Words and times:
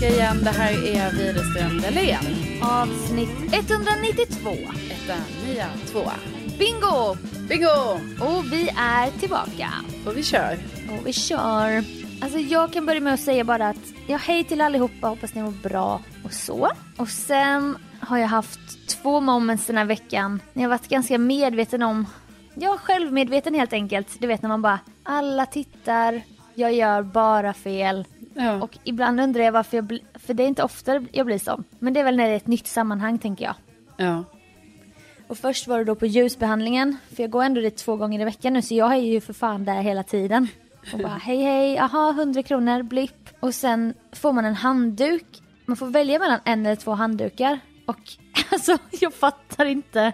tillbaka 0.00 0.16
igen. 0.16 0.44
Det 0.44 0.50
här 0.50 0.72
är 0.72 1.12
Widerström 1.12 1.80
Dahlén. 1.80 2.24
Avsnitt 2.62 3.30
192. 3.52 4.50
Etta, 4.90 5.16
nia, 5.46 5.66
tvåa. 5.86 6.12
Bingo! 6.58 7.16
Bingo! 7.48 8.00
Och 8.20 8.52
vi 8.52 8.68
är 8.76 9.10
tillbaka. 9.10 9.70
Och 10.06 10.16
vi 10.16 10.22
kör. 10.22 10.58
Och 10.90 11.06
vi 11.06 11.12
kör. 11.12 11.84
Alltså 12.20 12.38
jag 12.38 12.72
kan 12.72 12.86
börja 12.86 13.00
med 13.00 13.14
att 13.14 13.20
säga 13.20 13.44
bara 13.44 13.68
att 13.68 13.92
ja, 14.06 14.16
hej 14.16 14.44
till 14.44 14.60
allihopa, 14.60 15.08
hoppas 15.08 15.34
ni 15.34 15.42
mår 15.42 15.68
bra 15.68 16.00
och 16.24 16.32
så. 16.32 16.70
Och 16.96 17.08
sen 17.08 17.76
har 18.00 18.18
jag 18.18 18.28
haft 18.28 18.88
två 18.88 19.20
moments 19.20 19.66
den 19.66 19.76
här 19.76 19.84
veckan. 19.84 20.42
Jag 20.52 20.62
har 20.62 20.68
varit 20.68 20.88
ganska 20.88 21.18
medveten 21.18 21.82
om, 21.82 22.06
ja 22.54 22.78
självmedveten 22.82 23.54
helt 23.54 23.72
enkelt. 23.72 24.08
Du 24.20 24.26
vet 24.26 24.42
när 24.42 24.48
man 24.48 24.62
bara, 24.62 24.78
alla 25.02 25.46
tittar, 25.46 26.22
jag 26.54 26.72
gör 26.72 27.02
bara 27.02 27.52
fel. 27.52 28.04
Ja. 28.34 28.62
Och 28.62 28.78
ibland 28.84 29.20
undrar 29.20 29.42
jag 29.44 29.52
varför 29.52 29.76
jag 29.76 29.84
blir, 29.84 30.00
för 30.14 30.34
det 30.34 30.42
är 30.42 30.46
inte 30.48 30.62
ofta 30.62 31.04
jag 31.12 31.26
blir 31.26 31.38
sån. 31.38 31.64
Men 31.78 31.92
det 31.92 32.00
är 32.00 32.04
väl 32.04 32.16
när 32.16 32.24
det 32.26 32.32
är 32.32 32.36
ett 32.36 32.46
nytt 32.46 32.66
sammanhang 32.66 33.18
tänker 33.18 33.44
jag. 33.44 33.54
ja. 33.96 34.24
Och 35.26 35.38
först 35.38 35.66
var 35.66 35.78
det 35.78 35.84
då 35.84 35.94
på 35.94 36.06
ljusbehandlingen, 36.06 36.96
för 37.16 37.22
jag 37.22 37.30
går 37.30 37.42
ändå 37.44 37.60
dit 37.60 37.76
två 37.76 37.96
gånger 37.96 38.20
i 38.20 38.24
veckan 38.24 38.52
nu 38.52 38.62
så 38.62 38.74
jag 38.74 38.92
är 38.92 38.96
ju 38.96 39.20
för 39.20 39.32
fan 39.32 39.64
där 39.64 39.82
hela 39.82 40.02
tiden. 40.02 40.48
Och 40.92 40.98
bara 40.98 41.08
hej 41.22 41.42
hej, 41.42 41.78
aha 41.78 42.10
100 42.10 42.42
kronor, 42.42 42.82
blipp. 42.82 43.28
Och 43.40 43.54
sen 43.54 43.94
får 44.12 44.32
man 44.32 44.44
en 44.44 44.54
handduk. 44.54 45.24
Man 45.66 45.76
får 45.76 45.86
välja 45.86 46.18
mellan 46.18 46.40
en 46.44 46.66
eller 46.66 46.76
två 46.76 46.90
handdukar. 46.92 47.58
Och 47.86 48.00
alltså 48.52 48.78
jag 49.00 49.14
fattar 49.14 49.64
inte 49.66 50.12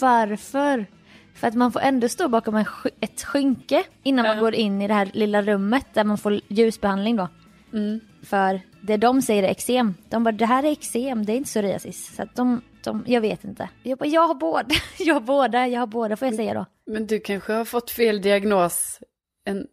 varför. 0.00 0.86
För 1.34 1.48
att 1.48 1.54
man 1.54 1.72
får 1.72 1.80
ändå 1.80 2.08
stå 2.08 2.28
bakom 2.28 2.54
en, 2.54 2.64
sk- 2.64 2.90
ett 3.00 3.22
skynke 3.22 3.84
innan 4.02 4.26
man 4.26 4.38
går 4.38 4.54
in 4.54 4.82
i 4.82 4.88
det 4.88 4.94
här 4.94 5.10
lilla 5.12 5.42
rummet 5.42 5.86
där 5.92 6.04
man 6.04 6.18
får 6.18 6.40
ljusbehandling 6.48 7.16
då. 7.16 7.28
Mm. 7.72 8.00
För 8.22 8.60
det 8.82 8.96
de 8.96 9.22
säger 9.22 9.42
är 9.42 9.48
eksem. 9.48 9.94
De 10.08 10.24
bara, 10.24 10.32
det 10.32 10.46
här 10.46 10.62
är 10.62 10.72
eksem, 10.72 11.24
det 11.26 11.32
är 11.32 11.36
inte 11.36 11.48
psoriasis. 11.48 12.14
Så 12.16 12.22
att 12.22 12.34
de, 12.36 12.62
de, 12.84 13.04
jag 13.06 13.20
vet 13.20 13.44
inte. 13.44 13.68
Jag 13.82 13.98
bara, 13.98 14.08
jag 14.08 14.28
har 14.28 14.34
båda, 14.34 14.74
jag 14.98 15.14
har 15.14 15.20
båda, 15.20 15.66
jag 15.68 15.80
har 15.80 15.86
båda 15.86 16.16
får 16.16 16.28
jag 16.28 16.34
säga 16.34 16.54
då. 16.54 16.66
Men 16.86 17.06
du 17.06 17.20
kanske 17.20 17.52
har 17.52 17.64
fått 17.64 17.90
fel 17.90 18.22
diagnos 18.22 18.98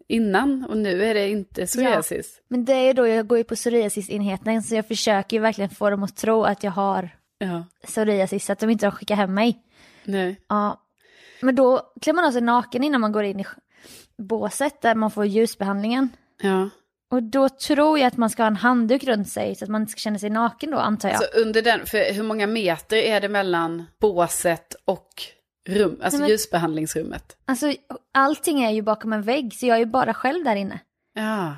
innan 0.07 0.65
och 0.69 0.77
nu 0.77 1.03
är 1.03 1.13
det 1.13 1.29
inte 1.29 1.65
psoriasis. 1.65 2.41
Men 2.47 2.65
det 2.65 2.73
är 2.73 2.93
då, 2.93 3.07
jag 3.07 3.27
går 3.27 3.37
ju 3.37 3.43
på 3.43 3.55
psoriasisenheten 3.55 4.63
så 4.63 4.75
jag 4.75 4.87
försöker 4.87 5.37
ju 5.37 5.41
verkligen 5.41 5.69
få 5.69 5.89
dem 5.89 6.03
att 6.03 6.15
tro 6.15 6.43
att 6.43 6.63
jag 6.63 6.71
har 6.71 7.09
Ja. 7.41 7.63
psoriasis 7.87 8.45
så 8.45 8.51
att 8.53 8.59
de 8.59 8.69
inte 8.69 8.91
skickar 8.91 9.15
hem 9.15 9.33
mig. 9.33 9.59
Nej. 10.03 10.41
Ja. 10.47 10.81
Men 11.41 11.55
då 11.55 11.81
klär 12.01 12.13
man 12.13 12.25
av 12.25 12.31
sig 12.31 12.41
naken 12.41 12.83
innan 12.83 13.01
man 13.01 13.11
går 13.11 13.23
in 13.23 13.39
i 13.39 13.45
båset 14.17 14.81
där 14.81 14.95
man 14.95 15.11
får 15.11 15.25
ljusbehandlingen. 15.25 16.09
Ja. 16.41 16.69
Och 17.11 17.23
då 17.23 17.49
tror 17.49 17.99
jag 17.99 18.07
att 18.07 18.17
man 18.17 18.29
ska 18.29 18.43
ha 18.43 18.47
en 18.47 18.55
handduk 18.55 19.03
runt 19.03 19.29
sig 19.29 19.55
så 19.55 19.65
att 19.65 19.69
man 19.69 19.81
inte 19.81 19.91
ska 19.91 19.99
känna 19.99 20.19
sig 20.19 20.29
naken 20.29 20.71
då 20.71 20.77
antar 20.77 21.09
jag. 21.09 21.17
Så 21.23 21.39
under 21.39 21.61
den, 21.61 21.85
för 21.85 22.13
hur 22.13 22.23
många 22.23 22.47
meter 22.47 22.97
är 22.97 23.21
det 23.21 23.29
mellan 23.29 23.85
båset 24.01 24.75
och 24.85 25.07
rum, 25.69 25.91
alltså 25.91 26.17
Nej, 26.17 26.19
men- 26.19 26.29
ljusbehandlingsrummet? 26.29 27.37
Alltså 27.45 27.73
allting 28.13 28.63
är 28.63 28.71
ju 28.71 28.81
bakom 28.81 29.13
en 29.13 29.21
vägg 29.21 29.53
så 29.53 29.65
jag 29.65 29.75
är 29.75 29.79
ju 29.79 29.85
bara 29.85 30.13
själv 30.13 30.43
där 30.45 30.55
inne. 30.55 30.79
Ja. 31.13 31.57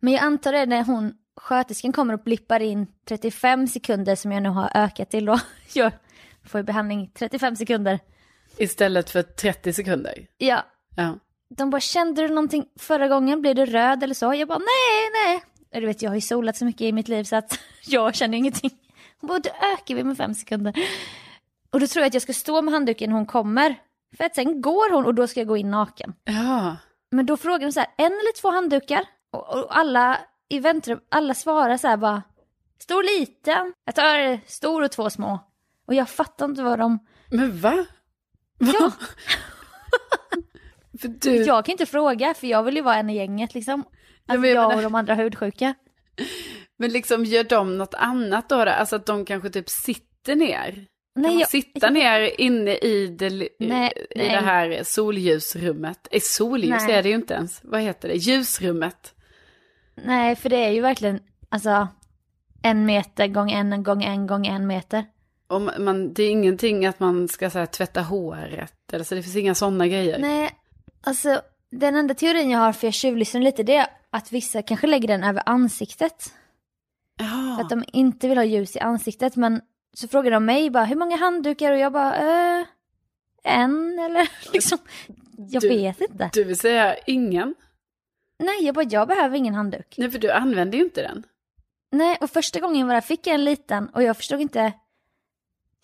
Men 0.00 0.12
jag 0.12 0.22
antar 0.22 0.52
det 0.52 0.66
när 0.66 0.82
hon, 0.84 1.14
sköterskan 1.40 1.92
kommer 1.92 2.14
och 2.14 2.20
blippar 2.22 2.60
in 2.60 2.86
35 3.08 3.66
sekunder 3.68 4.16
som 4.16 4.32
jag 4.32 4.42
nu 4.42 4.48
har 4.48 4.70
ökat 4.74 5.10
till 5.10 5.24
då. 5.24 5.38
Jag 5.74 5.92
får 6.46 6.60
ju 6.60 6.64
behandling 6.64 7.10
35 7.18 7.56
sekunder. 7.56 7.98
Istället 8.56 9.10
för 9.10 9.22
30 9.22 9.72
sekunder. 9.72 10.26
Ja, 10.38 10.64
Ja. 10.96 11.18
De 11.56 11.70
bara 11.70 11.80
kände 11.80 12.22
du 12.22 12.28
någonting 12.28 12.66
förra 12.78 13.08
gången, 13.08 13.40
blev 13.40 13.54
du 13.54 13.66
röd 13.66 14.02
eller 14.02 14.14
så? 14.14 14.34
Jag 14.34 14.48
bara 14.48 14.58
nej, 14.58 15.10
nej. 15.24 15.42
Du 15.80 15.86
vet 15.86 16.02
jag 16.02 16.10
har 16.10 16.14
ju 16.14 16.20
solat 16.20 16.56
så 16.56 16.64
mycket 16.64 16.80
i 16.80 16.92
mitt 16.92 17.08
liv 17.08 17.24
så 17.24 17.36
att 17.36 17.58
jag 17.86 18.14
känner 18.14 18.38
ingenting. 18.38 18.70
Hon 19.20 19.28
bara 19.28 19.38
då 19.38 19.50
ökar 19.50 19.94
vi 19.94 20.04
med 20.04 20.16
fem 20.16 20.34
sekunder. 20.34 20.74
Och 21.70 21.80
då 21.80 21.86
tror 21.86 22.00
jag 22.02 22.06
att 22.06 22.14
jag 22.14 22.22
ska 22.22 22.32
stå 22.32 22.62
med 22.62 22.74
handduken 22.74 23.10
när 23.10 23.16
hon 23.16 23.26
kommer. 23.26 23.74
För 24.16 24.24
att 24.24 24.34
sen 24.34 24.60
går 24.62 24.92
hon 24.92 25.06
och 25.06 25.14
då 25.14 25.26
ska 25.26 25.40
jag 25.40 25.46
gå 25.48 25.56
in 25.56 25.70
naken. 25.70 26.14
Ja. 26.24 26.76
Men 27.10 27.26
då 27.26 27.36
frågar 27.36 27.66
de 27.66 27.72
så 27.72 27.80
här, 27.80 27.88
en 27.96 28.12
eller 28.12 28.40
två 28.40 28.50
handdukar? 28.50 29.04
Och, 29.32 29.48
och 29.58 29.78
alla 29.78 30.18
i 30.48 30.58
väntrum, 30.58 31.00
alla 31.08 31.34
svarar 31.34 31.76
så 31.76 31.88
här 31.88 31.96
bara, 31.96 32.22
stor 32.78 33.18
liten. 33.18 33.72
Jag 33.84 33.94
tar 33.94 34.40
stor 34.46 34.82
och 34.82 34.90
två 34.90 35.10
små. 35.10 35.38
Och 35.86 35.94
jag 35.94 36.08
fattar 36.08 36.44
inte 36.44 36.62
vad 36.62 36.78
de, 36.78 36.98
Men 37.30 37.60
va? 37.60 37.86
va? 38.58 38.72
Ja. 38.80 38.92
du, 41.08 41.36
jag 41.36 41.64
kan 41.64 41.72
inte 41.72 41.86
fråga 41.86 42.34
för 42.34 42.46
jag 42.46 42.62
vill 42.62 42.76
ju 42.76 42.82
vara 42.82 42.96
en 42.96 43.10
i 43.10 43.16
gänget 43.16 43.54
liksom. 43.54 43.80
Alltså 43.80 44.46
jag 44.46 44.54
menar- 44.54 44.76
och 44.76 44.82
de 44.82 44.94
andra 44.94 45.14
hudsjuka. 45.14 45.74
men 46.78 46.90
liksom 46.90 47.24
gör 47.24 47.44
de 47.44 47.78
något 47.78 47.94
annat 47.94 48.48
då? 48.48 48.64
då? 48.64 48.70
Alltså 48.70 48.96
att 48.96 49.06
de 49.06 49.24
kanske 49.24 49.50
typ 49.50 49.68
sitter 49.68 50.36
ner? 50.36 50.86
Kan 51.14 51.22
Nej, 51.22 51.30
man 51.32 51.38
jag, 51.40 51.48
sitta 51.48 51.90
ner 51.90 52.40
inne 52.40 52.74
i 52.74 53.06
det, 53.06 53.30
Nej, 53.58 53.92
i 54.10 54.18
nej. 54.18 54.28
det 54.30 54.36
här 54.40 54.80
solljusrummet? 54.84 56.08
Eh, 56.10 56.20
solljus 56.20 56.82
Nej. 56.86 56.92
är 56.96 57.02
det 57.02 57.08
ju 57.08 57.14
inte 57.14 57.34
ens. 57.34 57.60
Vad 57.64 57.80
heter 57.80 58.08
det? 58.08 58.14
Ljusrummet. 58.14 59.14
nej 60.04 60.36
för 60.36 60.48
det 60.50 60.56
är 60.64 60.70
ju 60.70 60.80
verkligen, 60.80 61.20
alltså 61.48 61.88
en 62.62 62.86
meter 62.86 63.26
gång 63.26 63.50
en 63.50 63.82
gång 63.82 64.02
en 64.04 64.26
gång 64.26 64.46
en 64.46 64.66
meter. 64.66 65.04
Man- 65.50 65.84
man, 65.84 66.12
det 66.12 66.22
är 66.22 66.30
ingenting 66.30 66.86
att 66.86 67.00
man 67.00 67.28
ska 67.28 67.50
så 67.50 67.58
här, 67.58 67.66
tvätta 67.66 68.00
håret. 68.02 68.74
Eller 68.92 69.04
så 69.04 69.14
det 69.14 69.22
finns 69.22 69.36
inga 69.36 69.54
sådana 69.54 69.86
grejer. 69.86 70.18
Nej, 70.18 70.50
alltså 71.00 71.42
den 71.70 71.96
enda 71.96 72.14
teorin 72.14 72.50
jag 72.50 72.58
har 72.58 72.72
för 72.72 72.86
jag 72.86 72.94
tjuvlyssnar 72.94 73.40
lite 73.40 73.62
det 73.62 73.76
är 73.76 73.86
att 74.10 74.32
vissa 74.32 74.62
kanske 74.62 74.86
lägger 74.86 75.08
den 75.08 75.24
över 75.24 75.42
ansiktet. 75.46 76.34
Ja. 77.18 77.54
För 77.56 77.62
att 77.64 77.70
de 77.70 77.84
inte 77.92 78.28
vill 78.28 78.38
ha 78.38 78.44
ljus 78.44 78.76
i 78.76 78.78
ansiktet. 78.80 79.36
Men 79.36 79.60
så 79.94 80.08
frågar 80.08 80.30
de 80.30 80.44
mig 80.44 80.70
bara, 80.70 80.84
hur 80.84 80.96
många 80.96 81.16
handdukar? 81.16 81.72
Och 81.72 81.78
jag 81.78 81.92
bara, 81.92 82.16
eh, 82.16 82.66
en 83.44 83.98
eller 83.98 84.28
liksom. 84.52 84.78
Jag 85.36 85.62
Du- 85.62 85.68
vet 85.68 86.00
inte. 86.00 86.30
Du 86.32 86.44
vill 86.44 86.58
säga 86.58 86.96
ingen? 87.06 87.54
Nej, 88.38 88.64
jag 88.64 88.74
bara, 88.74 88.84
jag 88.90 89.08
behöver 89.08 89.36
ingen 89.36 89.54
handduk. 89.54 89.94
Nej, 89.98 90.10
för 90.10 90.18
du 90.18 90.30
använder 90.30 90.78
ju 90.78 90.84
inte 90.84 91.02
den. 91.02 91.26
Nej, 91.92 92.16
och 92.20 92.30
första 92.30 92.60
gången 92.60 92.86
var 92.86 92.94
jag 92.94 93.04
fick 93.04 93.26
jag 93.26 93.34
en 93.34 93.44
liten 93.44 93.88
och 93.88 94.02
jag 94.02 94.16
förstod 94.16 94.40
inte. 94.40 94.72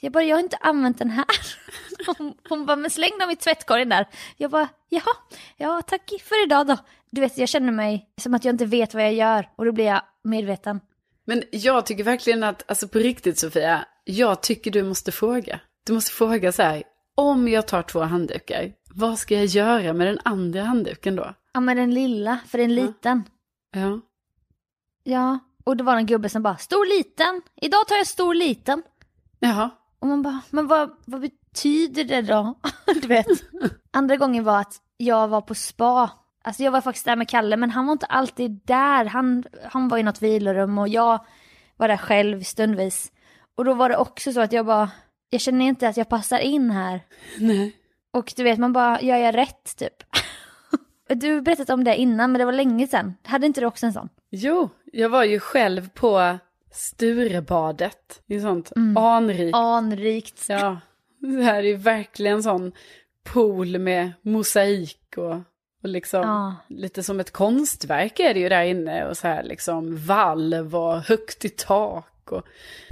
Jag 0.00 0.12
bara, 0.12 0.24
jag 0.24 0.36
har 0.36 0.42
inte 0.42 0.56
använt 0.56 0.98
den 0.98 1.10
här. 1.10 1.24
Hon, 2.18 2.34
hon 2.48 2.66
bara, 2.66 2.76
men 2.76 2.90
släng 2.90 3.18
dem 3.20 3.30
i 3.30 3.36
tvättkorgen 3.36 3.88
där. 3.88 4.06
Jag 4.36 4.50
bara, 4.50 4.68
jaha, 4.88 5.16
ja 5.56 5.82
tack 5.82 6.12
för 6.24 6.44
idag 6.44 6.66
då. 6.66 6.76
Du 7.10 7.20
vet, 7.20 7.38
jag 7.38 7.48
känner 7.48 7.72
mig 7.72 8.08
som 8.20 8.34
att 8.34 8.44
jag 8.44 8.54
inte 8.54 8.66
vet 8.66 8.94
vad 8.94 9.02
jag 9.04 9.14
gör 9.14 9.48
och 9.56 9.64
då 9.64 9.72
blir 9.72 9.84
jag 9.84 10.02
medveten. 10.24 10.80
Men 11.24 11.42
jag 11.50 11.86
tycker 11.86 12.04
verkligen 12.04 12.42
att, 12.42 12.70
alltså 12.70 12.88
på 12.88 12.98
riktigt 12.98 13.38
Sofia, 13.38 13.84
jag 14.04 14.42
tycker 14.42 14.70
du 14.70 14.82
måste 14.82 15.12
fråga. 15.12 15.60
Du 15.86 15.92
måste 15.92 16.10
fråga 16.12 16.52
så 16.52 16.62
här, 16.62 16.82
om 17.14 17.48
jag 17.48 17.66
tar 17.68 17.82
två 17.82 18.00
handdukar, 18.00 18.72
vad 18.90 19.18
ska 19.18 19.34
jag 19.34 19.44
göra 19.46 19.92
med 19.92 20.06
den 20.06 20.18
andra 20.24 20.62
handduken 20.62 21.16
då? 21.16 21.34
Ja, 21.52 21.60
men 21.60 21.76
den 21.76 21.94
lilla, 21.94 22.38
för 22.48 22.58
den 22.58 22.70
Ja. 22.76 22.82
liten. 22.86 23.24
Ja. 23.72 24.00
Ja, 25.04 25.38
och 25.64 25.76
det 25.76 25.84
var 25.84 25.96
en 25.96 26.06
gubbe 26.06 26.28
som 26.28 26.42
bara, 26.42 26.56
stor 26.56 26.98
liten, 26.98 27.42
idag 27.56 27.88
tar 27.88 27.96
jag 27.96 28.06
stor 28.06 28.34
liten. 28.34 28.82
Jaha. 29.38 29.70
Och 29.98 30.06
man 30.06 30.22
bara, 30.22 30.40
men 30.50 30.66
vad, 30.66 30.90
vad 31.04 31.20
betyder 31.20 32.04
det 32.04 32.22
då? 32.22 32.54
du 33.02 33.08
vet. 33.08 33.26
Andra 33.90 34.16
gången 34.16 34.44
var 34.44 34.60
att 34.60 34.74
jag 34.96 35.28
var 35.28 35.40
på 35.40 35.54
spa. 35.54 36.10
Alltså 36.44 36.62
jag 36.62 36.70
var 36.70 36.80
faktiskt 36.80 37.04
där 37.04 37.16
med 37.16 37.28
Kalle, 37.28 37.56
men 37.56 37.70
han 37.70 37.86
var 37.86 37.92
inte 37.92 38.06
alltid 38.06 38.60
där. 38.64 39.04
Han, 39.04 39.44
han 39.64 39.88
var 39.88 39.98
i 39.98 40.02
något 40.02 40.22
vilorum 40.22 40.78
och 40.78 40.88
jag 40.88 41.24
var 41.76 41.88
där 41.88 41.96
själv 41.96 42.42
stundvis. 42.42 43.12
Och 43.54 43.64
då 43.64 43.74
var 43.74 43.88
det 43.88 43.96
också 43.96 44.32
så 44.32 44.40
att 44.40 44.52
jag 44.52 44.66
bara, 44.66 44.90
jag 45.30 45.40
känner 45.40 45.64
inte 45.64 45.88
att 45.88 45.96
jag 45.96 46.08
passar 46.08 46.38
in 46.38 46.70
här. 46.70 47.00
Nej. 47.38 47.76
Och 48.10 48.32
du 48.36 48.42
vet, 48.42 48.58
man 48.58 48.72
bara, 48.72 49.00
gör 49.00 49.16
jag 49.16 49.36
rätt 49.36 49.76
typ? 49.76 49.94
Du 51.08 51.34
har 51.34 51.40
berättat 51.40 51.70
om 51.70 51.84
det 51.84 51.96
innan, 51.96 52.32
men 52.32 52.38
det 52.38 52.44
var 52.44 52.52
länge 52.52 52.86
sedan. 52.86 53.14
Hade 53.24 53.46
inte 53.46 53.60
du 53.60 53.66
också 53.66 53.86
en 53.86 53.92
sån? 53.92 54.08
Jo, 54.30 54.70
jag 54.92 55.08
var 55.08 55.24
ju 55.24 55.40
själv 55.40 55.88
på 55.88 56.38
Sturebadet. 56.76 58.22
I 58.26 58.40
sånt 58.40 58.72
Mm. 58.76 58.96
anrikt. 58.96 59.54
Anrikt. 59.56 60.46
Ja, 60.48 60.80
det 61.18 61.42
här 61.42 61.62
är 61.64 61.76
verkligen 61.76 62.42
sån 62.42 62.72
pool 63.24 63.78
med 63.78 64.12
mosaik 64.22 65.14
och, 65.16 65.34
och 65.82 65.88
liksom 65.88 66.20
Ja. 66.20 66.54
lite 66.68 67.02
som 67.02 67.20
ett 67.20 67.30
konstverk 67.30 68.20
är 68.20 68.34
det 68.34 68.40
ju 68.40 68.48
där 68.48 68.62
inne 68.64 69.06
och 69.06 69.16
så 69.16 69.28
här 69.28 69.42
liksom 69.42 69.96
valv 70.06 70.76
och 70.76 71.00
högt 71.00 71.44
i 71.44 71.48
tak 71.48 72.32
och 72.32 72.42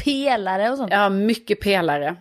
Pelare 0.04 0.70
och 0.70 0.76
sånt. 0.78 0.92
ja, 0.92 1.08
mycket 1.08 1.60
pelare. 1.60 2.16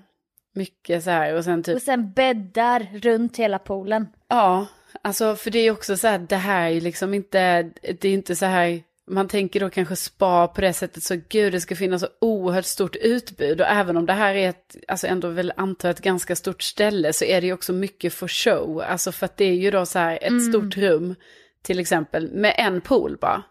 Mycket 0.55 1.03
så 1.03 1.09
här 1.09 1.33
och 1.35 1.43
sen 1.43 1.63
typ, 1.63 1.75
Och 1.75 1.81
sen 1.81 2.11
bäddar 2.11 2.87
runt 3.01 3.37
hela 3.37 3.59
poolen. 3.59 4.07
ja, 4.27 4.65
alltså 5.01 5.35
för 5.35 5.51
det 5.51 5.59
är 5.59 5.63
ju 5.63 5.71
också 5.71 5.97
så 5.97 6.07
här, 6.07 6.17
det 6.17 6.35
här 6.35 6.71
är 6.71 6.81
liksom 6.81 7.13
inte, 7.13 7.63
det 7.99 8.05
är 8.07 8.13
inte 8.13 8.35
så 8.35 8.45
här, 8.45 8.81
man 9.09 9.27
tänker 9.27 9.59
då 9.59 9.69
kanske 9.69 9.95
spa 9.95 10.47
på 10.47 10.61
det 10.61 10.73
sättet 10.73 11.03
så 11.03 11.15
gud 11.29 11.53
det 11.53 11.61
ska 11.61 11.75
finnas 11.75 12.01
så 12.01 12.07
oerhört 12.21 12.65
stort 12.65 12.95
utbud 12.95 13.61
och 13.61 13.67
även 13.67 13.97
om 13.97 14.05
det 14.05 14.13
här 14.13 14.35
är 14.35 14.49
ett, 14.49 14.75
alltså 14.87 15.07
ändå 15.07 15.27
väl 15.27 15.53
antar 15.57 15.89
ett 15.89 16.01
ganska 16.01 16.35
stort 16.35 16.61
ställe 16.63 17.13
så 17.13 17.25
är 17.25 17.41
det 17.41 17.47
ju 17.47 17.53
också 17.53 17.73
mycket 17.73 18.13
för 18.13 18.27
show, 18.27 18.81
alltså 18.81 19.11
för 19.11 19.25
att 19.25 19.37
det 19.37 19.45
är 19.45 19.53
ju 19.55 19.71
då 19.71 19.85
så 19.85 19.99
här 19.99 20.19
ett 20.21 20.43
stort 20.49 20.77
rum 20.77 21.15
till 21.61 21.79
exempel 21.79 22.31
med 22.31 22.55
en 22.57 22.81
pool 22.81 23.17
bara. 23.21 23.43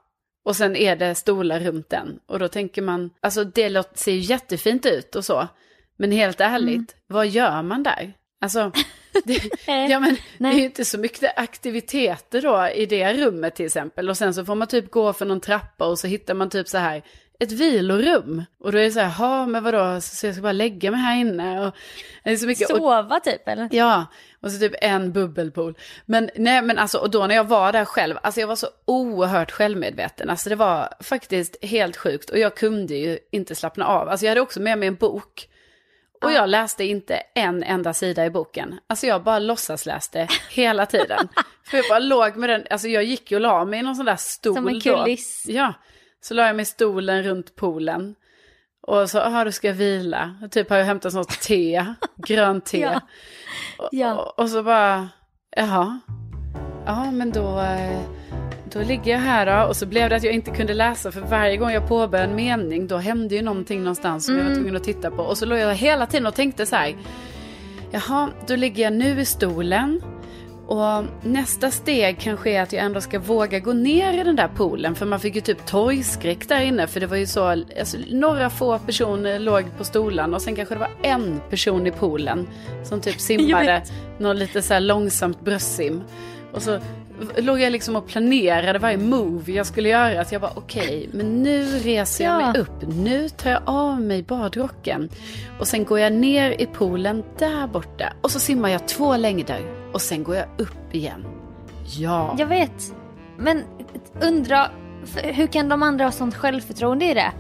Och 0.45 0.57
sen 0.57 0.77
är 0.77 0.97
det 0.97 1.15
stolar 1.15 1.61
runt 1.61 1.89
den. 1.91 2.19
Och 2.27 2.39
då 2.39 2.49
tänker 2.49 2.83
man, 2.83 3.11
alltså 3.21 3.45
det 3.45 3.69
låter- 3.69 3.99
ser 3.99 4.13
ju 4.13 4.19
jättefint 4.19 4.87
ut 4.87 5.17
och 5.17 5.25
så. 5.25 5.49
Men 5.97 6.13
helt 6.13 6.41
ärligt, 6.41 6.75
Mm. 6.75 6.87
vad 7.07 7.27
gör 7.29 7.63
man 7.63 7.83
där? 7.83 8.13
Alltså, 8.41 8.73
det, 9.25 9.43
ja 9.67 10.01
men 10.01 10.17
det 10.39 10.47
är 10.47 10.53
ju 10.53 10.65
inte 10.65 10.85
så 10.85 10.99
mycket 10.99 11.39
aktiviteter 11.39 12.43
då 12.43 12.69
i 12.75 12.87
det 12.87 13.13
rummet 13.13 13.55
till 13.55 13.67
exempel. 13.67 14.11
Och 14.11 14.17
sen 14.17 14.35
så 14.35 14.45
får 14.45 14.55
man 14.55 14.69
typ 14.69 14.91
gå 14.91 15.13
för 15.13 15.27
någon 15.27 15.41
trappa 15.41 15.87
och 15.87 15.99
så 15.99 16.07
hittar 16.07 16.35
man 16.35 16.51
typ 16.51 16.69
så 16.69 16.79
här 16.79 17.03
ett 17.43 17.53
vilorum. 17.53 18.45
Och 18.61 18.73
då 18.73 18.79
är 18.79 18.83
det 18.83 18.91
så 18.91 19.01
här, 19.01 19.15
ja 19.19 19.47
men 19.47 19.65
vadå, 19.65 20.01
så 20.01 20.27
jag 20.27 20.35
ska 20.35 20.43
bara 20.43 20.53
lägga 20.53 20.91
mig 20.91 21.01
här 21.01 21.17
inne. 21.17 21.67
Och, 21.67 21.75
det 22.25 22.31
är 22.31 22.37
så 22.37 22.47
mycket, 22.47 22.71
och, 22.71 22.77
Sova 22.77 23.21
typ 23.21 23.49
eller? 23.49 23.69
Ja, 23.73 24.07
och 24.41 24.51
så 24.51 24.59
typ 24.59 24.73
en 24.81 25.13
bubbelpool. 25.13 25.79
Men 26.07 26.31
nej 26.37 26.63
men 26.63 26.79
alltså, 26.79 26.99
och 26.99 27.11
då 27.11 27.27
när 27.27 27.35
jag 27.35 27.45
var 27.45 27.73
där 27.73 27.85
själv, 27.85 28.17
alltså 28.23 28.41
jag 28.41 28.49
var 28.49 28.57
så 28.57 28.67
oerhört 28.85 29.51
självmedveten. 29.51 30.31
Alltså 30.31 30.49
det 30.49 30.57
var 30.57 30.89
faktiskt 31.01 31.65
helt 31.65 31.97
sjukt. 31.97 32.31
Och 32.31 32.39
jag 32.39 32.57
kunde 32.57 32.95
ju 32.95 33.19
inte 33.31 33.55
slappna 33.55 33.87
av. 33.87 34.09
Alltså 34.09 34.27
jag 34.27 34.31
hade 34.31 34.41
också 34.41 34.61
med 34.61 34.79
mig 34.79 34.89
en 34.89 34.95
bok. 34.95 35.49
Och 36.23 36.33
jag 36.33 36.49
läste 36.49 36.85
inte 36.85 37.23
en 37.35 37.63
enda 37.63 37.93
sida 37.95 38.27
i 38.27 38.31
boken. 38.31 38.79
Alltså 38.87 39.07
jag 39.07 39.23
bara 39.23 39.39
låtsasläste 39.39 40.29
hela 40.51 40.87
tiden. 40.87 41.29
För 41.67 41.77
jag 41.77 41.87
bara 41.89 41.99
låg 41.99 42.37
med 42.37 42.49
den, 42.51 42.67
alltså 42.71 42.89
jag 42.89 43.05
gick 43.05 43.31
ju 43.31 43.37
och 43.37 43.41
la 43.41 43.65
mig 43.65 43.79
i 43.81 43.83
någon 43.83 43.97
sån 43.97 44.07
där 44.07 44.17
stol 44.17 44.55
Som 44.55 44.69
en 44.69 44.75
då. 44.75 44.81
kuliss. 44.81 45.45
Ja, 45.49 45.73
så 46.21 46.35
la 46.35 46.47
jag 46.47 46.57
mig 46.57 46.63
i 46.63 46.67
stolen 46.67 47.23
runt 47.23 47.57
poolen. 47.57 48.15
Och 48.87 49.11
så, 49.11 49.19
ja 49.19 49.45
du 49.45 49.53
ska 49.53 49.73
vila. 49.73 50.35
Och 50.45 50.51
typ 50.53 50.71
har 50.71 50.77
jag 50.77 50.85
hämtat 50.85 51.13
sånt 51.13 51.41
te, 51.41 51.87
grönt 52.17 52.65
te. 52.67 52.79
Ja. 52.81 53.01
Och, 53.79 53.89
Ja. 53.93 54.15
och, 54.15 54.39
och 54.39 54.51
så 54.51 54.63
bara, 54.63 55.09
jaha. 55.57 56.01
Ja 56.87 57.11
men 57.11 57.33
då, 57.33 57.61
eh, 57.61 58.01
då 58.73 58.83
ligger 58.83 59.13
jag 59.13 59.19
här 59.19 59.47
då. 59.47 59.69
Och 59.69 59.77
så 59.77 59.87
blev 59.87 60.11
det 60.11 60.17
att 60.17 60.23
jag 60.23 60.35
inte 60.35 60.51
kunde 60.51 60.75
läsa 60.75 61.13
för 61.13 61.21
varje 61.21 61.57
gång 61.57 61.71
jag 61.71 61.89
påbörjade 61.89 62.31
en 62.31 62.37
mening 62.37 62.87
då 62.87 62.97
hände 62.97 63.35
ju 63.35 63.43
någonting 63.43 63.79
någonstans 63.83 64.27
som 64.27 64.39
jag 64.39 64.45
var 64.45 64.55
tvungen 64.55 64.77
att 64.77 64.85
titta 64.85 65.11
på. 65.11 65.23
Och 65.23 65.39
så 65.39 65.47
låg 65.47 65.59
jag 65.59 65.75
hela 65.75 66.07
tiden 66.07 66.27
och 66.27 66.35
tänkte 66.35 66.67
så 66.67 66.77
här, 66.77 66.97
jaha 67.91 68.29
då 68.47 68.57
ligger 68.57 68.83
jag 68.83 68.93
nu 68.93 69.21
i 69.21 69.25
stolen. 69.25 70.03
Och 70.67 71.05
nästa 71.23 71.71
steg 71.71 72.21
kanske 72.21 72.51
är 72.51 72.63
att 72.63 72.73
jag 72.73 72.85
ändå 72.85 73.01
ska 73.01 73.19
våga 73.19 73.59
gå 73.59 73.73
ner 73.73 74.21
i 74.21 74.25
den 74.25 74.37
där 74.37 74.49
poolen. 74.49 74.95
För 74.95 75.07
man 75.07 75.21
fick 75.21 75.35
ju 75.35 75.41
typ 75.41 75.67
torgskräck 75.67 76.49
där 76.49 76.61
inne. 76.61 76.87
För 76.87 77.01
det 77.01 77.07
var 77.07 77.17
ju 77.17 77.27
så, 77.27 77.47
alltså, 77.47 77.99
några 78.11 78.51
få 78.51 78.79
personer 78.79 79.39
låg 79.39 79.65
på 79.79 79.85
stolarna 79.85 80.37
och 80.37 80.43
sen 80.43 80.57
kanske 80.57 80.75
det 80.75 80.79
var 80.79 80.91
en 81.03 81.41
person 81.51 81.87
i 81.87 81.91
poolen. 81.91 82.49
Som 82.85 83.01
typ 83.01 83.21
simmade 83.21 83.83
någon 84.19 84.39
lite 84.39 84.63
så 84.63 84.75
här 84.75 84.81
långsamt 84.81 85.41
bröstsim. 85.41 86.03
Och 86.53 86.63
så 86.63 86.81
låg 87.37 87.61
jag 87.61 87.73
liksom 87.73 87.97
och 87.97 88.07
planerade 88.07 88.79
varje 88.79 88.97
move 88.99 89.53
jag 89.53 89.67
skulle 89.67 89.89
göra. 89.89 90.21
Att 90.21 90.33
jag 90.33 90.41
bara 90.41 90.53
okej, 90.55 91.09
men 91.13 91.43
nu 91.43 91.65
reser 91.65 92.25
jag 92.25 92.43
Ja. 92.43 92.53
mig 92.53 92.61
upp. 92.61 92.83
Nu 92.97 93.29
tar 93.29 93.51
jag 93.51 93.61
av 93.67 94.01
mig 94.01 94.23
badrocken. 94.23 95.09
Och 95.59 95.69
sen 95.69 95.85
går 95.85 95.99
jag 95.99 96.13
ner 96.13 96.61
i 96.61 96.67
poolen 96.67 97.23
där 97.39 97.67
borta. 97.67 98.13
Och 98.21 98.31
så 98.31 98.41
simmar 98.41 98.69
jag 98.69 98.89
två 98.89 99.17
längder. 99.17 99.61
Och 99.93 100.01
sen 100.01 100.23
går 100.23 100.37
jag 100.37 100.47
upp 100.59 100.95
igen. 100.95 101.25
Ja. 101.99 102.35
Jag 102.39 102.47
vet. 102.47 102.95
Men 103.39 103.63
undra, 104.23 104.71
hur 105.17 105.47
kan 105.47 105.69
de 105.69 105.83
andra 105.83 106.05
ha 106.05 106.13
sånt 106.13 106.35
självförtroende 106.35 107.05
i 107.05 107.15
det? 107.15 107.33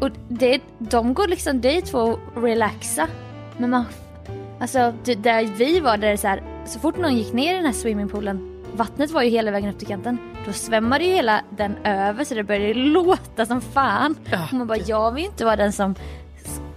Och 0.00 0.10
det, 0.28 0.60
de 0.78 1.14
går 1.14 1.28
liksom 1.28 1.60
dit 1.60 1.88
för 1.88 2.12
att 2.12 2.18
relaxa. 2.36 3.08
Men 3.58 3.70
man, 3.70 3.84
alltså 4.60 4.92
där 5.04 5.56
vi 5.58 5.80
var 5.80 5.96
där 5.96 6.10
det 6.10 6.16
så 6.18 6.28
här, 6.28 6.42
så 6.66 6.78
fort 6.80 6.98
någon 6.98 7.16
gick 7.16 7.32
ner 7.32 7.52
i 7.52 7.56
den 7.56 7.64
här 7.66 7.72
swimmingpoolen, 7.72 8.55
vattnet 8.74 9.10
var 9.10 9.22
ju 9.22 9.30
hela 9.30 9.50
vägen 9.50 9.70
upp 9.70 9.78
till 9.78 9.88
kanten, 9.88 10.18
då 10.46 10.52
svämmade 10.52 11.04
ju 11.04 11.10
hela 11.14 11.40
den 11.50 11.76
över 11.84 12.24
så 12.24 12.34
det 12.34 12.44
började 12.44 12.74
låta 12.80 13.46
som 13.46 13.60
fan. 13.60 14.16
Ja. 14.30 14.38
Och 14.44 14.52
man 14.52 14.66
bara, 14.66 14.78
jag 14.78 15.12
vill 15.12 15.24
ju 15.24 15.30
inte 15.30 15.44
vara 15.44 15.56
den 15.56 15.72
som 15.72 15.94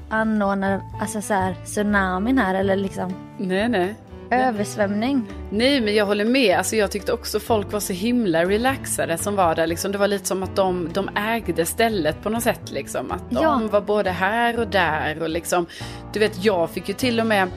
anordnar 0.09 0.81
alltså 1.01 1.21
så 1.21 1.33
här, 1.33 1.55
tsunamin 1.65 2.37
här 2.37 2.55
eller 2.55 2.75
liksom 2.75 3.13
Nej, 3.37 3.69
nej. 3.69 3.95
översvämning. 4.31 5.25
Nej, 5.51 5.81
men 5.81 5.95
jag 5.95 6.05
håller 6.05 6.25
med. 6.25 6.57
Alltså, 6.57 6.75
jag 6.75 6.91
tyckte 6.91 7.13
också 7.13 7.39
folk 7.39 7.71
var 7.73 7.79
så 7.79 7.93
himla 7.93 8.45
relaxade 8.45 9.17
som 9.17 9.35
var 9.35 9.55
där. 9.55 9.67
Liksom. 9.67 9.91
Det 9.91 9.97
var 9.97 10.07
lite 10.07 10.25
som 10.27 10.43
att 10.43 10.55
de, 10.55 10.89
de 10.93 11.09
ägde 11.15 11.65
stället 11.65 12.23
på 12.23 12.29
något 12.29 12.43
sätt. 12.43 12.71
Liksom. 12.71 13.11
Att 13.11 13.29
de 13.29 13.43
Ja. 13.43 13.61
var 13.71 13.81
både 13.81 14.09
här 14.11 14.59
och 14.59 14.67
där. 14.67 15.21
Och 15.21 15.29
liksom, 15.29 15.65
du 16.13 16.19
vet, 16.19 16.43
jag 16.45 16.69
fick 16.69 16.87
ju 16.87 16.93
till 16.93 17.19
och 17.19 17.25
med... 17.27 17.47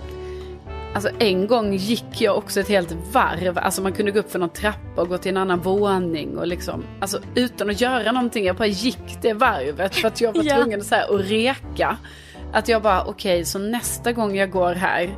Alltså 0.95 1.11
en 1.19 1.47
gång 1.47 1.73
gick 1.75 2.21
jag 2.21 2.37
också 2.39 2.61
ett 2.61 2.69
helt 2.69 2.97
varv. 3.13 3.59
Alltså 3.59 3.83
man 3.83 3.93
kunde 3.93 4.13
gå 4.13 4.19
upp 4.19 4.31
för 4.33 4.39
någon 4.39 4.49
trappa 4.49 5.03
och 5.03 5.09
gå 5.09 5.19
till 5.19 5.31
en 5.31 5.37
annan 5.37 5.61
våning. 5.61 6.39
Och 6.39 6.47
liksom, 6.47 6.85
alltså 7.01 7.21
utan 7.35 7.71
att 7.71 7.81
göra 7.81 8.13
någonting. 8.13 8.45
Jag 8.45 8.57
bara 8.57 8.67
gick 8.67 9.19
det 9.23 9.33
varvet 9.33 9.95
för 9.95 10.09
att 10.09 10.21
jag 10.21 10.37
var 10.37 10.43
tvungen 10.63 10.85
så 10.85 10.95
här, 10.95 11.15
att 11.15 11.21
reka. 11.31 11.97
Att 12.53 12.69
jag 12.69 12.83
bara, 12.83 13.05
okej, 13.05 13.45
så 13.45 13.59
nästa 13.59 14.13
gång 14.13 14.37
jag 14.37 14.51
går 14.51 14.75
här, 14.75 15.17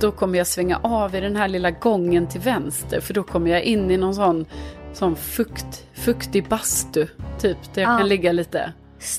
då 0.00 0.10
kommer 0.12 0.38
jag 0.38 0.46
svänga 0.46 0.76
av 0.82 1.14
i 1.14 1.20
den 1.20 1.36
här 1.36 1.48
lilla 1.48 1.70
gången 1.70 2.26
till 2.26 2.40
vänster. 2.40 3.00
För 3.00 3.14
då 3.14 3.22
kommer 3.22 3.50
jag 3.50 3.62
in 3.62 3.90
i 3.90 3.96
någon 3.96 4.14
sån, 4.14 4.46
sån 4.92 5.16
fukt, 5.16 5.86
fuktig 5.94 6.48
bastu, 6.48 7.06
typ. 7.38 7.56
Där 7.74 7.82
jag 7.82 7.92
Ja. 7.94 7.98
kan 7.98 8.08
ligga 8.08 8.32
lite. 8.32 8.72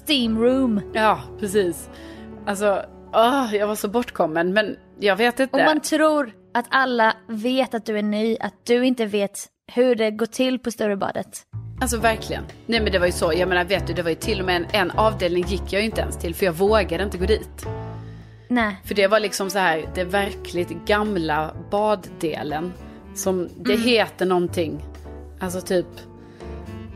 Steam 0.08 0.40
room. 0.40 0.82
Ja, 0.94 1.20
precis. 1.40 1.90
Alltså, 2.46 2.82
åh, 3.14 3.56
jag 3.56 3.68
var 3.68 3.76
så 3.76 3.88
bortkommen. 3.88 4.54
Men 4.54 4.76
jag 5.00 5.16
vet 5.16 5.40
inte. 5.40 5.58
Och 5.58 5.64
man 5.66 5.80
tror 5.80 6.32
att 6.54 6.66
alla 6.70 7.14
vet 7.28 7.74
att 7.74 7.86
du 7.86 7.98
är 7.98 8.04
ny, 8.04 8.38
att 8.40 8.54
du 8.64 8.86
inte 8.86 9.06
vet 9.06 9.40
hur 9.74 9.96
det 9.96 10.12
går 10.12 10.26
till 10.26 10.60
på 10.60 10.72
större 10.72 10.96
badet. 10.98 11.42
Alltså 11.82 11.98
verkligen. 11.98 12.44
Nej 12.66 12.82
men 12.82 12.92
det 12.92 13.00
var 13.00 13.06
ju 13.06 13.12
så, 13.12 13.34
jag 13.34 13.50
menar 13.50 13.64
vet 13.66 13.88
du, 13.88 13.94
det 13.94 14.02
var 14.04 14.10
ju 14.10 14.16
till 14.16 14.40
och 14.40 14.46
med 14.46 14.56
en, 14.56 14.66
en 14.72 14.92
avdelning 14.92 15.44
gick 15.48 15.74
jag 15.74 15.82
ju 15.82 15.86
inte 15.86 16.02
ens 16.02 16.18
till. 16.18 16.36
För 16.36 16.46
jag 16.46 16.54
vågade 16.54 17.04
inte 17.04 17.18
gå 17.18 17.26
dit. 17.26 17.66
Nej. 18.48 18.76
För 18.86 18.96
det 18.96 19.08
var 19.08 19.20
liksom 19.20 19.50
så 19.50 19.60
här, 19.60 19.90
det 19.96 20.04
verkligt 20.04 20.70
gamla 20.70 21.54
baddelen. 21.72 22.74
Som, 23.16 23.50
det 23.58 23.74
Mm. 23.74 23.86
heter 23.86 24.26
någonting. 24.26 24.82
Alltså 25.40 25.62
typ, 25.62 25.86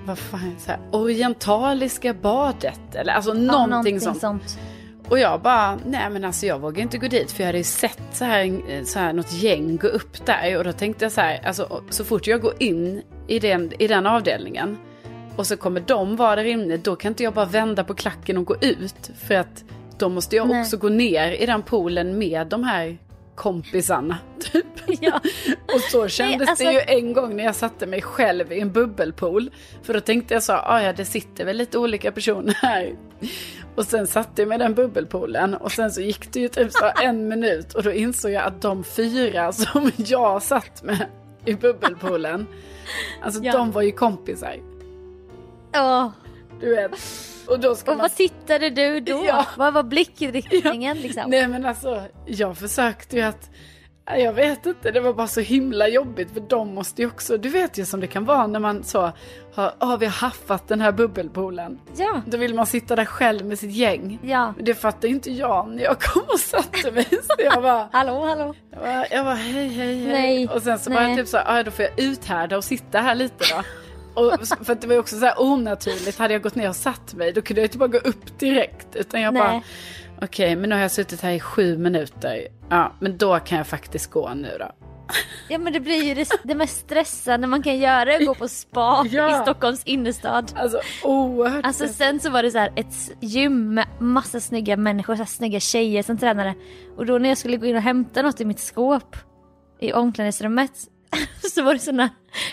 vad 0.05 0.17
fan, 0.19 0.55
så 0.59 0.71
här, 0.71 0.79
orientaliska 0.91 2.13
badet. 2.13 2.95
Eller 2.95 3.13
alltså 3.13 3.35
Ja, 3.35 3.67
någonting, 3.67 3.99
sånt. 3.99 4.57
Och 5.11 5.19
jag 5.19 5.41
bara, 5.41 5.79
nej 5.85 6.09
men 6.09 6.23
alltså 6.25 6.45
jag 6.45 6.59
vågar 6.59 6.81
inte 6.81 6.97
gå 6.97 7.07
dit. 7.07 7.31
För 7.31 7.43
jag 7.43 7.45
hade 7.47 7.57
ju 7.57 7.63
sett 7.63 8.01
så 8.13 8.25
här, 8.25 8.83
så 8.85 8.99
här 8.99 9.13
något 9.13 9.33
gäng 9.33 9.77
gå 9.77 9.87
upp 9.87 10.25
där. 10.25 10.57
Och 10.57 10.63
då 10.63 10.71
tänkte 10.71 11.05
jag 11.05 11.11
så 11.11 11.21
här, 11.21 11.45
alltså 11.45 11.83
så 11.89 12.03
fort 12.03 12.27
jag 12.27 12.41
går 12.41 12.53
in 12.59 13.01
i 13.27 13.39
den, 13.39 13.73
i 13.79 13.87
den 13.87 14.07
avdelningen. 14.07 14.77
Och 15.35 15.47
så 15.47 15.57
kommer 15.57 15.79
de 15.79 16.15
vara 16.15 16.35
där 16.35 16.43
inne. 16.43 16.77
Då 16.77 16.95
kan 16.95 17.09
inte 17.11 17.23
jag 17.23 17.33
bara 17.33 17.45
vända 17.45 17.83
på 17.83 17.93
klacken 17.93 18.37
och 18.37 18.45
gå 18.45 18.55
ut. 18.61 19.11
För 19.27 19.35
att 19.35 19.63
då 19.97 20.09
måste 20.09 20.35
jag 20.35 20.47
Nej. 20.47 20.61
också 20.61 20.77
gå 20.77 20.89
ner 20.89 21.31
i 21.31 21.45
den 21.45 21.61
poolen 21.61 22.17
med 22.17 22.47
de 22.47 22.63
här 22.63 22.97
kompisarna. 23.35 24.17
Typ. 24.51 24.65
Ja. 25.01 25.21
Och 25.73 25.81
så 25.91 26.07
kändes 26.07 26.49
alltså- 26.49 26.65
det 26.65 26.71
ju 26.73 26.81
en 26.87 27.13
gång 27.13 27.35
när 27.35 27.43
jag 27.43 27.55
satte 27.55 27.85
mig 27.85 28.01
själv 28.01 28.51
i 28.51 28.59
en 28.59 28.71
bubbelpool. 28.71 29.51
För 29.83 29.93
då 29.93 29.99
tänkte 29.99 30.33
jag 30.33 30.43
så, 30.43 30.53
ah, 30.53 30.81
ja 30.81 30.93
det 30.93 31.05
sitter 31.05 31.45
väl 31.45 31.57
lite 31.57 31.77
olika 31.77 32.11
personer 32.11 32.53
här. 32.61 32.95
Och 33.81 33.87
sen 33.87 34.07
satte 34.07 34.41
jag 34.41 34.49
mig 34.49 34.55
i 34.55 34.59
den 34.59 34.73
bubbelpoolen 34.73 35.53
och 35.53 35.71
sen 35.71 35.91
så 35.91 36.01
gick 36.01 36.33
det 36.33 36.39
ju 36.39 36.47
typ 36.47 36.71
så 36.71 36.91
en 37.03 37.27
minut 37.27 37.73
och 37.73 37.83
då 37.83 37.91
insåg 37.91 38.31
jag 38.31 38.43
att 38.43 38.61
de 38.61 38.83
fyra 38.83 39.51
som 39.51 39.91
jag 39.97 40.43
satt 40.43 40.83
med 40.83 41.05
i 41.45 41.53
bubbelpoolen, 41.53 42.47
alltså 43.21 43.43
Ja. 43.43 43.51
de 43.53 43.71
var 43.71 43.81
ju 43.81 43.91
kompisar. 43.91 44.55
Åh, 45.75 46.07
Du 46.59 46.75
vet. 46.75 46.91
Och 47.47 47.59
då 47.59 47.75
ska 47.75 47.91
och 47.91 47.97
man... 47.97 48.03
vad 48.03 48.15
tittade 48.15 48.69
du 48.69 48.99
då? 48.99 49.23
Ja. 49.27 49.45
Vad 49.57 49.73
var 49.73 49.83
blickriktningen 49.83 50.97
liksom? 50.97 51.23
Nej 51.29 51.47
men 51.47 51.65
alltså, 51.65 52.03
jag 52.25 52.57
försökte 52.57 53.15
ju 53.15 53.21
att 53.21 53.49
jag 54.05 54.33
vet 54.33 54.65
inte, 54.65 54.91
det 54.91 54.99
var 54.99 55.13
bara 55.13 55.27
så 55.27 55.39
himla 55.41 55.87
jobbigt 55.87 56.33
för 56.33 56.39
de 56.39 56.75
måste 56.75 57.01
ju 57.01 57.07
också, 57.07 57.37
du 57.37 57.49
vet 57.49 57.77
ju 57.77 57.85
som 57.85 57.99
det 57.99 58.07
kan 58.07 58.25
vara 58.25 58.47
när 58.47 58.59
man 58.59 58.83
så 58.83 59.11
har, 59.53 59.73
ah, 59.77 59.97
vi 59.97 60.05
har 60.05 60.13
haffat 60.13 60.67
den 60.67 60.81
här 60.81 60.91
bubbelpoolen. 60.91 61.79
Ja. 61.97 62.21
Då 62.25 62.37
vill 62.37 62.55
man 62.55 62.65
sitta 62.65 62.95
där 62.95 63.05
själv 63.05 63.45
med 63.45 63.59
sitt 63.59 63.71
gäng. 63.71 64.19
Ja. 64.23 64.53
Det 64.59 64.75
fattade 64.75 65.07
inte 65.07 65.31
jag 65.31 65.69
när 65.69 65.83
jag 65.83 65.99
kom 66.01 66.23
och 66.33 66.39
satte 66.39 66.91
mig. 66.91 67.07
Så 67.09 67.35
jag 67.37 67.53
bara, 67.63 67.89
Hallå, 67.91 68.25
hallå. 68.25 68.55
jag 68.71 68.79
bara, 68.79 69.07
jag 69.11 69.25
bara 69.25 69.35
hej, 69.35 69.67
hej, 69.67 70.03
hej. 70.03 70.07
Nej, 70.13 70.47
och 70.47 70.61
sen 70.61 70.79
så 70.79 70.89
var 70.89 71.01
jag 71.01 71.07
nej. 71.07 71.17
typ 71.17 71.27
så 71.27 71.37
här, 71.37 71.59
ah, 71.59 71.63
då 71.63 71.71
får 71.71 71.85
jag 71.85 71.99
uthärda 71.99 72.57
och 72.57 72.63
sitta 72.63 72.99
här 72.99 73.15
lite 73.15 73.45
då. 73.55 73.63
Och, 74.13 74.47
för 74.65 74.75
det 74.75 74.87
var 74.87 74.93
ju 74.93 74.99
också 74.99 75.19
så 75.19 75.25
här 75.25 75.41
onaturligt, 75.41 76.17
hade 76.17 76.33
jag 76.33 76.41
gått 76.41 76.55
ner 76.55 76.69
och 76.69 76.75
satt 76.75 77.13
mig 77.13 77.31
då 77.31 77.41
kunde 77.41 77.61
jag 77.61 77.65
inte 77.65 77.77
bara 77.77 77.87
gå 77.89 77.97
upp 77.97 78.39
direkt. 78.39 78.95
Utan 78.95 79.21
jag 79.21 79.33
bara, 79.33 79.61
Okej 80.21 80.55
men 80.55 80.69
nu 80.69 80.75
har 80.75 80.81
jag 80.81 80.91
suttit 80.91 81.21
här 81.21 81.31
i 81.31 81.39
sju 81.39 81.77
minuter. 81.77 82.47
Ja, 82.69 82.93
men 82.99 83.17
då 83.17 83.39
kan 83.39 83.57
jag 83.57 83.67
faktiskt 83.67 84.11
gå 84.11 84.33
nu 84.33 84.57
då. 84.59 84.71
Ja 85.49 85.57
men 85.57 85.73
det 85.73 85.79
blir 85.79 86.03
ju 86.03 86.13
det, 86.13 86.29
det 86.43 86.55
mest 86.55 86.79
stressande 86.79 87.47
man 87.47 87.63
kan 87.63 87.77
göra, 87.77 88.15
att 88.15 88.25
gå 88.25 88.35
på 88.35 88.47
spa 88.47 89.05
Ja. 89.11 89.39
i 89.39 89.41
Stockholms 89.41 89.83
innerstad. 89.83 90.53
Alltså 90.55 90.81
oerhört. 91.03 91.65
Alltså 91.65 91.87
sen 91.87 92.19
så 92.19 92.29
var 92.29 92.43
det 92.43 92.51
så 92.51 92.57
här 92.57 92.73
ett 92.75 93.11
gym 93.19 93.73
med 93.73 93.87
massa 93.99 94.39
snygga 94.39 94.77
människor, 94.77 95.15
så 95.15 95.17
här 95.17 95.25
snygga 95.25 95.59
tjejer 95.59 96.03
som 96.03 96.17
tränade. 96.17 96.55
Och 96.97 97.05
då 97.05 97.17
när 97.17 97.29
jag 97.29 97.37
skulle 97.37 97.57
gå 97.57 97.65
in 97.65 97.75
och 97.75 97.81
hämta 97.81 98.21
något 98.21 98.41
i 98.41 98.45
mitt 98.45 98.59
skåp 98.59 99.15
i 99.79 99.93
omklädningsrummet 99.93 100.71
så 101.53 101.63
var 101.63 101.73
det 101.73 101.79
såna 101.79 102.09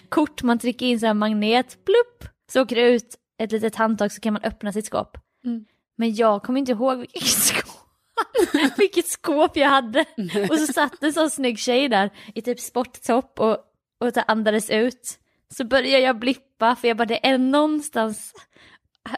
kort 0.08 0.42
man 0.42 0.58
trycker 0.58 0.86
in 0.86 1.00
så 1.00 1.06
här 1.06 1.14
magnet, 1.14 1.66
plupp, 1.84 2.32
så 2.52 2.62
åker 2.62 2.76
det 2.76 2.82
ut 2.82 3.14
ett 3.42 3.52
litet 3.52 3.76
handtag 3.76 4.12
så 4.12 4.20
kan 4.20 4.32
man 4.32 4.42
öppna 4.42 4.72
sitt 4.72 4.86
skåp. 4.86 5.18
Mm. 5.44 5.64
Men 5.98 6.14
jag 6.14 6.42
kommer 6.42 6.58
inte 6.58 6.72
ihåg 6.72 6.98
vilket 6.98 7.22
skåp, 7.28 8.78
vilket 8.78 9.08
skåp 9.08 9.56
jag 9.56 9.68
hade. 9.68 10.04
Och 10.50 10.58
så 10.58 10.72
satt 10.72 11.02
en 11.02 11.12
sån 11.12 11.30
snygg 11.30 11.58
tjej 11.58 11.88
där 11.88 12.10
i 12.34 12.42
typ 12.42 12.60
sporttopp 12.60 13.40
och, 13.40 13.56
och 14.00 14.12
andades 14.30 14.70
ut. 14.70 15.18
Så 15.54 15.64
började 15.64 16.04
jag 16.04 16.18
blippa 16.18 16.76
för 16.76 16.88
jag 16.88 16.96
bara 16.96 17.04
det 17.04 17.26
är 17.26 17.38
någonstans 17.38 18.32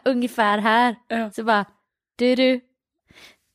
ungefär 0.05 0.57
här. 0.57 0.95
Ja. 1.07 1.31
Så 1.31 1.43
bara 1.43 1.65
du 2.15 2.35
du. 2.35 2.61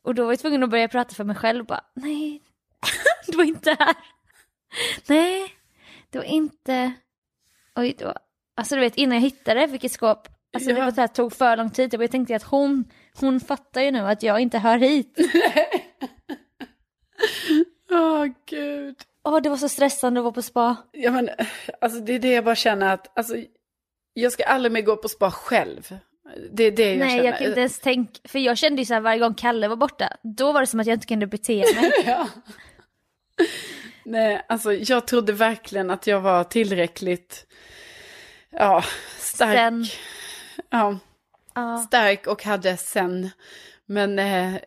Och 0.04 0.14
då 0.14 0.24
var 0.24 0.32
jag 0.32 0.38
tvungen 0.38 0.62
att 0.62 0.70
börja 0.70 0.88
prata 0.88 1.14
för 1.14 1.24
mig 1.24 1.36
själv 1.36 1.64
bara 1.66 1.84
nej, 1.94 2.42
det 3.26 3.36
var 3.36 3.44
inte 3.44 3.76
här. 3.78 3.94
Nej, 5.06 5.52
det 6.10 6.18
var 6.18 6.24
inte, 6.24 6.92
oj 7.76 7.94
det 7.98 8.04
var, 8.04 8.18
alltså 8.56 8.74
du 8.74 8.80
vet 8.80 8.96
innan 8.96 9.14
jag 9.14 9.22
hittade 9.22 9.66
vilket 9.66 9.92
skåp, 9.92 10.28
alltså 10.54 10.70
det 10.70 10.78
Ja. 10.78 10.84
var 10.84 10.92
så 10.92 11.00
här, 11.00 11.08
tog 11.08 11.32
för 11.32 11.56
lång 11.56 11.70
tid, 11.70 11.94
jag 11.94 12.10
tänkte 12.10 12.36
att 12.36 12.42
hon, 12.42 12.84
hon 13.20 13.40
fattar 13.40 13.80
ju 13.80 13.90
nu 13.90 13.98
att 14.00 14.22
jag 14.22 14.40
inte 14.40 14.58
hör 14.58 14.78
hit. 14.78 15.18
Åh 17.90 18.26
gud. 18.46 18.96
Åh 19.24 19.40
det 19.42 19.48
var 19.48 19.56
så 19.56 19.68
stressande 19.68 20.20
att 20.20 20.24
vara 20.24 20.32
på 20.32 20.42
spa. 20.42 20.76
Ja 20.92 21.10
men, 21.10 21.30
alltså 21.80 22.00
det 22.00 22.12
är 22.12 22.18
det 22.18 22.32
jag 22.32 22.44
bara 22.44 22.54
känner 22.54 22.94
att, 22.94 23.18
alltså, 23.18 23.34
jag 24.14 24.32
ska 24.32 24.44
aldrig 24.44 24.72
mer 24.72 24.82
gå 24.82 24.96
på 24.96 25.08
spa 25.08 25.30
själv. 25.30 25.98
Det 26.52 26.64
är 26.64 26.70
det 26.70 26.88
jag 26.90 26.98
nej 26.98 27.10
känner. 27.10 27.24
jag 27.24 27.38
kan 27.38 27.46
inte 27.48 27.60
ens 27.60 27.78
tänka, 27.78 28.20
för 28.24 28.38
jag 28.38 28.58
kände 28.58 28.82
ju 28.82 28.86
så 28.86 28.94
här 28.94 29.00
varje 29.00 29.18
gång 29.18 29.34
Kalle 29.34 29.68
var 29.68 29.76
borta, 29.76 30.16
då 30.22 30.52
var 30.52 30.60
det 30.60 30.66
som 30.66 30.80
att 30.80 30.86
jag 30.86 30.94
inte 30.94 31.06
kunde 31.06 31.26
bete 31.26 31.64
mig. 31.80 31.90
ja. 32.06 32.28
Nej, 34.04 34.44
alltså 34.48 34.72
jag 34.72 35.06
trodde 35.06 35.32
verkligen 35.32 35.90
att 35.90 36.06
jag 36.06 36.20
var 36.20 36.44
tillräckligt, 36.44 37.46
ja, 38.50 38.84
stark. 39.18 39.56
Sen, 39.56 39.84
Ja, 40.70 40.98
ja. 41.56 41.78
stark 41.78 42.26
och 42.26 42.44
hade 42.44 42.76
sen. 42.76 43.30
Men 43.88 44.18
eh, 44.18 44.54
eh, 44.54 44.60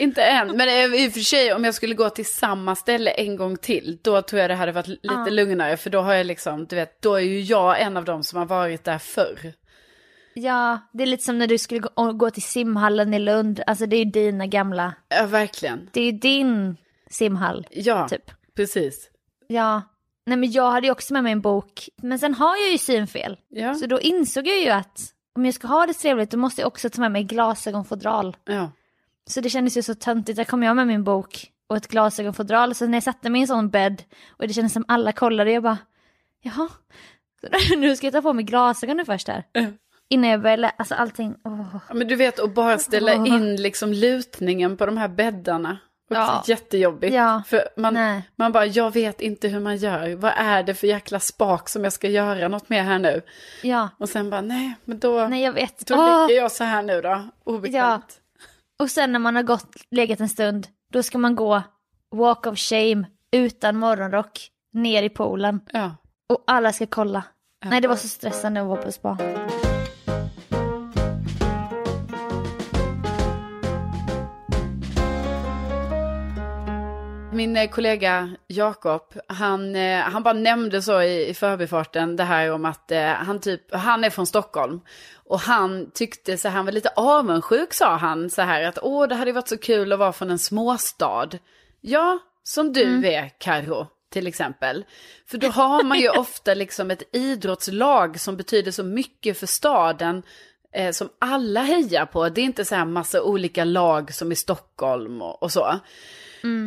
inte 0.00 0.22
än. 0.24 0.56
Men 0.56 0.68
eh, 0.68 1.04
i 1.04 1.08
och 1.08 1.12
för 1.12 1.20
sig 1.20 1.52
om 1.54 1.64
jag 1.64 1.74
skulle 1.74 1.94
gå 1.94 2.10
till 2.10 2.26
samma 2.26 2.74
ställe 2.76 3.10
en 3.10 3.36
gång 3.36 3.56
till, 3.56 3.98
då 4.02 4.22
tror 4.22 4.40
jag 4.40 4.50
det 4.50 4.54
hade 4.54 4.72
varit 4.72 4.86
lite 4.88 4.98
Ja. 5.02 5.26
lugnare. 5.30 5.76
För 5.76 5.90
då 5.90 6.00
har 6.00 6.14
jag 6.14 6.26
liksom, 6.26 6.66
du 6.66 6.76
vet, 6.76 7.02
då 7.02 7.14
är 7.14 7.20
ju 7.20 7.40
jag 7.40 7.80
en 7.80 7.96
av 7.96 8.04
dem 8.04 8.22
som 8.22 8.38
har 8.38 8.46
varit 8.46 8.84
där 8.84 8.98
förr. 8.98 9.52
ja, 10.34 10.78
det 10.92 11.02
är 11.02 11.06
lite 11.06 11.24
som 11.24 11.38
när 11.38 11.46
du 11.46 11.58
skulle 11.58 11.80
gå, 11.80 12.12
gå 12.12 12.30
till 12.30 12.42
simhallen 12.42 13.14
i 13.14 13.18
Lund, 13.18 13.62
alltså 13.66 13.86
det 13.86 13.96
är 13.96 14.04
ju 14.04 14.10
dina 14.10 14.46
gamla, 14.46 14.94
Ja, 15.08 15.26
verkligen. 15.26 15.88
det 15.92 16.00
är 16.00 16.04
ju 16.04 16.12
din 16.18 16.76
simhall, 17.10 17.66
Ja, 17.70 18.08
typ. 18.08 18.30
precis. 18.56 19.10
Ja, 19.46 19.82
nej 20.26 20.36
men 20.38 20.52
jag 20.52 20.70
hade 20.70 20.86
ju 20.86 20.90
också 20.90 21.12
med 21.12 21.22
mig 21.22 21.32
en 21.32 21.40
bok, 21.40 21.88
men 21.96 22.18
sen 22.18 22.34
har 22.34 22.56
jag 22.56 22.70
ju 22.72 22.78
synfel. 22.78 23.36
Ja, 23.48 23.74
Så 23.74 23.86
då 23.86 24.00
insåg 24.00 24.46
jag 24.46 24.58
ju 24.60 24.68
att 24.68 25.00
om 25.34 25.44
jag 25.44 25.54
ska 25.54 25.66
ha 25.66 25.86
det 25.86 25.94
trevligt 25.94 26.30
då 26.30 26.38
måste 26.38 26.60
jag 26.60 26.68
också 26.68 26.90
ta 26.90 27.00
med 27.00 27.12
mig 27.12 27.24
glasögonfodral. 27.24 28.36
ja. 28.44 28.70
Så 29.26 29.40
det 29.40 29.50
kändes 29.50 29.76
ju 29.76 29.82
så 29.82 29.94
töntigt, 29.94 30.36
där 30.36 30.44
kom 30.44 30.62
jag 30.62 30.76
med 30.76 30.86
min 30.86 31.04
bok 31.04 31.50
och 31.66 31.76
ett 31.76 31.88
glasögonfodral. 31.88 32.74
Så 32.74 32.86
när 32.86 32.96
jag 32.96 33.02
satte 33.02 33.30
mig 33.30 33.38
i 33.38 33.42
en 33.42 33.48
sån 33.48 33.70
bädd 33.70 34.02
och 34.28 34.48
det 34.48 34.54
kändes 34.54 34.72
som 34.72 34.84
alla 34.88 35.12
kollade, 35.12 35.52
jag 35.52 35.62
bara, 35.62 35.78
jaha, 36.40 36.68
nu 37.76 37.96
ska 37.96 38.06
jag 38.06 38.14
ta 38.14 38.22
på 38.22 38.32
mig 38.32 38.44
glasögonen 38.44 39.06
först 39.06 39.28
här. 39.28 39.44
Ja. 39.52 39.66
Innan 40.08 40.30
jag 40.30 40.42
började, 40.42 40.68
alltså 40.68 40.94
allting. 40.94 41.34
Ja, 41.44 41.80
Men 41.94 42.08
du 42.08 42.16
vet, 42.16 42.40
att 42.40 42.54
bara 42.54 42.78
ställa 42.78 43.14
in 43.14 43.56
liksom 43.56 43.92
lutningen 43.92 44.76
på 44.76 44.86
de 44.86 44.96
här 44.96 45.08
bäddarna. 45.08 45.78
Också 46.10 46.20
Ja. 46.20 46.42
jättejobbigt. 46.46 47.14
Ja. 47.14 47.42
För 47.46 47.68
man, 47.76 47.94
Nej. 47.94 48.22
man 48.36 48.52
bara, 48.52 48.66
jag 48.66 48.92
vet 48.94 49.20
inte 49.20 49.48
hur 49.48 49.60
man 49.60 49.76
gör. 49.76 50.14
Vad 50.16 50.32
är 50.36 50.62
det 50.62 50.74
för 50.74 50.86
jäkla 50.86 51.20
spak 51.20 51.68
som 51.68 51.84
jag 51.84 51.92
ska 51.92 52.08
göra 52.08 52.48
något 52.48 52.68
med 52.68 52.84
här 52.84 52.98
nu? 52.98 53.22
Ja, 53.62 53.88
Och 53.98 54.08
sen 54.08 54.30
bara, 54.30 54.40
nej, 54.40 54.74
men 54.84 54.98
då, 54.98 55.26
nej 55.28 55.42
jag 55.44 55.52
vet. 55.52 55.86
då 55.86 55.94
ligger 55.94 56.42
jag 56.42 56.52
så 56.52 56.64
här 56.64 56.82
nu 56.82 57.00
då. 57.00 57.22
Obekvämt. 57.44 58.20
Och 58.78 58.90
sen 58.90 59.12
när 59.12 59.18
man 59.18 59.36
har 59.36 59.42
gått, 59.42 59.76
legat 59.90 60.20
en 60.20 60.28
stund, 60.28 60.66
då 60.92 61.02
ska 61.02 61.18
man 61.18 61.36
gå 61.36 61.62
walk 62.10 62.46
of 62.46 62.58
shame 62.58 63.06
utan 63.32 63.76
morgonrock 63.76 64.48
ner 64.72 65.02
i 65.02 65.08
poolen. 65.08 65.60
Ja. 65.72 65.96
Och 66.28 66.44
alla 66.46 66.72
ska 66.72 66.86
kolla. 66.86 67.22
Nej 67.64 67.80
det 67.80 67.88
var 67.88 67.96
så 67.96 68.08
stressande 68.08 68.60
att 68.60 68.66
vara 68.66 68.82
på 68.82 68.92
spa. 68.92 69.18
Min 77.44 77.56
eh, 77.56 77.70
kollega 77.70 78.30
Jakob, 78.46 79.02
han, 79.26 79.76
eh, 79.76 80.00
han 80.00 80.22
bara 80.22 80.34
nämnde 80.34 80.82
så 80.82 81.02
i, 81.02 81.28
i 81.28 81.34
förbifarten 81.34 82.16
det 82.16 82.24
här 82.24 82.52
om 82.52 82.64
att 82.64 82.90
eh, 82.90 83.04
han 83.04 83.40
typ, 83.40 83.74
han 83.74 84.04
är 84.04 84.10
från 84.10 84.26
Stockholm. 84.26 84.80
Och 85.24 85.40
han 85.40 85.90
tyckte 85.94 86.36
så 86.36 86.48
här, 86.48 86.56
han 86.56 86.64
var 86.64 86.72
lite 86.72 86.88
avundsjuk 86.96 87.72
sa 87.72 87.96
han 87.96 88.30
så 88.30 88.42
här 88.42 88.62
att 88.62 88.78
åh 88.82 89.08
det 89.08 89.14
hade 89.14 89.32
varit 89.32 89.48
så 89.48 89.56
kul 89.56 89.92
att 89.92 89.98
vara 89.98 90.12
från 90.12 90.30
en 90.30 90.38
småstad. 90.38 91.28
Ja, 91.80 92.18
som 92.42 92.72
du 92.72 93.06
är 93.06 93.28
Karo 93.38 93.86
till 94.10 94.26
exempel. 94.26 94.84
För 95.26 95.38
då 95.38 95.48
har 95.48 95.84
man 95.84 95.98
ju 95.98 96.08
ofta 96.18 96.54
liksom 96.54 96.90
ett 96.90 97.02
idrottslag 97.12 98.20
som 98.20 98.36
betyder 98.36 98.70
så 98.70 98.84
mycket 98.84 99.38
för 99.38 99.46
staden 99.46 100.22
eh, 100.72 100.90
som 100.90 101.08
alla 101.18 101.62
hejar 101.62 102.06
på. 102.06 102.28
Det 102.28 102.40
är 102.40 102.44
inte 102.44 102.64
så 102.64 102.74
här 102.74 102.84
massa 102.84 103.22
olika 103.22 103.64
lag 103.64 104.14
som 104.14 104.32
i 104.32 104.36
Stockholm 104.36 105.22
och, 105.22 105.42
och 105.42 105.52
så. 105.52 105.80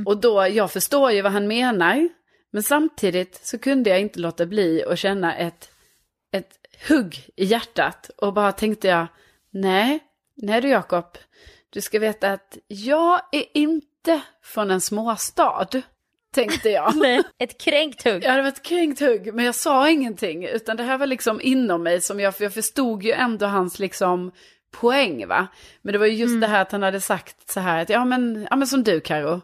Och 0.05 0.17
då, 0.17 0.48
jag 0.48 0.72
förstår 0.72 1.12
ju 1.12 1.22
vad 1.22 1.31
han 1.31 1.48
menar. 1.48 2.10
Men 2.51 2.63
samtidigt 2.63 3.39
så 3.46 3.57
kunde 3.57 3.89
jag 3.89 4.00
inte 4.00 4.19
låta 4.19 4.46
bli 4.46 4.84
att 4.84 5.00
känna 5.00 5.36
ett, 5.36 5.69
ett 6.31 6.60
hugg 6.89 7.29
i 7.36 7.46
hjärtat. 7.46 8.10
Och 8.17 8.34
bara 8.34 8.51
tänkte 8.51 8.88
jag, 8.88 9.07
nej, 9.51 10.00
nej 10.36 10.62
du 10.62 10.69
Jakob. 10.69 11.17
Du 11.69 11.81
ska 11.81 12.00
veta 12.00 12.31
att 12.31 12.57
jag 12.67 13.22
är 13.31 13.46
inte 13.53 14.22
från 14.43 14.72
en 14.72 14.81
småstad. 14.81 15.67
Tänkte 16.34 16.69
jag. 16.69 16.96
Nej. 17.01 17.24
Ett 17.39 17.62
kränkt 17.62 18.03
hugg. 18.03 18.24
Jag 18.24 18.29
hade 18.29 18.43
varit 18.43 18.63
kränkt 18.63 19.00
hugg, 19.00 19.34
men 19.34 19.46
jag 19.46 19.55
sa 19.55 19.89
ingenting. 19.89 20.46
Utan 20.46 20.77
det 20.77 20.84
här 20.84 20.98
var 20.98 21.05
liksom 21.05 21.41
inom 21.41 21.84
mig 21.84 22.01
som 22.01 22.19
jag, 22.19 22.36
för 22.36 22.43
jag 22.43 22.53
förstod 22.53 23.03
ju 23.03 23.12
ändå 23.12 23.46
hans 23.46 23.79
liksom 23.79 24.31
poäng 24.72 25.27
va. 25.27 25.48
Men 25.81 25.93
det 25.93 26.00
var 26.00 26.05
ju 26.05 26.13
just 26.13 26.41
det 26.41 26.48
här 26.48 26.62
att 26.62 26.72
han 26.72 26.84
hade 26.84 27.01
sagt 27.01 27.50
så 27.50 27.60
här 27.60 27.81
att 27.81 27.89
ja 27.89 28.05
men, 28.05 28.48
ja 28.50 28.55
men 28.55 28.67
som 28.67 28.84
du 28.84 29.00
Karo 29.00 29.41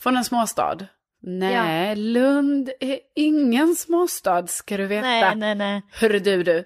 från 0.00 0.16
en 0.16 0.24
småstad. 0.24 0.78
Nej, 1.22 1.96
Lund 1.96 2.70
är 2.80 2.98
ingen 3.14 3.76
småstad 3.76 4.46
ska 4.46 4.76
du 4.76 4.86
veta. 4.86 5.06
Nej, 5.06 5.36
nej, 5.36 5.54
nej. 5.54 5.82
Hörru 5.92 6.18
du 6.18 6.42
du. 6.42 6.64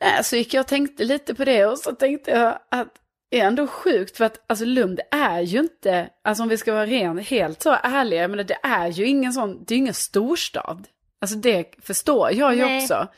Nej, 0.00 0.24
så 0.24 0.36
gick 0.36 0.54
jag 0.54 0.60
och 0.60 0.66
tänkte 0.66 1.04
lite 1.04 1.34
på 1.34 1.44
det 1.44 1.66
och 1.66 1.78
så 1.78 1.92
tänkte 1.92 2.30
jag 2.30 2.58
att 2.70 2.88
det 3.30 3.40
är 3.40 3.46
ändå 3.46 3.66
sjukt 3.66 4.16
för 4.16 4.24
att 4.24 4.44
alltså 4.46 4.64
Lund 4.64 5.00
är 5.10 5.40
ju 5.40 5.58
inte, 5.58 6.08
alltså 6.24 6.42
om 6.42 6.48
vi 6.48 6.58
ska 6.58 6.72
vara 6.72 6.86
ren, 6.86 7.18
helt 7.18 7.62
så 7.62 7.76
ärliga, 7.82 8.28
men 8.28 8.46
det 8.46 8.58
är 8.62 8.88
ju 8.88 9.06
ingen 9.06 9.32
sån, 9.32 9.64
det 9.64 9.74
är 9.74 9.78
ingen 9.78 9.94
storstad. 9.94 10.86
Alltså 11.20 11.36
det 11.36 11.74
förstår 11.82 12.32
jag 12.32 12.54
ju 12.54 12.64
Nej. 12.64 12.82
också. 12.82 13.08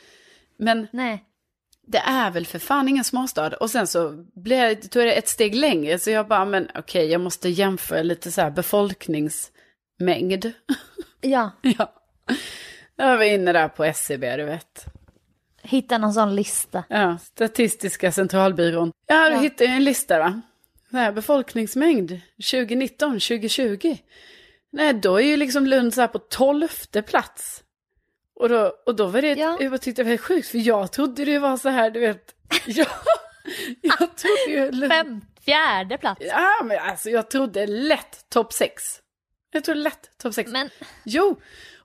Men 0.59 0.89
Nej. 0.93 1.25
Det 1.89 1.99
är 1.99 2.31
väl 2.31 2.47
för 2.47 2.59
fan 2.59 2.89
ingen 2.89 3.05
småstad. 3.05 3.57
Och 3.57 3.71
sen 3.71 3.87
så 3.87 4.25
blev 4.35 4.59
jag, 4.59 4.91
tog 4.91 5.03
jag 5.03 5.09
det 5.09 5.15
ett 5.15 5.29
steg 5.29 5.55
längre, 5.55 5.99
så 5.99 6.11
jag 6.11 6.29
bara, 6.29 6.45
men 6.45 6.69
okej, 6.75 7.07
jag 7.11 7.21
måste 7.21 7.49
jämföra 7.49 8.03
lite 8.03 8.33
så 8.33 8.41
här 8.41 8.51
befolkningsmängd. 8.51 10.47
Ja, 11.21 11.51
ja. 11.63 11.93
Jag 12.97 13.17
var 13.17 13.25
inne 13.25 13.53
där 13.53 13.69
på 13.69 13.85
SCB, 13.85 14.37
du 14.37 14.45
vet. 14.45 14.85
hitta 15.63 15.99
någon 15.99 16.13
sån 16.13 16.35
lista. 16.35 16.85
Ja, 16.89 17.19
Statistiska 17.19 18.13
centralbyrån. 18.13 18.93
Ja, 19.07 19.29
du 19.29 19.35
Ja. 19.35 19.41
hittar 19.41 19.65
ju 19.65 19.71
en 19.71 19.85
lista 19.85 20.19
va? 20.19 20.41
Här, 20.93 21.13
befolkningsmängd 21.13 22.21
2019, 22.53 23.11
2020. 23.21 23.97
Nej, 24.73 24.93
då 24.95 25.17
är 25.21 25.25
ju 25.27 25.37
liksom 25.37 25.67
Lund 25.67 25.95
så 25.95 26.01
här 26.01 26.09
på 26.09 26.19
tolfte 26.19 27.03
plats. 27.03 27.63
Och 28.41 28.49
då, 28.49 28.73
och 28.87 28.97
då 28.97 29.07
var 29.07 29.23
det, 29.23 29.33
Ja. 29.35 29.57
jag 29.61 29.81
tyckte 29.81 30.05
det 30.05 30.11
var 30.11 30.17
sjukt, 30.17 30.49
för 30.49 30.59
jag 30.59 30.93
trodde 30.93 31.25
det 31.25 31.39
var 31.39 31.57
så 31.57 31.69
här, 31.69 31.91
du 31.91 32.01
vet. 32.01 32.35
Jag, 32.67 32.87
jag 33.83 33.99
trodde 34.17 34.51
ju 34.83 34.89
Fem, 34.89 35.21
fjärde 35.45 35.99
plats. 35.99 36.21
Ja, 36.25 36.51
men 36.65 36.79
alltså 36.79 37.11
jag 37.11 37.31
trodde 37.31 37.67
lätt 37.67 38.29
topp 38.31 38.53
sex. 38.53 38.83
Jag 39.53 39.65
trodde 39.65 39.81
lätt 39.81 40.19
topp 40.19 40.35
sex. 40.35 40.51
Men 40.53 40.71
Jo, 41.05 41.41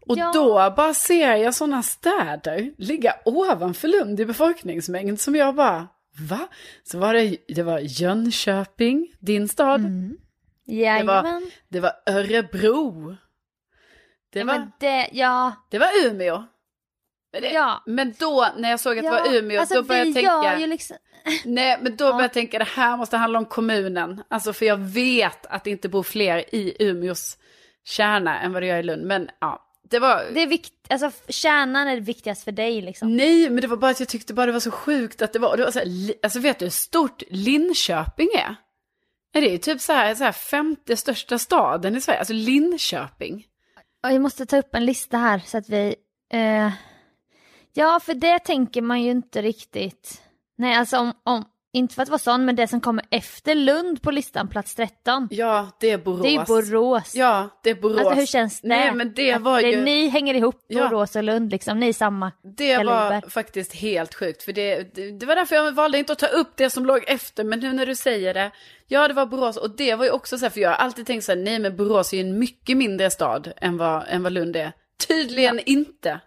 och 0.07 0.17
Ja. 0.17 0.31
då 0.33 0.74
bara 0.77 0.93
ser 0.93 1.36
jag 1.36 1.53
sådana 1.55 1.83
städer 1.83 2.72
ligga 2.77 3.15
ovanför 3.25 3.88
Lund 3.88 4.19
i 4.19 4.25
befolkningsmängd 4.25 5.22
som 5.22 5.36
jag 5.36 5.55
bara, 5.55 5.88
va? 6.29 6.48
Så 6.83 6.98
var 7.00 7.13
det, 7.13 7.38
det 7.48 7.63
var 7.63 7.79
Jönköping, 7.79 9.13
din 9.19 9.48
stad. 9.48 9.79
Mm. 9.79 10.17
Det 10.65 10.75
jajamän. 10.75 11.24
var, 11.24 11.41
det 11.69 11.79
var 11.79 11.91
Örebro. 12.05 13.15
Det 14.33 14.39
Ja, 14.39 14.45
var, 14.45 14.71
det, 14.79 15.09
ja, 15.11 15.53
det 15.69 15.79
var 15.79 15.87
Umeå. 16.05 16.43
Men, 17.33 17.41
det, 17.41 17.51
Ja. 17.51 17.83
men 17.85 18.13
då, 18.19 18.47
när 18.57 18.69
jag 18.69 18.79
såg 18.79 18.97
att 18.97 19.03
det 19.03 19.09
ja. 19.09 19.23
var 19.23 19.35
Umeå, 19.35 19.59
alltså, 19.59 19.75
då 19.75 19.83
började 19.83 20.09
jag 20.21 20.43
tänka, 20.43 20.65
liksom... 20.65 20.97
nej 21.45 21.77
men 21.81 21.95
då 21.95 22.05
började 22.05 22.23
jag 22.23 22.33
tänka, 22.33 22.59
det 22.59 22.65
här 22.65 22.97
måste 22.97 23.17
handla 23.17 23.39
om 23.39 23.45
kommunen. 23.45 24.23
Alltså 24.27 24.53
för 24.53 24.65
jag 24.65 24.77
vet 24.77 25.45
att 25.45 25.63
det 25.63 25.69
inte 25.69 25.89
bor 25.89 26.03
fler 26.03 26.55
i 26.55 26.75
Umeås 26.79 27.37
kärna 27.85 28.39
än 28.39 28.53
vad 28.53 28.61
det 28.61 28.67
gör 28.67 28.77
i 28.77 28.83
Lund. 28.83 29.03
Men 29.03 29.29
ja, 29.41 29.59
det 29.89 29.99
var... 29.99 30.23
Det 30.33 30.41
är 30.41 30.47
vikt, 30.47 30.73
alltså 30.89 31.11
kärnan 31.27 31.87
är 31.87 31.99
viktigast 31.99 32.43
för 32.43 32.51
dig 32.51 32.81
liksom. 32.81 33.15
Nej, 33.17 33.49
men 33.49 33.61
det 33.61 33.67
var 33.67 33.77
bara 33.77 33.91
att 33.91 33.99
jag 33.99 34.09
tyckte 34.09 34.33
bara 34.33 34.45
det 34.45 34.51
var 34.51 34.59
så 34.59 34.71
sjukt 34.71 35.21
att 35.21 35.33
det 35.33 35.39
var, 35.39 35.57
det 35.57 35.63
var 35.63 35.71
så 35.71 35.79
här, 35.79 35.87
alltså 36.23 36.39
vet 36.39 36.59
du 36.59 36.65
hur 36.65 36.69
stort 36.69 37.23
Linköping 37.29 38.29
är? 38.35 38.55
Ja, 39.31 39.41
Det 39.41 39.47
är 39.47 39.51
ju 39.51 39.57
typ 39.57 39.81
så 39.81 39.93
här, 39.93 40.15
så 40.15 40.23
här 40.23 40.31
femte 40.31 40.97
största 40.97 41.39
staden 41.39 41.95
i 41.95 42.01
Sverige, 42.01 42.19
alltså 42.19 42.33
Linköping 42.33 43.45
jag 44.10 44.13
vi 44.13 44.19
måste 44.19 44.45
ta 44.45 44.57
upp 44.57 44.75
en 44.75 44.86
lista 44.86 45.17
här 45.17 45.39
så 45.39 45.57
att 45.57 45.69
vi... 45.69 45.95
Eh, 46.33 46.72
ja, 47.74 48.00
för 48.03 48.13
det 48.13 48.39
tänker 48.39 48.81
man 48.81 49.01
ju 49.01 49.12
inte 49.12 49.41
riktigt. 49.41 50.22
Nej, 50.57 50.75
alltså 50.75 50.98
om, 50.98 51.13
om 51.24 51.45
inte 51.74 51.96
för 51.96 52.01
att 52.01 52.10
vara 52.10 52.20
sån, 52.20 52.46
men 52.46 52.56
det 52.56 52.68
som 52.68 52.82
kommer 52.82 53.06
efter 53.10 53.56
Lund 53.56 54.01
på 54.01 54.12
listan, 54.12 54.48
plats 54.48 54.75
13. 54.75 55.27
Ja, 55.32 55.68
det 55.80 55.89
är 55.89 55.98
Borås. 55.98 56.22
Det 56.22 56.36
är 56.36 56.46
Borås. 56.46 57.15
Ja, 57.15 57.50
det 57.63 57.70
är 57.70 57.75
Borås. 57.75 58.00
Alltså 58.00 58.13
hur 58.13 58.25
känns 58.25 58.62
det? 58.62 58.68
Nej, 58.68 58.94
men 58.96 59.13
det 59.13 59.32
Att 59.34 59.42
var 59.42 59.62
det, 59.62 59.70
ju... 59.72 59.82
Ni 59.84 60.08
hänger 60.08 60.34
ihop 60.34 60.65
Ja. 60.68 60.89
Borås 60.89 61.15
och 61.15 61.24
Lund 61.24 61.51
liksom, 61.51 61.80
ni 61.80 61.89
är 61.89 61.94
samma. 61.94 62.32
Det 62.58 62.77
var 62.77 62.84
kaliber. 63.10 63.30
faktiskt 63.30 63.74
helt 63.75 64.15
sjukt, 64.15 64.44
för 64.44 64.53
det, 64.53 64.96
det, 64.96 65.12
det 65.12 65.25
var 65.25 65.36
därför 65.36 65.56
jag 65.56 65.72
valde 65.72 65.98
inte 65.98 66.13
att 66.13 66.20
ta 66.20 66.27
upp 66.27 66.51
det 66.56 66.70
som 66.70 66.86
låg 66.86 67.03
efter, 67.08 67.44
men 67.44 67.60
nu 67.60 67.74
när 67.74 67.86
du 67.86 67.96
säger 67.96 68.34
det, 68.34 68.51
ja 68.88 69.08
det 69.08 69.13
var 69.13 69.25
Borås, 69.25 69.58
och 69.58 69.75
det 69.75 69.96
var 69.96 70.06
ju 70.06 70.12
också 70.12 70.38
så 70.38 70.46
här, 70.46 70.50
för 70.50 70.60
jag 70.60 70.70
har 70.70 70.75
alltid 70.75 71.06
tänkt 71.06 71.24
så 71.24 71.32
här, 71.32 71.39
nej 71.39 71.60
men 71.60 71.75
Borås 71.77 72.13
är 72.13 72.18
ju 72.18 72.24
en 72.24 72.39
mycket 72.39 72.77
mindre 72.77 73.10
stad 73.10 73.53
än 73.58 73.77
vad, 73.77 74.03
än 74.08 74.24
vad 74.24 74.32
Lund 74.32 74.56
är. 74.56 74.72
Tydligen 75.08 75.60
inte. 75.65 76.20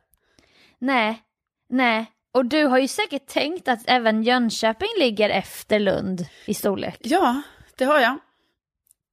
Nej, 0.78 1.22
nej. 1.68 2.06
Och 2.36 2.44
du 2.46 2.64
har 2.64 2.78
ju 2.78 2.88
säkert 2.88 3.26
tänkt 3.26 3.68
att 3.68 3.80
även 3.86 4.22
Jönköping 4.22 4.88
ligger 4.98 5.30
efter 5.30 5.78
Lund 5.78 6.26
i 6.44 6.54
storlek. 6.54 6.98
Ja, 7.00 7.42
det 7.76 7.84
har 7.84 8.00
jag. 8.00 8.18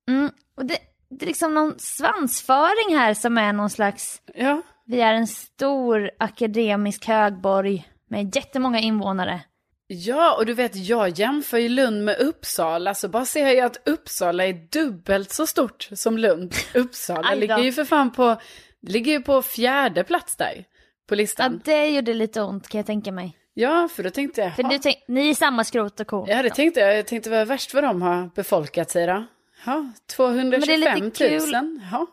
Mm. 0.10 0.32
Och 0.58 0.66
det, 0.66 0.78
det 1.10 1.26
är 1.26 1.28
liksom 1.28 1.54
någon 1.54 1.80
svansföring 1.80 2.98
här 2.98 3.14
som 3.14 3.38
är 3.38 3.54
någon 3.54 3.70
slags 3.70 4.22
Ja, 4.36 4.62
Vi 4.86 5.02
är 5.02 5.14
en 5.14 5.28
stor 5.28 6.12
akademisk 6.20 7.06
högborg 7.06 7.88
med 8.10 8.36
jättemånga 8.36 8.80
invånare. 8.80 9.42
ja 9.88 10.36
och 10.38 10.46
du 10.46 10.54
vet, 10.54 10.76
jag 10.76 11.20
jämför 11.20 11.58
ju 11.58 11.70
Lund 11.70 12.04
med 12.06 12.20
Uppsala, 12.20 12.96
så 12.96 13.08
bara 13.08 13.26
ser 13.26 13.48
jag 13.48 13.66
att 13.66 13.88
Uppsala 13.88 14.46
är 14.46 14.54
dubbelt 14.54 15.32
så 15.32 15.48
stort 15.48 15.90
som 15.94 16.18
Lund. 16.18 16.54
Uppsala 16.74 17.34
ligger 17.34 17.58
ju 17.58 17.72
för 17.72 17.86
fan 17.86 18.12
på, 18.12 18.42
ligger 18.82 19.12
ju 19.12 19.22
på 19.22 19.42
fjärde 19.42 20.04
plats 20.04 20.36
där, 20.36 20.66
på 21.08 21.14
Ja, 21.14 21.18
listan. 21.18 21.62
det 21.66 21.88
gjorde 21.90 22.14
lite 22.14 22.42
ont 22.42 22.70
kan 22.70 22.80
jag 22.80 22.86
tänka 22.86 23.12
mig. 23.12 23.38
Ja, 23.54 23.88
för 23.92 24.04
då 24.04 24.10
tänkte 24.10 24.42
jag, 24.42 24.56
För 24.56 24.64
du 24.64 24.78
tänk, 24.78 24.98
ni 25.08 25.30
är 25.30 25.34
samma 25.36 25.64
skrot 25.64 26.00
och 26.00 26.08
korn. 26.08 26.30
Ja, 26.30 26.44
det 26.44 26.50
tänkte 26.50 26.80
jag. 26.80 26.98
Jag 26.98 27.08
tänkte 27.08 27.30
vad 27.30 27.48
värst 27.48 27.74
vad 27.74 27.84
de 27.84 28.02
har 28.02 28.30
befolkat 28.36 28.90
sig 28.92 29.08
då. 29.08 29.24
Ja, 29.66 29.92
225 30.16 30.60
000. 30.60 30.62
Men 30.62 30.62
det 30.62 30.74
är 30.74 31.04
lite 31.04 31.18
kul. 31.18 31.52
Ja. 31.92 32.08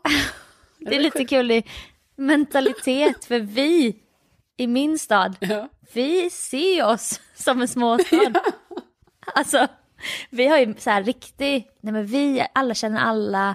det 0.91 0.97
är 0.97 1.01
lite 1.01 1.25
kul 1.25 1.51
i 1.51 1.65
mentalitet, 2.17 3.25
för 3.25 3.39
vi 3.39 3.97
i 4.57 4.67
min 4.67 4.99
stad, 4.99 5.37
Ja. 5.41 5.69
vi 5.93 6.31
ser 6.31 6.85
oss 6.87 7.21
som 7.35 7.61
en 7.63 7.69
småstad. 7.69 8.33
Alltså, 9.35 9.67
vi 10.31 10.47
har 10.47 10.59
ju 10.59 10.75
så 10.79 10.91
här 10.91 11.03
riktig, 11.03 11.69
nej 11.81 11.93
men 11.93 12.07
vi, 12.07 12.47
alla 12.55 12.75
känner 12.75 13.01
alla, 13.01 13.55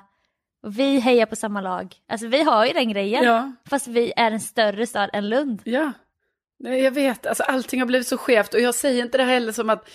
och 0.66 0.80
vi 0.80 1.00
hejar 1.00 1.26
på 1.26 1.36
samma 1.36 1.62
lag. 1.62 1.96
Alltså 2.10 2.28
vi 2.28 2.44
har 2.44 2.66
ju 2.66 2.74
den 2.74 2.90
grejen, 2.90 3.24
Ja. 3.24 3.52
fast 3.70 3.88
vi 3.88 4.14
är 4.16 4.32
en 4.32 4.40
större 4.40 4.88
stad 4.88 5.10
än 5.14 5.30
Lund. 5.30 5.62
ja. 5.66 5.92
Nej, 6.60 6.82
jag 6.84 6.92
vet. 6.92 7.26
Alltså 7.26 7.44
allting 7.44 7.80
har 7.80 7.88
blivit 7.88 8.08
så 8.08 8.18
skevt 8.18 8.54
och 8.54 8.60
jag 8.60 8.76
säger 8.76 9.04
inte 9.04 9.18
det 9.18 9.24
heller 9.24 9.52
som 9.52 9.70
att 9.70 9.90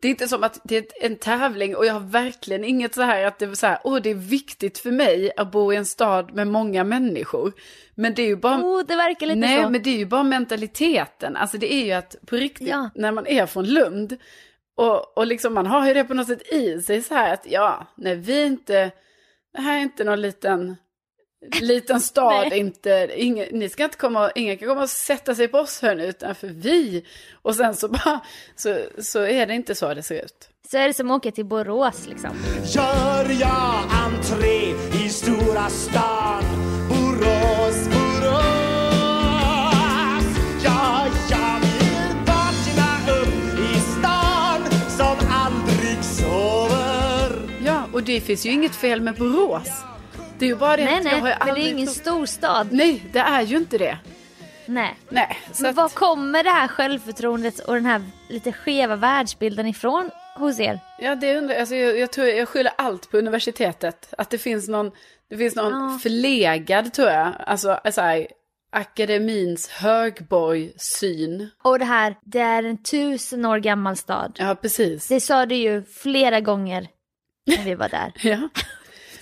det 0.00 0.08
är 0.08 0.10
inte 0.10 0.28
som 0.28 0.44
att 0.44 0.60
det 0.64 0.76
är 0.76 1.06
en 1.06 1.16
tävling 1.16 1.76
och 1.76 1.86
jag 1.86 1.92
har 1.92 2.00
verkligen 2.00 2.64
inget 2.64 2.94
så 2.94 3.02
här 3.02 3.24
att 3.24 3.38
det 3.38 3.44
är 3.44 3.54
så 3.54 3.66
här, 3.66 3.78
åh 3.84 3.96
det 4.02 4.10
är 4.10 4.14
viktigt 4.14 4.78
för 4.78 4.90
mig 4.90 5.30
att 5.36 5.50
bo 5.52 5.72
i 5.72 5.76
en 5.76 5.86
stad 5.86 6.34
med 6.34 6.46
många 6.48 6.84
människor. 6.84 7.52
Men 7.94 8.14
det 8.14 8.22
är 8.22 8.26
ju 8.26 8.36
bara... 8.36 8.56
Oh, 8.56 8.82
det 8.86 8.96
verkar 8.96 9.26
lite 9.26 9.38
Nej, 9.38 9.62
så. 9.62 9.70
men 9.70 9.82
det 9.82 9.90
är 9.90 9.98
ju 9.98 10.06
bara 10.06 10.22
mentaliteten. 10.22 11.36
Alltså 11.36 11.58
det 11.58 11.72
är 11.74 11.84
ju 11.84 11.92
att 11.92 12.16
på 12.26 12.36
riktigt, 12.36 12.68
Ja. 12.68 12.90
när 12.94 13.12
man 13.12 13.26
är 13.26 13.46
från 13.46 13.64
Lund, 13.66 14.16
och, 14.76 15.18
och 15.18 15.26
liksom 15.26 15.54
man 15.54 15.66
har 15.66 15.86
ju 15.88 15.94
det 15.94 16.04
på 16.04 16.14
något 16.14 16.26
sätt 16.26 16.52
i 16.52 16.80
sig 16.82 17.02
så 17.02 17.14
här 17.14 17.32
att 17.34 17.46
ja, 17.50 17.86
nej 17.96 18.14
vi 18.16 18.42
inte, 18.44 18.90
det 19.56 19.62
här 19.62 19.78
är 19.78 19.82
inte 19.82 20.04
någon 20.04 20.20
liten, 20.20 20.76
liten 21.60 22.00
stad, 22.00 22.52
inte, 22.52 23.10
ingen, 23.16 23.48
ni 23.52 23.68
ska 23.68 23.84
inte 23.84 23.96
komma, 23.96 24.30
ingen 24.34 24.58
kan 24.58 24.68
komma 24.68 24.82
och 24.82 24.90
sätta 24.90 25.34
sig 25.34 25.48
på 25.48 25.58
oss 25.58 25.82
här 25.82 25.94
nu, 25.94 26.06
utan 26.06 26.34
för 26.34 26.48
vi. 26.48 27.06
Och 27.42 27.54
sen 27.54 27.76
så 27.76 27.88
bara, 27.88 28.20
så, 28.56 28.78
så 28.98 29.22
är 29.22 29.46
det 29.46 29.54
inte 29.54 29.74
så 29.74 29.94
det 29.94 30.02
ser 30.02 30.24
ut. 30.24 30.48
Så 30.70 30.78
är 30.78 30.86
det 30.86 30.94
som 30.94 31.10
att 31.10 31.16
åka 31.16 31.30
till 31.30 31.46
Borås 31.46 32.06
liksom. 32.06 32.30
Gör 32.64 33.40
jag 33.40 33.84
entré 34.06 34.74
i 35.04 35.08
stora 35.08 35.68
stan 35.68 36.42
Borås 36.88 37.85
det 48.16 48.20
finns 48.20 48.46
ju 48.46 48.50
inget 48.50 48.74
fel 48.76 49.00
med 49.00 49.14
Borås. 49.14 49.68
Det 50.38 50.44
är 50.44 50.48
ju 50.48 50.56
bara 50.56 50.76
det 50.76 50.84
Nej, 50.84 50.96
att 50.98 51.04
nej, 51.04 51.12
jag 51.14 51.20
har 51.20 51.28
ju 51.28 51.34
men 51.34 51.38
det 51.38 51.44
är 51.44 51.48
aldrig 51.50 51.66
ingen 51.72 51.86
trott- 51.86 51.96
stor 51.96 52.26
stad. 52.26 52.68
Nej, 52.70 53.04
det 53.12 53.18
är 53.18 53.42
ju 53.42 53.56
inte 53.56 53.78
det. 53.78 53.98
Nej. 54.66 54.94
Nej, 55.08 55.38
så 55.52 55.62
Men 55.62 55.70
att... 55.70 55.76
var 55.76 55.88
kommer 55.88 56.44
det 56.44 56.50
här 56.50 56.68
självförtroendet 56.68 57.58
och 57.58 57.74
den 57.74 57.86
här 57.86 58.02
lite 58.28 58.52
skeva 58.52 58.96
världsbilden 58.96 59.66
ifrån 59.66 60.10
hos 60.38 60.60
er? 60.60 60.80
Ja, 60.98 61.14
det 61.14 61.36
undrar 61.38 61.56
alltså, 61.56 61.74
jag. 61.74 61.98
Jag 61.98 62.12
tror 62.12 62.26
jag 62.26 62.48
skyller 62.48 62.72
allt 62.78 63.10
på 63.10 63.18
universitetet. 63.18 64.14
Att 64.18 64.30
det 64.30 64.38
finns 64.38 64.68
någon, 64.68 64.90
det 65.30 65.36
finns 65.36 65.54
någon 65.56 65.72
Ja. 65.92 65.98
förlegad, 66.02 66.92
tror 66.92 67.08
jag, 67.08 67.32
alltså, 67.46 67.70
alltså 67.70 68.00
här, 68.00 68.26
akademins 68.72 69.68
högborg-syn. 69.68 71.50
Och 71.62 71.78
det 71.78 71.84
här, 71.84 72.16
det 72.24 72.40
är 72.40 72.62
en 72.62 72.82
tusen 72.82 73.44
år 73.44 73.58
gammal 73.58 73.96
stad. 73.96 74.36
Ja, 74.38 74.54
precis. 74.54 75.08
Det 75.08 75.20
sa 75.20 75.46
du 75.46 75.54
ju 75.54 75.82
flera 75.84 76.40
gånger 76.40 76.88
när 77.46 77.64
vi 77.64 77.74
var 77.74 77.88
där 77.88 78.12
Ja, 78.22 78.48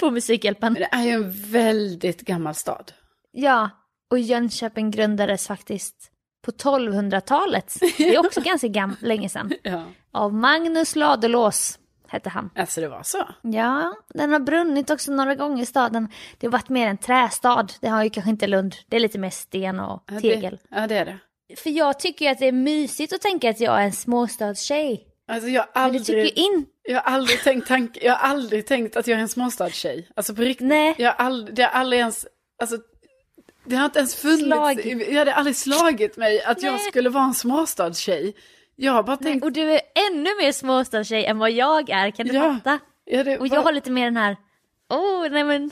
på 0.00 0.10
Musikhjälpen. 0.10 0.74
det 0.74 0.88
är 0.92 1.02
ju 1.02 1.10
en 1.10 1.30
väldigt 1.52 2.20
gammal 2.20 2.54
stad. 2.54 2.92
Ja, 3.32 3.70
och 4.10 4.18
Jönköping 4.18 4.90
grundades 4.90 5.46
faktiskt 5.46 6.10
på 6.44 6.50
1200-talet. 6.50 7.74
Det 7.98 8.14
är 8.14 8.26
också 8.26 8.40
ganska 8.44 8.66
gam- 8.66 8.96
länge 9.00 9.28
sedan. 9.28 9.52
Ja, 9.62 9.84
Av 10.12 10.34
Magnus 10.34 10.96
Ladulås 10.96 11.78
hette 12.08 12.28
han. 12.30 12.50
alltså 12.56 12.80
det 12.80 12.88
var 12.88 13.02
så. 13.02 13.28
Ja, 13.42 13.94
den 14.14 14.32
har 14.32 14.40
brunnit 14.40 14.90
också 14.90 15.12
några 15.12 15.34
gånger 15.34 15.64
staden. 15.64 16.08
Det 16.38 16.46
har 16.46 16.52
varit 16.52 16.68
mer 16.68 16.86
en 16.88 16.98
trästad. 16.98 17.66
Det 17.80 17.88
har 17.88 18.04
ju 18.04 18.10
kanske 18.10 18.30
inte 18.30 18.46
Lund. 18.46 18.74
Det 18.88 18.96
är 18.96 19.00
lite 19.00 19.18
mer 19.18 19.30
sten 19.30 19.80
och 19.80 20.04
Ja, 20.06 20.20
tegel. 20.20 20.58
Det, 20.70 20.76
ja, 20.80 20.86
det 20.86 20.94
är 20.94 21.04
det. 21.04 21.18
För 21.56 21.70
jag 21.70 22.00
tycker 22.00 22.24
ju 22.24 22.30
att 22.30 22.38
det 22.38 22.46
är 22.48 22.52
mysigt 22.52 23.12
att 23.12 23.20
tänka 23.20 23.50
att 23.50 23.60
jag 23.60 23.80
är 23.80 23.84
en 23.84 23.92
småstadstjej. 23.92 25.06
Alltså 25.28 25.48
jag 25.48 25.62
har 25.62 25.68
aldrig, 25.82 26.38
in... 26.38 26.66
jag 26.82 27.00
har 27.00 27.12
aldrig 27.12 27.42
tänkt 27.42 27.68
tank, 27.68 27.98
jag 28.02 28.12
har 28.12 28.28
aldrig 28.28 28.66
tänkt 28.66 28.96
att 28.96 29.06
jag 29.06 29.18
är 29.18 29.22
en 29.22 29.28
småstadstjej. 29.28 30.08
Alltså 30.16 30.34
på 30.34 30.42
riktigt. 30.42 30.66
Nej. 30.66 30.94
Jag 30.98 31.12
har 31.12 31.24
aldrig, 31.26 31.54
det 31.56 31.62
har 31.62 31.70
aldrig 31.70 32.00
ens, 32.00 32.26
alltså 32.62 32.76
det 33.66 33.76
har 33.76 33.84
inte 33.84 33.98
ens 33.98 34.14
funnits, 34.16 34.42
Slagit. 34.44 35.08
jag 35.08 35.18
hade 35.18 35.34
aldrig 35.34 35.56
slagit 35.56 36.16
mig 36.16 36.42
att 36.42 36.62
jag 36.62 36.72
Nej. 36.72 36.80
skulle 36.90 37.08
vara 37.08 37.24
en 37.24 37.34
småstadstjej. 37.34 38.34
Jag 38.76 38.92
har 38.92 39.02
bara 39.02 39.16
tänkt, 39.16 39.44
Och 39.44 39.52
du 39.52 39.72
är 39.72 39.80
ännu 40.10 40.30
mer 40.42 40.52
småstadstjej 40.52 41.24
än 41.26 41.38
vad 41.38 41.50
jag 41.50 41.90
är, 41.90 42.10
kan 42.10 42.26
du 42.26 42.34
Ja. 42.34 42.54
fatta? 42.54 42.78
ja, 43.04 43.24
det, 43.24 43.38
Och 43.38 43.46
jag 43.46 43.62
har 43.62 43.72
lite 43.72 43.90
mer 43.90 44.04
den 44.04 44.16
här, 44.16 44.36
åh 44.92 45.28
nej 45.30 45.44
men, 45.44 45.70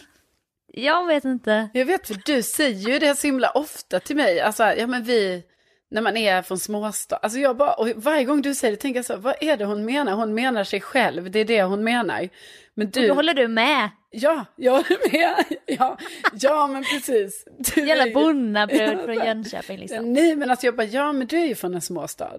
jag 0.73 1.07
vet 1.07 1.25
inte. 1.25 1.69
jag 1.75 1.85
vet 1.85 2.07
för 2.07 2.17
du 2.25 2.43
säger 2.43 2.91
ju 2.93 2.99
det 2.99 3.15
så 3.19 3.27
himla 3.27 3.51
ofta 3.51 4.01
till 4.01 4.17
mig, 4.17 4.41
alltså 4.41 4.63
ja 4.65 4.87
men 4.87 5.05
vi, 5.05 5.43
när 5.93 6.03
man 6.03 6.17
är 6.17 6.43
från 6.43 6.59
småstad, 6.59 7.17
alltså 7.17 7.39
jag 7.39 7.57
bara, 7.57 7.73
och 7.75 7.89
varje 7.97 8.25
gång 8.25 8.43
du 8.43 8.55
säger 8.55 8.73
det 8.73 8.81
tänker 8.81 8.99
jag 8.99 9.05
så, 9.07 9.17
vad 9.17 9.35
är 9.41 9.57
det 9.57 9.65
hon 9.65 9.85
menar? 9.85 10.13
Hon 10.13 10.35
menar 10.35 10.65
sig 10.65 10.81
själv, 10.81 11.31
det 11.31 11.39
är 11.39 11.45
det 11.45 11.63
hon 11.63 11.85
menar. 11.85 12.29
Men 12.75 12.87
Och 12.87 12.93
du, 12.93 13.09
då 13.09 13.15
håller 13.15 13.35
du 13.35 13.49
med. 13.49 13.91
ja, 14.11 14.45
jag 14.57 14.73
håller 14.73 15.13
med, 15.13 15.45
ja, 15.67 15.99
ja 16.33 16.67
men 16.67 16.85
precis. 16.85 17.45
Du 17.75 17.87
Jävla 17.87 18.07
ju- 18.07 18.15
bonnabrud 18.15 18.81
Ja, 18.81 18.99
från 19.05 19.15
Jönköping 19.15 19.79
liksom. 19.79 20.13
Nej 20.13 20.37
men 20.37 20.51
alltså 20.51 20.67
jag 20.67 20.77
bara, 20.77 20.87
ja 20.87 21.13
men 21.13 21.27
du 21.27 21.39
är 21.41 21.47
ju 21.47 21.55
från 21.55 21.75
en 21.75 21.81
småstad. 21.81 22.39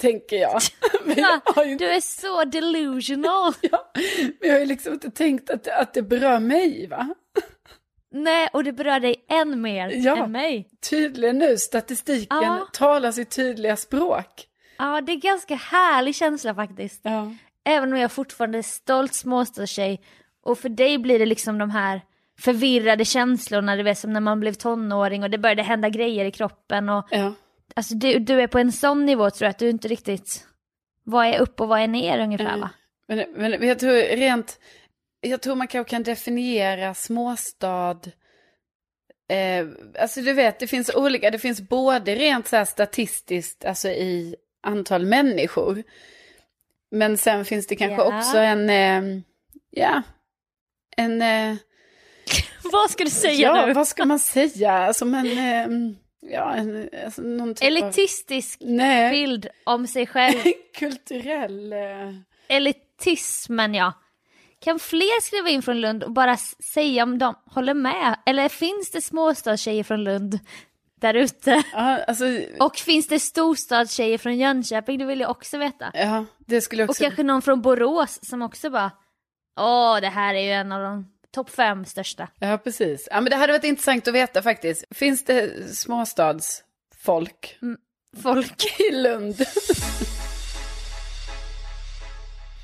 Tänker 0.00 0.36
jag. 0.36 0.60
Jag 1.56 1.66
ju 1.68 1.76
du 1.76 1.86
är 1.88 2.00
så 2.00 2.44
delusional. 2.44 3.52
ja, 3.60 3.90
men 3.94 4.34
jag 4.40 4.52
har 4.52 4.60
ju 4.60 4.66
liksom 4.66 4.92
inte 4.92 5.10
tänkt 5.10 5.50
att, 5.50 5.68
att 5.68 5.94
det 5.94 6.02
berör 6.02 6.38
mig 6.38 6.86
va. 6.90 7.14
Nej, 8.16 8.48
och 8.52 8.64
det 8.64 8.72
berör 8.72 9.00
dig 9.00 9.24
än 9.28 9.60
mer 9.60 9.88
Ja. 9.94 10.24
än 10.24 10.32
mig. 10.32 10.68
Tydligen 10.90 11.38
nu, 11.38 11.56
statistiken 11.56 12.38
Ja. 12.42 12.68
talar 12.72 13.12
sitt 13.12 13.30
tydliga 13.30 13.76
språk. 13.76 14.46
Ja, 14.78 15.00
det 15.00 15.12
är 15.12 15.16
ganska 15.16 15.54
härlig 15.54 16.14
känsla 16.14 16.54
faktiskt. 16.54 17.00
Ja. 17.02 17.34
Även 17.64 17.92
om 17.92 17.98
jag 17.98 18.12
fortfarande 18.12 18.58
är 18.58 18.62
stolt 18.62 19.14
småstadstjej. 19.14 20.00
Och 20.42 20.58
för 20.58 20.68
dig 20.68 20.98
blir 20.98 21.18
det 21.18 21.26
liksom 21.26 21.58
de 21.58 21.70
här 21.70 22.00
förvirrade 22.40 23.04
känslorna, 23.04 23.76
du 23.76 23.82
vet 23.82 23.98
som 23.98 24.12
när 24.12 24.20
man 24.20 24.40
blev 24.40 24.52
tonåring 24.52 25.22
och 25.22 25.30
det 25.30 25.38
började 25.38 25.62
hända 25.62 25.88
grejer 25.88 26.24
i 26.24 26.30
kroppen. 26.30 26.88
Och, 26.88 27.04
ja. 27.10 27.32
alltså 27.76 27.94
du, 27.94 28.18
du 28.18 28.40
är 28.40 28.46
på 28.46 28.58
en 28.58 28.72
sån 28.72 29.06
nivå 29.06 29.30
tror 29.30 29.46
jag 29.46 29.50
att 29.50 29.58
du 29.58 29.70
inte 29.70 29.88
riktigt, 29.88 30.46
vad 31.04 31.26
är 31.26 31.38
upp 31.38 31.60
och 31.60 31.68
vad 31.68 31.80
är 31.80 31.88
ner 31.88 32.18
ungefär 32.18 32.58
va? 32.58 32.70
Men, 33.08 33.24
men 33.36 33.68
jag 33.68 33.78
tror 33.78 34.16
rent, 34.16 34.58
jag 35.24 35.42
tror 35.42 35.54
man 35.54 35.68
kanske 35.68 35.90
kan 35.90 36.02
definiera 36.02 36.94
småstad 36.94 38.00
Eh, 39.28 39.66
alltså 39.98 40.20
du 40.20 40.32
vet, 40.32 40.58
det 40.58 40.66
finns 40.66 40.94
olika, 40.94 41.30
det 41.30 41.38
finns 41.38 41.60
både 41.60 42.14
rent 42.14 42.48
så 42.48 42.64
statistiskt, 42.66 43.64
alltså 43.64 43.88
i 43.88 44.36
antal 44.62 45.06
människor. 45.06 45.82
Men 46.90 47.18
sen 47.18 47.44
finns 47.44 47.66
det 47.66 47.76
kanske 47.76 48.02
Ja. 48.02 48.18
också 48.18 48.38
en, 48.38 48.70
eh, 48.70 49.20
ja, 49.70 50.02
en, 50.96 51.22
eh, 51.22 51.56
Vad 52.72 52.90
ska 52.90 53.04
du 53.04 53.10
säga 53.10 53.34
ja, 53.48 53.66
nu? 53.66 53.72
vad 53.72 53.88
ska 53.88 54.04
man 54.04 54.18
säga, 54.18 54.94
som 54.94 55.14
en, 55.14 55.26
eh, 55.38 55.94
ja, 56.32 56.54
en, 56.54 56.90
alltså 57.04 57.22
någon 57.22 57.54
typ 57.54 57.62
av, 57.62 57.66
Elitistisk 57.68 58.58
nej, 58.60 59.10
bild 59.10 59.48
om 59.64 59.86
sig 59.86 60.06
själv. 60.06 60.38
kulturell, 60.78 61.72
eh, 61.72 62.14
Elitismen 62.48 63.74
ja. 63.74 63.92
Kan 64.64 64.78
fler 64.78 65.20
skriva 65.20 65.48
in 65.48 65.62
från 65.62 65.80
Lund 65.80 66.04
och 66.04 66.12
bara 66.12 66.36
säga 66.74 67.02
om 67.02 67.18
de 67.18 67.34
håller 67.46 67.74
med? 67.74 68.18
Eller 68.26 68.48
finns 68.48 68.90
det 68.90 69.00
småstadstjejer 69.00 69.84
från 69.84 70.04
Lund 70.04 70.38
där 71.00 71.14
ute? 71.14 71.62
ja, 71.72 72.04
alltså, 72.04 72.24
Och 72.60 72.76
finns 72.76 73.08
det 73.08 73.20
storstadstjejer 73.20 74.18
från 74.18 74.36
Jönköping? 74.36 74.98
Det 74.98 75.04
vill 75.04 75.20
jag 75.20 75.30
också 75.30 75.58
veta. 75.58 75.90
ja, 75.94 76.24
det 76.38 76.60
skulle 76.60 76.82
jag 76.82 76.88
Och 76.88 76.90
också, 76.92 77.04
kanske 77.04 77.22
någon 77.22 77.42
från 77.42 77.62
Borås 77.62 78.18
som 78.22 78.42
också 78.42 78.70
bara 78.70 78.90
Åh, 79.60 80.00
det 80.00 80.08
här 80.08 80.34
är 80.34 80.40
ju 80.40 80.50
en 80.52 80.72
av 80.72 80.82
de 80.82 81.06
topp 81.34 81.50
fem 81.50 81.84
största. 81.84 82.28
ja 82.40 82.58
precis. 82.58 83.08
Ja 83.10 83.20
men 83.20 83.30
det 83.30 83.36
hade 83.36 83.52
varit 83.52 83.64
intressant 83.64 84.08
att 84.08 84.14
veta 84.14 84.42
faktiskt. 84.42 84.84
Finns 84.90 85.24
det 85.24 85.74
småstadsfolk 85.76 87.58
Folk. 88.22 88.80
i 88.90 88.90
Lund? 88.94 89.36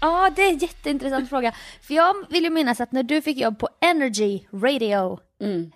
Ja, 0.00 0.30
det 0.36 0.42
är 0.42 0.50
en 0.50 0.58
jätteintressant 0.58 1.28
fråga. 1.28 1.52
För 1.82 1.94
jag 1.94 2.14
vill 2.30 2.44
ju 2.44 2.50
minnas 2.50 2.80
att 2.80 2.92
när 2.92 3.02
du 3.02 3.22
fick 3.22 3.36
jobb 3.38 3.58
på 3.58 3.68
Energy 3.80 4.40
Radio, 4.52 5.18
Mm. 5.40 5.72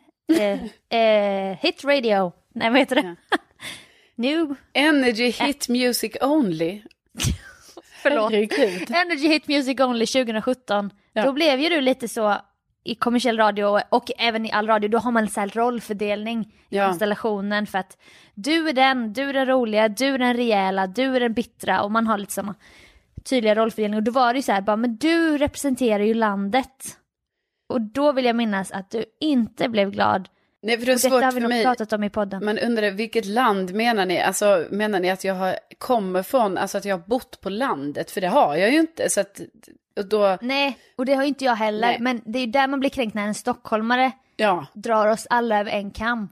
eh, 0.91 0.99
eh, 1.01 1.59
Hit 1.61 1.85
Radio, 1.85 2.33
nej 2.55 2.71
vad 2.71 2.79
heter 2.79 2.97
det? 2.97 3.17
New, 4.17 4.55
Energy 4.73 5.31
hit 5.31 5.69
music 5.69 6.13
only. 6.21 6.83
förlåt. 8.03 8.33
Herregud. 8.33 8.91
Energy 8.91 9.29
Hit 9.29 9.49
Music 9.49 9.81
Only 9.81 10.07
2017. 10.07 10.91
Ja. 11.13 11.25
Då 11.25 11.33
blev 11.33 11.61
ju 11.61 11.69
du 11.69 11.81
lite 11.81 12.09
så 12.09 12.37
i 12.85 12.95
kommersiell 12.95 13.37
radio 13.37 13.81
och 13.89 14.11
även 14.19 14.47
i 14.47 14.53
all 14.53 14.67
radio, 14.67 14.89
då 14.89 14.99
har 14.99 15.11
man 15.11 15.23
en 15.23 15.29
sån 15.31 15.41
här 15.41 15.49
rollfördelning 15.55 16.41
i 16.71 16.77
Ja. 16.77 16.87
konstellationen 16.87 17.67
för 17.67 17.79
att 17.79 17.99
du 18.35 18.69
är 18.69 18.73
den, 18.73 19.13
du 19.13 19.23
är 19.23 19.33
den 19.33 19.47
roliga, 19.47 19.89
du 19.89 20.07
är 20.07 20.19
den 20.19 20.37
rejäla, 20.37 20.87
du 20.87 21.17
är 21.17 21.21
den 21.21 21.33
bittra 21.35 21.83
och 21.83 21.91
man 21.91 22.07
har 22.07 22.19
lite 22.19 22.33
såna 22.33 22.55
tydliga 23.29 23.55
rollfördelningar. 23.55 24.01
Och 24.01 24.05
då 24.05 24.11
var 24.11 24.33
det 24.33 24.39
ju 24.39 24.43
så 24.43 24.53
här, 24.53 24.61
bara, 24.61 24.77
men 24.77 24.97
du 24.97 25.39
representerar 25.39 26.05
ju 26.05 26.15
landet. 26.15 26.99
Och 27.69 27.81
då 27.81 28.13
vill 28.13 28.25
jag 28.25 28.37
minnas 28.37 28.73
att 28.73 28.91
du 28.91 29.05
inte 29.21 29.69
blev 29.69 29.91
glad. 29.91 30.29
Nej, 30.63 30.79
för 30.79 30.87
det 30.87 30.93
är 30.93 30.97
svårt 30.97 31.23
har 31.23 31.33
vi 31.33 31.41
nog 31.41 31.63
pratat 31.63 31.93
om 31.93 32.05
i 32.05 32.11
podden. 32.11 32.45
Man 32.45 32.59
undrar 32.59 32.91
vilket 32.91 33.27
land 33.27 33.75
menar 33.75 34.07
ni? 34.07 34.21
Alltså 34.21 34.67
menar 34.71 35.01
ni 35.01 35.11
att 35.11 35.25
jag 35.25 35.35
har, 35.35 35.59
kommer 35.79 36.23
från, 36.23 36.59
alltså 36.59 36.79
att 36.79 36.85
jag 36.85 36.99
har 36.99 37.07
bott 37.07 37.41
på 37.41 37.51
landet? 37.51 38.11
För 38.11 38.21
det 38.21 38.29
har 38.29 38.57
jag 38.57 38.73
ju 38.73 38.79
inte. 38.79 39.11
Så 39.11 39.21
att, 39.21 39.41
och 39.97 40.09
då, 40.09 40.39
Nej, 40.41 40.79
och 40.97 41.07
det 41.07 41.15
har 41.15 41.25
inte 41.25 41.45
jag 41.45 41.55
heller. 41.55 41.89
Nej. 41.89 42.01
Men 42.01 42.21
det 42.25 42.39
är 42.39 42.47
ju 42.47 42.53
där 42.53 42.67
man 42.69 42.81
blir 42.81 42.91
kränkt 42.91 43.15
när 43.15 43.27
en 43.27 43.35
stockholmare 43.35 44.13
ja, 44.37 44.67
drar 44.75 45.07
oss 45.07 45.27
alla 45.31 45.61
över 45.61 45.71
en 45.71 45.91
kam. 45.91 46.29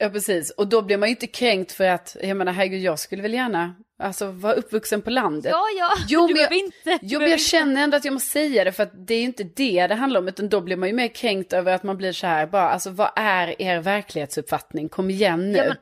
Ja 0.00 0.08
precis. 0.10 0.50
Och 0.50 0.68
då 0.68 0.82
blir 0.82 0.96
man 0.96 1.08
ju 1.08 1.10
inte 1.10 1.26
kränkt 1.26 1.72
för 1.72 1.84
att, 1.84 2.16
jag 2.22 2.36
menar 2.36 2.52
herregud, 2.52 2.80
jag 2.82 2.98
skulle 2.98 3.22
väl 3.22 3.34
gärna, 3.34 3.74
alltså 4.02 4.26
vara 4.30 4.52
uppvuxen 4.52 5.02
på 5.02 5.10
landet. 5.10 5.50
Ja, 5.52 5.64
ja, 5.78 5.90
Jo, 6.08 6.26
men 6.28 6.36
jag- 6.36 6.52
inte. 6.52 6.98
Jo, 7.02 7.18
men 7.20 7.28
jag 7.30 7.38
inte. 7.38 7.44
känner 7.50 7.82
ändå 7.82 7.96
att 7.96 8.04
jag 8.04 8.14
måste 8.14 8.30
säga 8.30 8.64
det 8.64 8.72
för 8.72 8.82
att 8.82 9.06
det 9.06 9.14
är 9.14 9.18
ju 9.18 9.24
inte 9.24 9.44
det 9.44 9.86
det 9.86 9.94
handlar 9.94 10.20
om. 10.20 10.28
Utan 10.28 10.48
då 10.48 10.60
blir 10.60 10.76
man 10.76 10.88
ju 10.88 10.94
mer 10.94 11.08
kränkt 11.08 11.52
över 11.52 11.72
att 11.74 11.82
man 11.82 11.96
blir 11.96 12.12
så 12.12 12.26
här, 12.26 12.46
bara, 12.46 12.70
alltså 12.70 12.90
vad 12.90 13.10
är 13.16 13.62
er 13.62 13.78
verklighetsuppfattning? 13.80 14.88
Kom 14.88 15.10
igen 15.10 15.52
nu. 15.52 15.58
Ja, 15.58 15.64
men- 15.64 15.76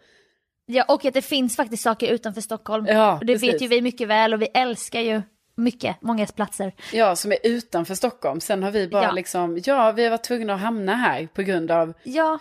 Ja, 0.71 0.85
och 0.89 1.05
att 1.05 1.15
det 1.15 1.23
finns 1.23 1.57
faktiskt 1.57 1.83
saker 1.83 2.09
utanför 2.13 2.41
Stockholm. 2.41 2.87
Ja, 2.89 3.19
och 3.19 3.27
det 3.27 3.33
precis. 3.33 3.55
vet 3.55 3.63
ju 3.63 3.69
vi 3.69 3.83
mycket 3.83 4.09
väl 4.09 4.35
och 4.35 4.43
vi 4.43 4.47
älskar 4.55 5.01
ju 5.01 5.23
mycket, 5.57 5.97
många 6.03 6.27
platser. 6.27 6.73
Ja, 6.93 7.17
som 7.17 7.33
är 7.33 7.39
utanför 7.43 7.95
Stockholm. 7.95 8.41
Sen 8.41 8.63
har 8.63 8.71
vi 8.71 8.89
bara 8.89 9.03
Ja. 9.05 9.11
liksom, 9.13 9.61
ja, 9.65 9.93
vi 9.93 10.03
har 10.05 10.11
varit 10.11 10.23
tvungna 10.25 10.55
att 10.55 10.61
hamna 10.61 10.95
här 10.95 11.29
på 11.35 11.43
grund 11.43 11.71
av 11.71 11.93
Ja, 12.03 12.39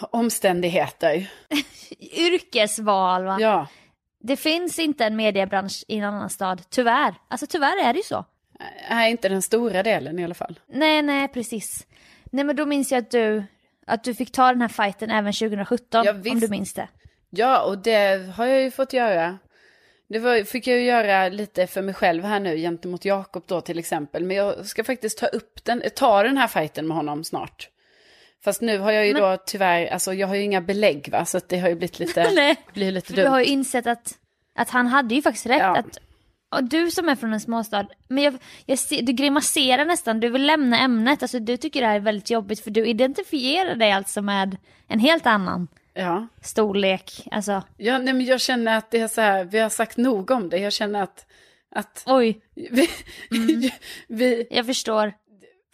omständigheter. 0.00 1.30
yrkesval 2.00 3.24
va. 3.24 3.36
Ja, 3.40 3.66
Det 4.20 4.36
finns 4.36 4.78
inte 4.78 5.04
en 5.04 5.16
mediebransch 5.16 5.84
i 5.88 5.96
en 5.98 6.04
annan 6.04 6.30
stad, 6.30 6.62
tyvärr. 6.70 7.14
Alltså 7.28 7.46
tyvärr 7.46 7.84
är 7.84 7.92
det 7.92 7.98
ju 7.98 8.02
så. 8.02 8.24
är 8.88 9.08
inte 9.08 9.28
den 9.28 9.42
stora 9.42 9.82
delen 9.82 10.18
i 10.18 10.24
alla 10.24 10.34
fall. 10.34 10.60
Nej, 10.66 11.02
nej, 11.02 11.28
precis. 11.28 11.86
Nej, 12.24 12.44
men 12.44 12.56
då 12.56 12.66
minns 12.66 12.92
jag 12.92 12.98
att 12.98 13.10
du, 13.10 13.44
att 13.86 14.04
du 14.04 14.14
fick 14.14 14.32
ta 14.32 14.48
den 14.48 14.60
här 14.60 14.68
fighten 14.68 15.10
även 15.10 15.32
2017, 15.32 16.04
Ja, 16.04 16.12
om 16.12 16.40
du 16.40 16.48
minns 16.48 16.74
det. 16.74 16.88
Ja, 17.30 17.62
och 17.62 17.78
det 17.78 18.30
har 18.36 18.46
jag 18.46 18.60
ju 18.60 18.70
fått 18.70 18.92
göra. 18.92 19.38
Det 20.08 20.18
var, 20.18 20.44
fick 20.44 20.66
jag 20.66 20.78
ju 20.78 20.84
göra 20.84 21.28
lite 21.28 21.66
för 21.66 21.82
mig 21.82 21.94
själv 21.94 22.24
här 22.24 22.40
nu 22.40 22.56
gentemot 22.56 23.04
Jakob 23.04 23.44
då 23.46 23.60
till 23.60 23.78
exempel. 23.78 24.24
Men 24.24 24.36
jag 24.36 24.66
ska 24.66 24.84
faktiskt 24.84 25.18
ta 25.18 25.26
upp 25.26 25.64
den, 25.64 25.82
ta 25.96 26.22
den 26.22 26.36
här 26.36 26.46
fighten 26.48 26.88
med 26.88 26.96
honom 26.96 27.24
snart. 27.24 27.68
Fast 28.44 28.60
nu 28.62 28.78
har 28.78 28.92
jag 28.92 29.06
ju 29.06 29.12
då 29.12 29.36
tyvärr, 29.46 29.86
alltså 29.86 30.14
jag 30.14 30.26
har 30.28 30.34
ju 30.34 30.42
inga 30.42 30.60
belägg 30.60 31.08
va, 31.12 31.24
så 31.24 31.40
det 31.48 31.58
har 31.58 31.68
ju 31.68 31.74
blivit 31.74 31.98
lite, 31.98 32.30
Nej. 32.34 32.56
blivit 32.74 32.94
lite 32.94 33.06
För 33.06 33.14
du 33.16 33.22
dumt. 33.22 33.30
har 33.30 33.38
ju 33.40 33.46
insett 33.46 33.86
att, 33.86 34.18
att 34.54 34.70
han 34.70 34.86
hade 34.86 35.14
ju 35.14 35.22
faktiskt 35.22 35.46
rätt. 35.46 35.58
Ja. 35.58 35.76
Att, 35.76 35.98
och 36.56 36.64
du 36.64 36.90
som 36.90 37.08
är 37.08 37.16
från 37.16 37.32
en 37.32 37.40
småstad, 37.40 37.86
men 38.08 38.24
jag, 38.24 38.38
jag 38.66 38.78
ser, 38.78 39.02
du 39.02 39.12
grimaserar 39.12 39.84
nästan, 39.84 40.20
du 40.20 40.28
vill 40.28 40.46
lämna 40.46 40.78
ämnet. 40.78 41.22
Alltså 41.22 41.38
du 41.38 41.56
tycker 41.56 41.80
det 41.80 41.86
här 41.86 41.94
är 41.96 42.00
väldigt 42.00 42.30
jobbigt 42.30 42.60
för 42.60 42.70
du 42.70 42.86
identifierar 42.86 43.74
dig 43.74 43.92
alltså 43.92 44.22
med 44.22 44.56
en 44.88 44.98
helt 45.00 45.26
annan 45.26 45.68
Ja. 45.94 46.26
storlek. 46.42 47.26
Alltså, 47.30 47.62
Ja, 47.76 47.98
nej, 47.98 48.14
men 48.14 48.26
jag 48.26 48.40
känner 48.40 48.76
att 48.78 48.90
det 48.90 49.00
är 49.00 49.08
så 49.08 49.20
här, 49.20 49.44
vi 49.44 49.58
har 49.58 49.68
sagt 49.68 49.96
nog 49.96 50.30
om 50.30 50.48
det. 50.48 50.58
Jag 50.58 50.72
känner 50.72 51.02
att, 51.02 51.26
att 51.74 52.02
oj, 52.06 52.40
vi, 52.54 52.88
Mm. 53.30 53.70
vi, 54.08 54.46
jag 54.50 54.66
förstår. 54.66 55.12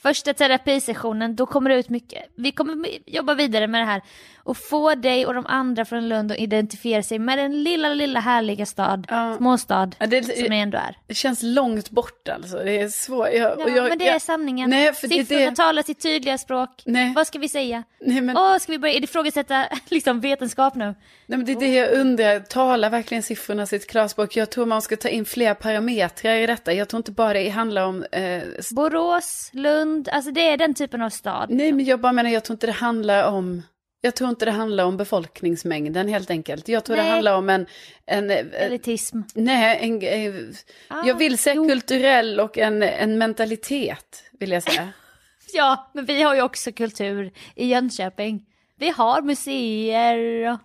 Första 0.06 0.34
terapisessionen, 0.34 1.36
då 1.36 1.46
kommer 1.46 1.70
det 1.70 1.76
ut 1.76 1.88
mycket. 1.88 2.22
Vi 2.36 2.52
kommer 2.52 2.86
jobba 3.06 3.34
vidare 3.34 3.66
med 3.66 3.80
det 3.80 3.84
här 3.84 4.02
och 4.44 4.56
få 4.56 4.94
dig 4.94 5.26
och 5.26 5.34
de 5.34 5.46
andra 5.46 5.84
från 5.84 6.08
Lund 6.08 6.32
att 6.32 6.38
identifiera 6.38 7.02
sig 7.02 7.18
med 7.18 7.38
den 7.38 7.62
lilla, 7.62 7.88
lilla 7.94 8.20
härliga 8.20 8.66
stad, 8.66 9.06
Ja. 9.10 9.36
småstad, 9.36 9.90
Ja, 9.98 10.06
det- 10.06 10.22
som 10.38 10.46
ni 10.50 10.58
ändå 10.58 10.78
är. 10.78 10.96
det 11.06 11.14
känns 11.14 11.42
långt 11.42 11.90
bort 11.90 12.28
alltså. 12.28 12.56
Det 12.56 12.80
är 12.80 12.88
svårt. 12.88 13.28
Jag, 13.32 13.60
Ja, 13.60 13.68
jag, 13.68 13.88
men 13.88 13.98
det 13.98 14.08
är 14.08 14.12
jag, 14.12 14.22
sanningen. 14.22 14.70
Nej, 14.70 14.92
för 14.92 15.08
det- 15.08 15.14
Siffrorna 15.14 15.50
det- 15.50 15.56
talar 15.56 15.82
sitt 15.82 16.00
tydliga 16.02 16.38
språk. 16.38 16.82
Nej. 16.86 17.12
Vad 17.16 17.26
ska 17.26 17.38
vi 17.38 17.48
säga? 17.48 17.82
nej, 18.00 18.20
men, 18.20 18.36
Åh, 18.36 18.58
ska 18.58 18.72
vi 18.72 18.78
börja 18.78 18.94
ifrågasätta 18.94 19.66
liksom, 19.88 20.20
vetenskap 20.20 20.74
nu? 20.74 20.84
nej, 20.84 20.94
men 21.26 21.44
det 21.44 21.52
är 21.52 21.56
det 21.60 21.74
jag 21.74 21.92
undrar. 21.92 22.40
Talar 22.40 22.90
verkligen 22.90 23.22
siffrorna 23.22 23.66
sitt 23.66 23.90
klarspråk? 23.90 24.36
Jag 24.36 24.50
tror 24.50 24.66
man 24.66 24.82
ska 24.82 24.96
ta 24.96 25.08
in 25.08 25.24
fler 25.24 25.54
parametrar 25.54 26.34
i 26.34 26.46
detta. 26.46 26.72
Jag 26.72 26.88
tror 26.88 26.98
inte 26.98 27.12
bara 27.12 27.32
det 27.32 27.48
handlar 27.48 27.86
om... 27.86 28.04
Eh, 28.12 28.42
Borås, 28.70 29.50
Lund, 29.52 30.08
alltså 30.08 30.30
det 30.30 30.48
är 30.48 30.56
den 30.56 30.74
typen 30.74 31.02
av 31.02 31.10
stad. 31.10 31.46
nej, 31.50 31.72
men 31.72 31.84
jag 31.84 32.00
bara 32.00 32.12
menar, 32.12 32.30
jag 32.30 32.44
tror 32.44 32.54
inte 32.54 32.66
det 32.66 32.72
handlar 32.72 33.24
om... 33.28 33.62
Jag 34.04 34.14
tror 34.14 34.30
inte 34.30 34.44
det 34.44 34.50
handlar 34.50 34.84
om 34.84 34.96
befolkningsmängden 34.96 36.08
helt 36.08 36.30
enkelt. 36.30 36.68
Jag 36.68 36.84
tror 36.84 36.96
det 36.96 37.02
Nej. 37.02 37.10
handlar 37.10 37.36
om 37.36 37.50
en... 37.50 37.66
en, 38.06 38.30
en 38.30 38.52
Elitism. 38.52 39.20
nej, 39.34 39.78
en, 39.80 40.02
eh, 40.02 40.42
Ah, 40.88 41.06
jag 41.06 41.14
vill 41.14 41.38
säga 41.38 41.54
jo. 41.54 41.68
kulturell 41.68 42.40
och 42.40 42.58
en, 42.58 42.82
en 42.82 43.18
mentalitet, 43.18 44.24
vill 44.40 44.50
jag 44.50 44.62
säga. 44.62 44.88
Ja, 45.52 45.90
men 45.94 46.04
vi 46.04 46.22
har 46.22 46.34
ju 46.34 46.42
också 46.42 46.72
kultur 46.72 47.32
i 47.54 47.66
Jönköping. 47.66 48.46
Vi 48.76 48.90
har 48.90 49.22
museer 49.22 50.50
och 50.52 50.58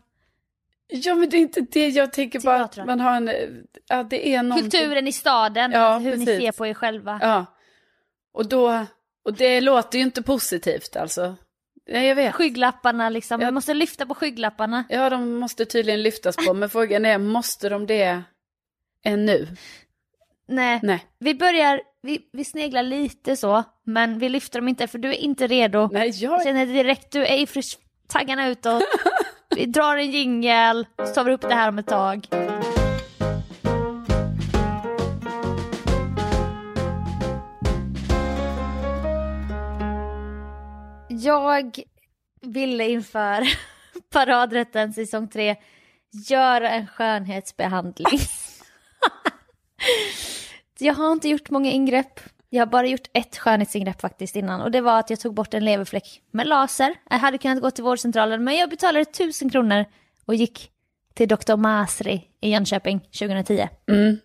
Ja, 0.88 1.16
men 1.16 1.30
det 1.30 1.38
är 1.38 1.42
inte 1.42 1.62
det 1.62 1.88
jag 1.88 2.14
tänker 2.14 2.40
bara 2.40 2.64
att 2.64 2.86
man 2.86 3.00
har 3.00 3.16
en... 3.16 3.28
eh, 3.28 3.36
Ja, 3.88 4.04
det 4.04 4.34
är 4.36 4.44
någonting... 4.44 4.72
kulturen 4.72 5.08
i 5.08 5.12
staden, 5.12 5.72
Ja, 5.72 5.98
hur 5.98 6.18
ni 6.18 6.26
precis. 6.26 6.42
ser 6.42 6.52
på 6.52 6.68
er 6.68 6.74
själva. 6.74 7.20
Ja. 7.22 7.46
Och 8.34 8.50
då... 8.50 8.86
Och 9.26 9.34
det 9.34 9.62
låter 9.62 9.98
ju 10.00 10.04
inte 10.04 10.22
positivt 10.22 10.96
alltså. 10.96 11.36
Ja, 11.92 12.00
jag 12.00 12.16
vet. 12.16 12.36
Skygglapparna 12.36 13.10
liksom, 13.10 13.42
Ja. 13.42 13.48
vi 13.48 13.52
måste 13.52 13.74
lyfta 13.74 14.06
på 14.06 14.16
skygglapparna. 14.16 14.84
Ja, 14.90 15.10
de 15.10 15.34
måste 15.36 15.66
tydligen 15.66 16.04
lyftas 16.04 16.36
på, 16.48 16.54
men 16.54 16.70
frågan 16.70 17.06
är, 17.06 17.18
måste 17.18 17.70
de 17.70 17.86
det 17.88 18.22
ännu? 19.06 19.48
Nej, 20.48 20.80
Nej. 20.84 21.06
vi 21.20 21.36
börjar, 21.36 21.82
vi, 22.02 22.20
vi 22.34 22.46
sneglar 22.46 22.84
lite 22.84 23.36
så, 23.36 23.64
men 23.86 24.20
vi 24.20 24.30
lyfter 24.30 24.60
dem 24.60 24.68
inte 24.68 24.88
för 24.88 24.98
du 25.00 25.10
är 25.10 25.14
inte 25.14 25.48
redo. 25.48 25.90
Nej, 25.92 26.10
Jag 26.10 26.32
jag... 26.34 26.44
känner 26.44 26.66
direkt, 26.66 27.12
du 27.12 27.26
är 27.26 27.38
i 27.38 27.48
frisk, 27.48 27.80
taggarna 28.08 28.48
utåt. 28.48 28.84
Vi 29.56 29.66
drar 29.66 29.98
en 29.98 30.12
jingel, 30.12 30.86
så 30.98 31.14
tar 31.14 31.24
vi 31.24 31.32
upp 31.32 31.42
det 31.42 31.56
här 31.56 31.70
om 31.70 31.80
ett 31.80 31.88
tag. 31.88 32.28
Jag 41.20 41.84
ville 42.42 42.90
inför 42.90 43.44
paradrätten 44.10 44.94
säsong 44.94 45.28
3 45.28 45.56
göra 46.12 46.70
en 46.70 46.88
skönhetsbehandling. 46.88 48.08
jag 50.80 50.94
har 50.94 51.12
inte 51.12 51.30
gjort 51.30 51.50
många 51.50 51.72
ingrepp. 51.72 52.20
Jag 52.50 52.62
har 52.62 52.72
bara 52.72 52.88
gjort 52.88 53.10
ett 53.14 53.38
skönhetsingrepp 53.38 54.02
faktiskt 54.02 54.36
innan 54.36 54.62
och 54.62 54.72
det 54.72 54.82
var 54.82 55.00
att 55.00 55.10
jag 55.10 55.20
tog 55.20 55.34
bort 55.34 55.54
en 55.54 55.66
leverfläck 55.66 56.22
med 56.32 56.48
laser. 56.48 56.96
Jag 57.10 57.18
hade 57.18 57.38
kunnat 57.38 57.62
gå 57.62 57.72
till 57.72 57.84
vårdcentralen 57.84 58.44
men 58.44 58.58
jag 58.58 58.70
betalade 58.70 59.06
tusen 59.06 59.50
kronor 59.50 59.86
och 60.26 60.36
gick 60.36 60.72
till 61.14 61.28
Dr. 61.28 61.56
Masri 61.56 62.28
i 62.42 62.52
Jönköping 62.52 63.00
2010. 63.00 63.70
Mm. 63.88 64.20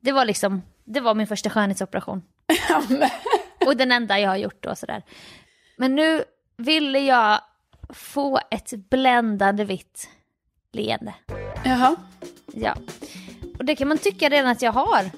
Det 0.00 0.12
var 0.12 0.24
liksom, 0.24 0.62
det 0.84 1.00
var 1.00 1.14
min 1.14 1.26
första 1.26 1.50
skönhetsoperation. 1.50 2.22
Och 3.66 3.76
den 3.76 3.92
enda 3.92 4.18
jag 4.18 4.28
har 4.28 4.36
gjort 4.36 4.62
då 4.62 4.74
sådär. 4.74 5.02
Men 5.76 5.94
nu 5.94 6.24
ville 6.56 6.98
jag 6.98 7.40
få 7.94 8.40
ett 8.50 8.70
bländande 8.90 9.64
vitt 9.64 10.08
leende. 10.72 11.14
Jaha. 11.64 11.96
Ja. 12.46 12.76
Och 13.58 13.64
det 13.64 13.76
kan 13.76 13.88
man 13.88 13.98
tycka 13.98 14.28
redan 14.28 14.50
att 14.50 14.62
jag 14.62 14.72
har. 14.72 15.10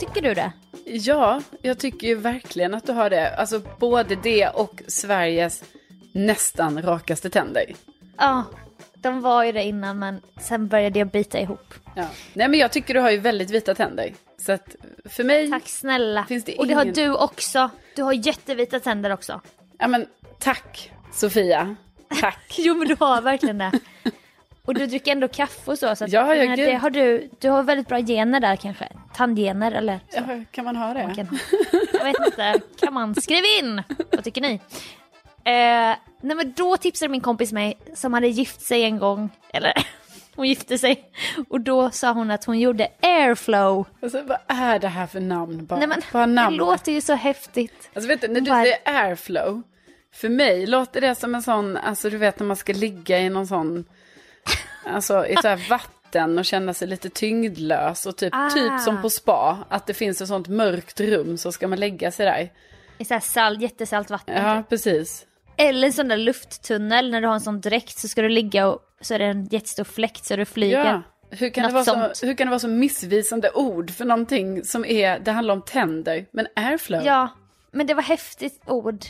Tycker 0.00 0.22
du 0.22 0.34
det? 0.34 0.52
Ja, 0.86 1.42
jag 1.62 1.78
tycker 1.78 2.06
ju 2.06 2.14
verkligen 2.14 2.74
att 2.74 2.86
du 2.86 2.92
har 2.92 3.10
det. 3.10 3.36
Alltså 3.36 3.62
både 3.80 4.16
det 4.16 4.48
och 4.48 4.82
Sveriges 4.88 5.64
nästan 6.12 6.82
rakaste 6.82 7.30
tänder. 7.30 7.74
Ja, 8.18 8.44
de 8.94 9.20
var 9.20 9.44
ju 9.44 9.52
det 9.52 9.62
innan 9.62 9.98
men 9.98 10.20
sen 10.40 10.68
började 10.68 10.98
jag 10.98 11.08
bita 11.08 11.40
ihop. 11.40 11.74
Ja. 11.96 12.06
Nej 12.32 12.48
men 12.48 12.60
jag 12.60 12.72
tycker 12.72 12.94
du 12.94 13.00
har 13.00 13.10
ju 13.10 13.18
väldigt 13.18 13.50
vita 13.50 13.74
tänder. 13.74 14.14
Så 14.38 14.52
att 14.52 14.76
för 15.04 15.24
mig... 15.24 15.50
Tack 15.50 15.68
snälla. 15.68 16.24
Finns 16.24 16.44
det 16.44 16.56
Och 16.58 16.66
det 16.66 16.74
har 16.74 16.82
ingen- 16.82 16.94
du 16.94 17.14
också. 17.16 17.70
Du 17.96 18.02
har 18.02 18.12
jättevita 18.26 18.80
tänder 18.80 19.10
också. 19.12 19.40
Ja 19.78 19.88
men 19.88 20.06
tack 20.38 20.90
Sofia. 21.12 21.76
Tack. 22.20 22.38
Jo 22.58 22.74
men 22.74 22.88
du 22.88 22.96
har 23.00 23.22
verkligen 23.22 23.58
det. 23.58 23.72
Och 24.64 24.74
du 24.74 24.86
dricker 24.86 25.12
ändå 25.12 25.28
kaffe 25.28 25.70
och 25.70 25.78
så. 25.78 25.96
så 25.96 26.04
att, 26.04 26.12
Ja, 26.12 26.34
ja, 26.34 26.56
det 26.56 26.74
har 26.74 26.90
du, 26.90 27.30
du 27.40 27.48
har 27.50 27.62
väldigt 27.62 27.88
bra 27.88 27.98
gener 28.00 28.40
där 28.40 28.56
kanske. 28.56 28.88
Tandgener 29.14 29.72
eller 29.72 30.00
så. 30.10 30.18
Ja, 30.28 30.44
kan 30.50 30.64
man 30.64 30.76
ha 30.76 30.94
det? 30.94 31.06
Man 31.06 31.14
kan- 31.14 31.38
Jag 31.92 32.04
vet 32.04 32.16
inte, 32.26 32.60
kan 32.80 32.94
man? 32.94 33.14
Skriv 33.14 33.42
in! 33.60 33.82
Vad 34.12 34.24
tycker 34.24 34.40
ni? 34.40 34.52
Eh, 35.46 35.96
nej 36.20 36.36
men 36.36 36.52
då 36.56 36.76
tipsade 36.76 37.08
min 37.08 37.20
kompis 37.20 37.52
mig 37.52 37.78
som 37.94 38.12
hade 38.14 38.28
gift 38.28 38.60
sig 38.60 38.84
en 38.84 38.98
gång, 38.98 39.30
eller 39.52 39.72
hon 40.36 40.48
gifte 40.48 40.78
sig. 40.78 41.10
Och 41.48 41.60
då 41.60 41.90
sa 41.90 42.12
hon 42.12 42.30
att 42.30 42.44
hon 42.44 42.58
gjorde 42.60 42.88
airflow. 43.02 43.84
Alltså, 44.02 44.22
vad 44.22 44.38
är 44.46 44.78
det 44.78 44.88
här 44.88 45.06
för 45.06 45.20
namn? 45.20 45.66
Bara, 45.66 45.78
Nej 45.78 45.88
men 45.88 46.02
bara 46.12 46.26
det 46.26 46.32
namn. 46.32 46.56
låter 46.56 46.92
ju 46.92 47.00
så 47.00 47.14
häftigt. 47.14 47.90
Alltså 47.94 48.08
vet 48.08 48.20
du, 48.20 48.28
när 48.28 48.40
du 48.40 48.50
Var- 48.50 48.62
säger 48.62 48.78
airflow. 48.84 49.62
För 50.14 50.28
mig 50.28 50.66
låter 50.66 51.00
det 51.00 51.14
som 51.14 51.34
en 51.34 51.42
sån, 51.42 51.76
alltså 51.76 52.10
du 52.10 52.16
vet 52.16 52.38
när 52.38 52.46
man 52.46 52.56
ska 52.56 52.72
ligga 52.72 53.18
i 53.18 53.28
någon 53.28 53.46
sån, 53.46 53.84
alltså 54.86 55.26
i 55.26 55.36
så 55.42 55.48
här 55.48 55.56
vatten 55.70 56.38
och 56.38 56.44
känna 56.44 56.74
sig 56.74 56.88
lite 56.88 57.08
tyngdlös. 57.10 58.06
Och 58.06 58.16
typ, 58.16 58.34
Ah. 58.34 58.50
typ 58.50 58.80
som 58.80 59.02
på 59.02 59.10
spa, 59.10 59.58
att 59.68 59.86
det 59.86 59.94
finns 59.94 60.20
ett 60.20 60.28
sånt 60.28 60.48
mörkt 60.48 61.00
rum 61.00 61.38
så 61.38 61.52
ska 61.52 61.68
man 61.68 61.80
lägga 61.80 62.10
sig 62.10 62.26
där. 62.26 62.50
I 62.98 63.04
så 63.04 63.14
här 63.14 63.20
salt, 63.20 63.60
jättesalt 63.60 64.10
vatten. 64.10 64.42
Ja, 64.46 64.62
precis. 64.68 65.26
Eller 65.56 65.86
en 65.86 65.92
sån 65.92 66.08
där 66.08 66.16
lufttunnel 66.16 67.10
när 67.10 67.20
du 67.20 67.26
har 67.26 67.34
en 67.34 67.40
sån 67.40 67.60
dräkt 67.60 67.98
så 67.98 68.08
ska 68.08 68.22
du 68.22 68.28
ligga 68.28 68.66
och 68.66 68.80
så 69.00 69.14
är 69.14 69.18
det 69.18 69.24
en 69.24 69.44
jättestor 69.44 69.84
fläkt 69.84 70.24
så 70.24 70.36
du 70.36 70.44
flyger. 70.44 70.84
Ja. 70.84 71.02
Hur 71.30 71.50
kan, 71.50 71.66
det 71.66 71.72
vara 71.72 71.84
så, 72.14 72.26
hur 72.26 72.34
kan 72.34 72.46
det 72.46 72.50
vara 72.50 72.58
så 72.58 72.68
missvisande 72.68 73.50
ord 73.50 73.90
för 73.90 74.04
någonting 74.04 74.64
som 74.64 74.84
är, 74.84 75.18
det 75.18 75.32
handlar 75.32 75.54
om 75.54 75.62
tänder, 75.62 76.26
men 76.30 76.46
airflow? 76.56 77.02
Ja, 77.04 77.28
men 77.72 77.86
det 77.86 77.94
var 77.94 78.02
häftigt 78.02 78.62
ord. 78.66 79.04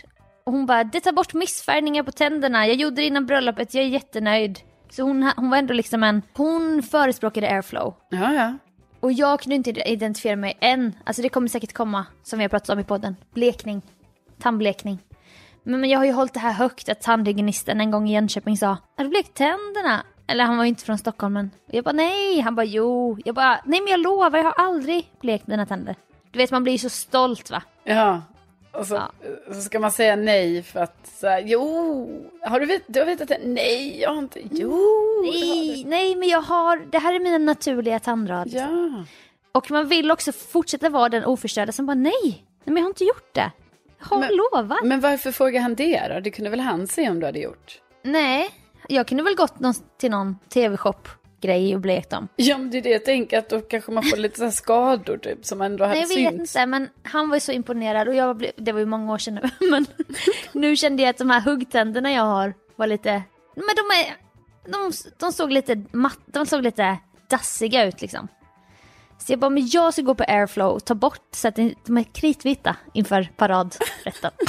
Och 0.45 0.53
hon 0.53 0.67
bara, 0.67 0.85
det 0.85 1.01
tar 1.01 1.13
bort 1.13 1.35
missfärgningar 1.35 2.03
på 2.03 2.13
tänderna. 2.13 2.67
Jag 2.67 2.77
gjorde 2.77 2.97
det 2.97 3.07
innan 3.07 3.27
bröllopet, 3.27 3.75
jag 3.75 3.85
är 3.85 3.89
jättenöjd. 3.89 4.61
Så 4.91 5.03
hon, 5.03 5.33
hon 5.37 5.51
var 5.51 5.59
ändå 5.59 5.75
liksom 5.75 6.03
en, 6.03 6.23
hon 6.33 6.83
förespråkade 6.83 7.49
airflow. 7.49 7.95
ja. 8.11 8.35
ja. 8.35 8.55
Och 9.01 9.13
jag 9.13 9.41
kunde 9.41 9.57
inte 9.57 9.71
identifiera 9.71 10.37
mig 10.37 10.59
än. 10.61 10.93
Alltså 11.05 11.23
det 11.23 11.29
kommer 11.29 11.49
säkert 11.49 11.73
komma, 11.73 12.07
som 12.23 12.39
vi 12.39 12.45
har 12.45 12.49
pratat 12.49 12.69
om 12.69 12.79
i 12.79 12.85
podden. 12.85 13.17
Blekning. 13.35 13.83
Tandblekning. 14.41 14.99
Men, 15.65 15.81
men 15.81 15.91
jag 15.91 15.99
har 15.99 16.05
ju 16.07 16.13
hållit 16.13 16.35
det 16.35 16.41
här 16.41 16.53
högt 16.53 16.89
att 16.89 17.01
tandhygienisten 17.01 17.81
en 17.81 17.91
gång 17.91 18.09
i 18.09 18.15
Jönköping 18.15 18.57
sa, 18.57 18.67
har 18.97 19.05
du 19.05 19.09
blekt 19.09 19.35
tänderna? 19.35 20.03
Eller 20.27 20.45
han 20.45 20.57
var 20.57 20.65
ju 20.65 20.69
inte 20.69 20.85
från 20.85 20.99
Stockholm 20.99 21.33
men. 21.35 21.51
Och 21.69 21.75
jag 21.75 21.85
bara 21.85 21.93
nej, 21.93 22.41
han 22.41 22.55
bara 22.55 22.65
jo. 22.67 23.19
Jag 23.25 23.35
bara 23.35 23.61
nej 23.65 23.81
men 23.81 23.91
jag 23.91 24.01
lovar 24.01 24.39
jag 24.39 24.45
har 24.45 24.53
aldrig 24.67 25.11
blekt 25.21 25.47
mina 25.47 25.67
tänder. 25.67 25.97
Du 26.33 26.39
vet 26.39 26.51
man 26.51 26.63
blir 26.63 26.73
ju 26.73 26.79
så 26.79 26.89
stolt 26.89 27.51
va. 27.51 27.63
Ja, 27.85 28.23
och 28.73 28.87
så, 28.87 28.95
Ja. 28.95 29.11
så 29.55 29.61
ska 29.61 29.79
man 29.81 29.93
säga 29.93 30.17
nej 30.17 30.63
för 30.63 30.81
att 30.81 31.07
så 31.21 31.27
här, 31.27 31.43
jo, 31.47 32.31
har 32.43 32.61
du, 32.61 32.67
vet, 32.67 32.83
du 32.87 32.99
har 33.01 33.07
vetat 33.07 33.29
det? 33.29 33.39
Nej, 33.45 34.01
jag 34.01 34.11
har 34.11 34.19
inte, 34.19 34.41
jo. 34.51 34.71
har 34.71 35.23
Nej, 35.23 35.85
nej 35.87 36.17
men 36.17 36.29
jag 36.29 36.41
har, 36.43 36.77
det 36.91 36.99
här 36.99 37.15
är 37.15 37.21
mina 37.21 37.39
naturliga 37.39 37.99
tandrad. 38.01 38.49
Ja, 38.51 38.69
Och 39.53 39.71
man 39.71 39.89
vill 39.89 40.11
också 40.11 40.33
fortsätta 40.33 40.89
vara 40.89 41.09
den 41.09 41.25
oförstörda 41.25 41.73
som 41.73 41.87
bara 41.87 41.95
nej, 41.95 42.23
nej 42.25 42.43
men 42.65 42.77
jag 42.77 42.83
har 42.83 42.89
inte 42.89 43.05
gjort 43.05 43.35
det. 43.35 43.51
Har 44.05 44.19
Men- 44.21 44.31
lovat. 44.37 44.85
men 44.85 45.01
varför 45.01 45.33
frågar 45.33 45.61
han 45.61 45.75
det 45.75 46.09
då? 46.15 46.21
Det 46.21 46.31
kunde 46.31 46.51
väl 46.51 46.61
han 46.61 46.87
se 46.87 47.11
om 47.11 47.21
du 47.21 47.27
hade 47.27 47.39
gjort? 47.39 47.81
Nej, 48.03 48.51
jag 48.89 49.07
kunde 49.07 49.23
väl 49.25 49.35
gått 49.35 49.61
någon, 49.61 49.75
till 49.99 50.11
någon 50.11 50.37
tv-shop-grej 50.49 51.75
och 51.75 51.81
blekt 51.81 52.11
dem. 52.11 52.29
Ja, 52.37 52.59
men 52.59 52.71
det 52.71 52.79
är 52.79 52.83
det 52.83 52.89
jag 52.91 53.05
tänker, 53.05 53.39
att 53.39 53.49
då 53.49 53.61
kanske 53.61 53.93
man 53.93 54.03
får 54.03 54.17
lite 54.17 54.39
så 54.39 54.51
skador 54.51 55.17
typ, 55.17 55.47
som 55.47 55.61
ändå 55.61 55.85
hade 55.85 55.95
Nej, 56.01 56.03
jag 56.23 56.31
vet 56.31 56.39
synts. 56.39 56.57
inte, 56.57 56.67
men 56.67 56.89
han 57.03 57.29
var 57.29 57.37
ju 57.37 57.41
så 57.41 57.53
imponerad 57.53 58.09
och 58.09 58.15
jag 58.15 58.37
blev, 58.37 58.51
det 58.57 58.73
var 58.73 58.81
ju 58.81 58.87
många 58.87 59.13
år 59.13 59.19
sedan 59.19 59.35
nu, 59.43 59.51
men 59.71 59.87
nu 60.53 60.77
kände 60.77 61.03
jag 61.03 61.11
att 61.11 61.19
de 61.19 61.31
här 61.31 61.41
huggtänderna 61.41 62.13
jag 62.13 62.23
har 62.23 62.55
var 62.77 62.87
lite, 62.87 63.11
men 63.55 63.65
de 63.77 64.01
är, 64.01 64.17
de, 64.73 64.93
de 65.19 65.33
såg 65.33 65.53
lite 65.53 65.83
matt, 65.93 66.19
de 66.27 66.47
såg 66.47 66.63
lite 66.63 66.99
dassiga 67.31 67.85
ut 67.85 68.01
liksom. 68.03 68.29
Så 69.19 69.33
jag 69.33 69.39
bara, 69.39 69.51
men 69.51 69.67
jag 69.67 69.93
ska 69.93 70.03
gå 70.03 70.15
på 70.15 70.25
airflow 70.29 70.73
och 70.73 70.85
ta 70.85 70.95
bort 70.95 71.29
så 71.31 71.49
att 71.49 71.57
de 71.57 71.99
är 71.99 72.03
kritvita 72.03 72.77
inför 72.93 73.29
paradrätten. 73.37 74.31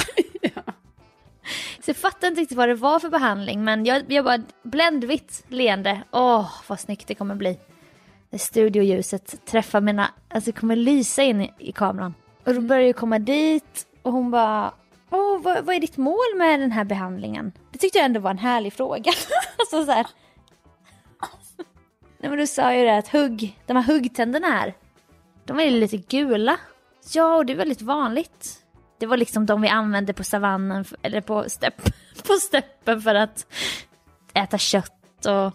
Så 1.86 1.90
jag 1.90 1.98
fattar 1.98 2.28
inte 2.28 2.42
riktigt 2.42 2.58
vad 2.58 2.70
det 2.70 2.76
var 2.76 3.00
för 3.00 3.10
behandling 3.10 3.64
men 3.64 3.86
jag, 3.86 4.12
jag 4.12 4.26
bara, 4.26 4.44
bländvitt 4.64 5.44
leende, 5.48 6.02
åh 6.12 6.52
vad 6.68 6.80
snyggt 6.80 7.08
det 7.08 7.16
kommer 7.16 7.36
bli. 7.36 7.60
När 8.30 8.40
studioljuset 8.40 9.46
träffar 9.46 9.82
mina, 9.82 10.12
alltså 10.30 10.52
det 10.52 10.60
kommer 10.60 10.76
lysa 10.76 11.24
in 11.24 11.42
i, 11.42 11.52
i 11.58 11.72
kameran. 11.72 12.14
Och 12.46 12.54
då 12.54 12.62
börjar 12.62 12.86
jag 12.86 12.96
komma 12.96 13.20
dit 13.20 13.88
och 14.02 14.12
hon 14.12 14.32
bara, 14.32 14.74
åh 15.10 15.42
vad, 15.42 15.66
vad 15.66 15.76
är 15.76 15.80
ditt 15.80 15.98
mål 15.98 16.36
med 16.38 16.60
den 16.60 16.72
här 16.72 16.84
behandlingen? 16.84 17.52
Det 17.72 17.78
tyckte 17.80 17.98
jag 17.98 18.06
ändå 18.06 18.20
var 18.20 18.32
en 18.32 18.38
härlig 18.38 18.74
fråga. 18.74 19.12
alltså 19.58 19.86
så 19.86 19.92
här. 19.92 20.08
Nej 22.26 22.30
men 22.30 22.40
du 22.40 22.48
sa 22.48 22.74
ju 22.74 22.86
det 22.86 22.98
att 22.98 23.08
hugg, 23.08 23.60
de 23.66 23.78
här 23.78 23.84
huggtänderna 23.84 24.48
här, 24.48 24.74
de 25.46 25.60
är 25.60 25.72
lite 25.72 25.98
gula. 25.98 26.60
Ja, 27.14 27.36
och 27.36 27.46
det 27.46 27.54
är 27.54 27.58
väldigt 27.58 27.82
vanligt. 27.82 28.64
Det 29.00 29.06
var 29.06 29.18
liksom 29.18 29.46
de 29.46 29.62
vi 29.62 29.68
använde 29.68 30.14
på 30.14 30.24
savannen, 30.24 30.86
eller 31.02 31.22
på, 31.22 31.50
stepp, 31.50 31.82
på 32.28 32.34
steppen 32.34 33.02
för 33.02 33.16
att 33.16 33.46
äta 34.34 34.58
kött 34.58 35.26
och... 35.26 35.54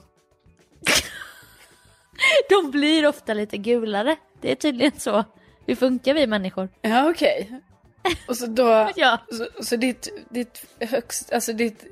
de 2.49 2.71
blir 2.71 3.07
ofta 3.07 3.35
lite 3.35 3.59
gulare. 3.59 4.17
Det 4.41 4.51
är 4.51 4.57
tydligen 4.57 5.01
så 5.01 5.25
vi 5.67 5.77
funkar 5.77 6.15
vi 6.15 6.27
människor. 6.27 6.69
Ja, 6.83 7.11
okej. 7.11 7.61
Och 8.29 8.37
så 8.37 8.47
då, 8.47 8.91
Ja. 8.97 9.19
så, 9.33 9.65
så 9.65 9.77
ditt, 9.77 10.27
ditt 10.29 10.65
högst, 10.81 11.33
alltså 11.33 11.53
ditt, 11.53 11.85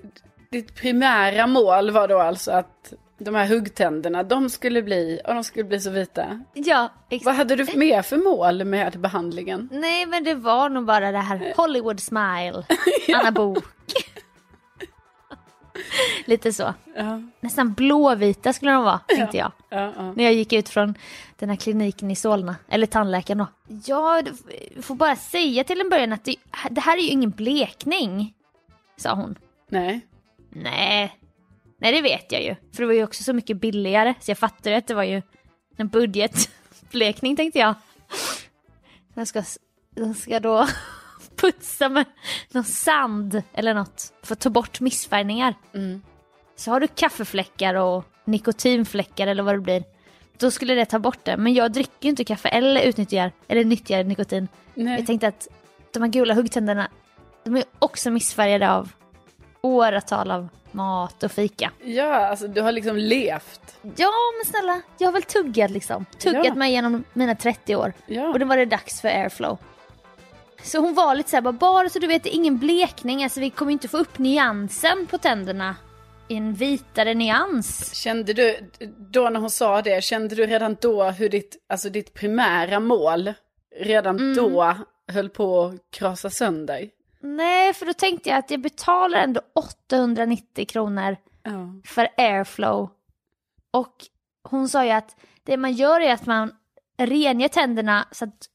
ditt 0.50 0.74
primära 0.74 1.46
mål 1.46 1.90
var 1.90 2.08
då 2.08 2.18
alltså 2.18 2.50
att 2.52 2.94
de 3.18 3.34
här 3.34 3.46
huggtänderna, 3.46 4.22
de 4.22 4.50
skulle 4.50 4.82
bli, 4.82 5.20
och 5.26 5.34
de 5.34 5.44
skulle 5.44 5.64
bli 5.64 5.80
så 5.80 5.90
vita. 5.90 6.40
Ja, 6.54 6.92
exakt. 7.10 7.26
Vad 7.26 7.34
hade 7.34 7.56
du 7.56 7.78
mer 7.78 8.02
för 8.02 8.16
mål 8.16 8.64
med 8.64 9.00
behandlingen? 9.00 9.68
Nej 9.72 10.06
men 10.06 10.24
det 10.24 10.34
var 10.34 10.68
nog 10.68 10.84
bara 10.84 11.12
det 11.12 11.18
här 11.18 11.52
Hollywood 11.56 12.00
smile, 12.00 12.64
Anna 13.14 13.32
Bok. 13.32 13.64
Lite 16.24 16.52
så. 16.52 16.74
Ja, 16.96 17.22
Nästan 17.40 17.72
blåvita 17.72 18.52
skulle 18.52 18.70
de 18.72 18.84
vara, 18.84 18.98
tänkte 18.98 19.36
jag. 19.36 19.52
ja, 19.68 19.92
ja. 19.96 20.12
När 20.12 20.24
jag 20.24 20.32
gick 20.32 20.52
ut 20.52 20.68
från 20.68 20.94
den 21.36 21.48
här 21.48 21.56
kliniken 21.56 22.10
i 22.10 22.16
Solna, 22.16 22.56
eller 22.68 22.86
tandläkaren 22.86 23.38
då. 23.38 23.46
Ja, 23.84 24.22
du 24.22 24.82
får 24.82 24.94
bara 24.94 25.16
säga 25.16 25.64
till 25.64 25.80
en 25.80 25.88
början 25.88 26.12
att 26.12 26.24
det, 26.24 26.34
det 26.70 26.80
här 26.80 26.96
är 26.98 27.02
ju 27.02 27.08
ingen 27.08 27.30
blekning, 27.30 28.34
sa 28.96 29.14
hon. 29.14 29.38
Nej. 29.68 30.00
Nej, 30.50 31.12
nej 31.78 31.92
det 31.92 32.00
vet 32.00 32.32
jag 32.32 32.42
ju. 32.42 32.54
För 32.54 32.82
det 32.82 32.86
var 32.86 32.94
ju 32.94 33.04
också 33.04 33.22
så 33.22 33.32
mycket 33.32 33.60
billigare, 33.60 34.14
så 34.20 34.30
jag 34.30 34.38
fattade 34.38 34.76
att 34.76 34.86
det 34.86 34.94
var 34.94 35.04
ju 35.04 35.22
en 35.76 35.88
budgetblekning 35.88 37.36
tänkte 37.36 37.58
jag. 37.58 37.74
De 39.14 39.26
ska, 39.26 39.42
de 39.96 40.14
ska 40.14 40.40
då 40.40 40.68
putsa 41.36 41.88
med 41.88 42.04
någon 42.50 42.64
sand 42.64 43.42
eller 43.52 43.74
något 43.74 44.12
för 44.22 44.32
att 44.32 44.40
ta 44.40 44.50
bort 44.50 44.80
missfärgningar. 44.80 45.54
Mm. 45.74 46.02
Så 46.56 46.70
har 46.70 46.80
du 46.80 46.86
kaffefläckar 46.86 47.74
och 47.74 48.04
nikotinfläckar 48.24 49.26
eller 49.26 49.42
vad 49.42 49.54
det 49.54 49.60
blir. 49.60 49.84
Då 50.38 50.50
skulle 50.50 50.74
det 50.74 50.84
ta 50.84 50.98
bort 50.98 51.24
det. 51.24 51.36
Men 51.36 51.54
jag 51.54 51.72
dricker 51.72 51.92
ju 52.00 52.08
inte 52.08 52.24
kaffe 52.24 52.48
eller 52.48 52.82
utnyttjar, 52.82 53.32
eller 53.48 53.64
nyttjar 53.64 54.04
nikotin. 54.04 54.48
Nej. 54.74 54.98
Jag 54.98 55.06
tänkte 55.06 55.28
att 55.28 55.48
de 55.92 56.02
här 56.02 56.10
gula 56.10 56.34
huggtänderna, 56.34 56.88
de 57.44 57.56
är 57.56 57.64
också 57.78 58.10
missfärgade 58.10 58.70
av 58.70 58.92
åratal 59.60 60.30
av 60.30 60.48
mat 60.72 61.22
och 61.22 61.32
fika. 61.32 61.72
Ja, 61.84 62.26
alltså 62.26 62.48
du 62.48 62.60
har 62.60 62.72
liksom 62.72 62.96
levt. 62.96 63.76
Ja 63.96 64.10
men 64.38 64.52
snälla, 64.52 64.80
jag 64.98 65.08
har 65.08 65.12
väl 65.12 65.22
tuggat 65.22 65.70
liksom. 65.70 66.04
Tuggat 66.18 66.46
Ja. 66.46 66.54
mig 66.54 66.72
genom 66.72 67.04
mina 67.12 67.34
30 67.34 67.76
år. 67.76 67.92
Ja. 68.06 68.28
Och 68.28 68.38
då 68.38 68.46
var 68.46 68.56
det 68.56 68.64
dags 68.64 69.00
för 69.00 69.08
airflow. 69.08 69.58
Så 70.62 70.78
hon 70.78 70.94
var 70.94 71.14
lite 71.14 71.30
såhär, 71.30 71.42
bara, 71.42 71.52
bara 71.52 71.88
så 71.88 71.98
du 71.98 72.06
vet, 72.06 72.22
det 72.22 72.34
är 72.34 72.36
ingen 72.36 72.58
blekning, 72.58 73.24
alltså 73.24 73.40
vi 73.40 73.50
kommer 73.50 73.72
inte 73.72 73.88
få 73.88 73.96
upp 73.98 74.18
nyansen 74.18 75.06
på 75.10 75.18
tänderna 75.18 75.76
i 76.28 76.36
en 76.36 76.54
vitare 76.54 77.14
nyans. 77.14 77.94
Kände 77.94 78.32
du, 78.32 78.70
då 79.12 79.28
när 79.28 79.40
hon 79.40 79.50
sa 79.50 79.82
det, 79.82 80.04
kände 80.04 80.34
du 80.34 80.46
redan 80.46 80.76
då 80.80 81.04
hur 81.04 81.28
ditt, 81.28 81.56
alltså 81.68 81.88
ditt 81.90 82.14
primära 82.14 82.80
mål 82.80 83.32
redan 83.80 84.34
då 84.34 84.74
höll 85.12 85.28
på 85.28 85.62
att 85.64 85.74
krasa 85.98 86.30
sönder? 86.30 86.88
Nej, 87.20 87.74
för 87.74 87.86
då 87.86 87.92
tänkte 87.92 88.28
jag 88.28 88.38
att 88.38 88.50
jag 88.50 88.60
betalar 88.60 89.18
ändå 89.18 89.40
890 89.54 90.66
kronor 90.66 91.16
Ja. 91.42 91.80
för 91.84 92.08
airflow. 92.16 92.90
Och 93.70 93.94
hon 94.48 94.68
sa 94.68 94.84
ju 94.84 94.90
att 94.90 95.16
det 95.44 95.56
man 95.56 95.72
gör 95.72 96.00
är 96.00 96.12
att 96.12 96.26
man 96.26 96.54
rengör 96.98 97.48
tänderna 97.48 98.08
så 98.12 98.24
att 98.24 98.46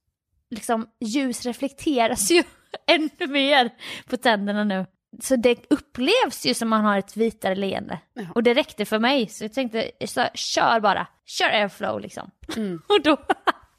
liksom 0.50 0.88
ljus 1.00 1.46
reflekteras 1.46 2.32
ju 2.32 2.44
ännu 2.88 3.28
mer 3.28 3.70
på 4.10 4.18
tänderna 4.18 4.64
nu. 4.64 4.86
Så 5.22 5.36
det 5.36 5.72
upplevs 5.72 6.46
ju 6.46 6.54
som 6.54 6.70
man 6.70 6.86
har 6.86 6.98
ett 6.98 7.18
vitare 7.18 7.56
leende. 7.56 8.00
Ja. 8.14 8.26
Och 8.36 8.44
det 8.44 8.54
räckte 8.54 8.86
för 8.86 9.00
mig 9.00 9.28
så 9.28 9.44
jag 9.44 9.54
tänkte, 9.54 9.92
så, 10.06 10.26
kör 10.34 10.80
bara, 10.80 11.08
kör 11.26 11.50
airflow 11.50 12.00
liksom. 12.00 12.32
Mm. 12.58 12.82
och 12.90 13.02
då, 13.04 13.18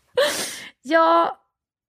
ja, 0.83 1.39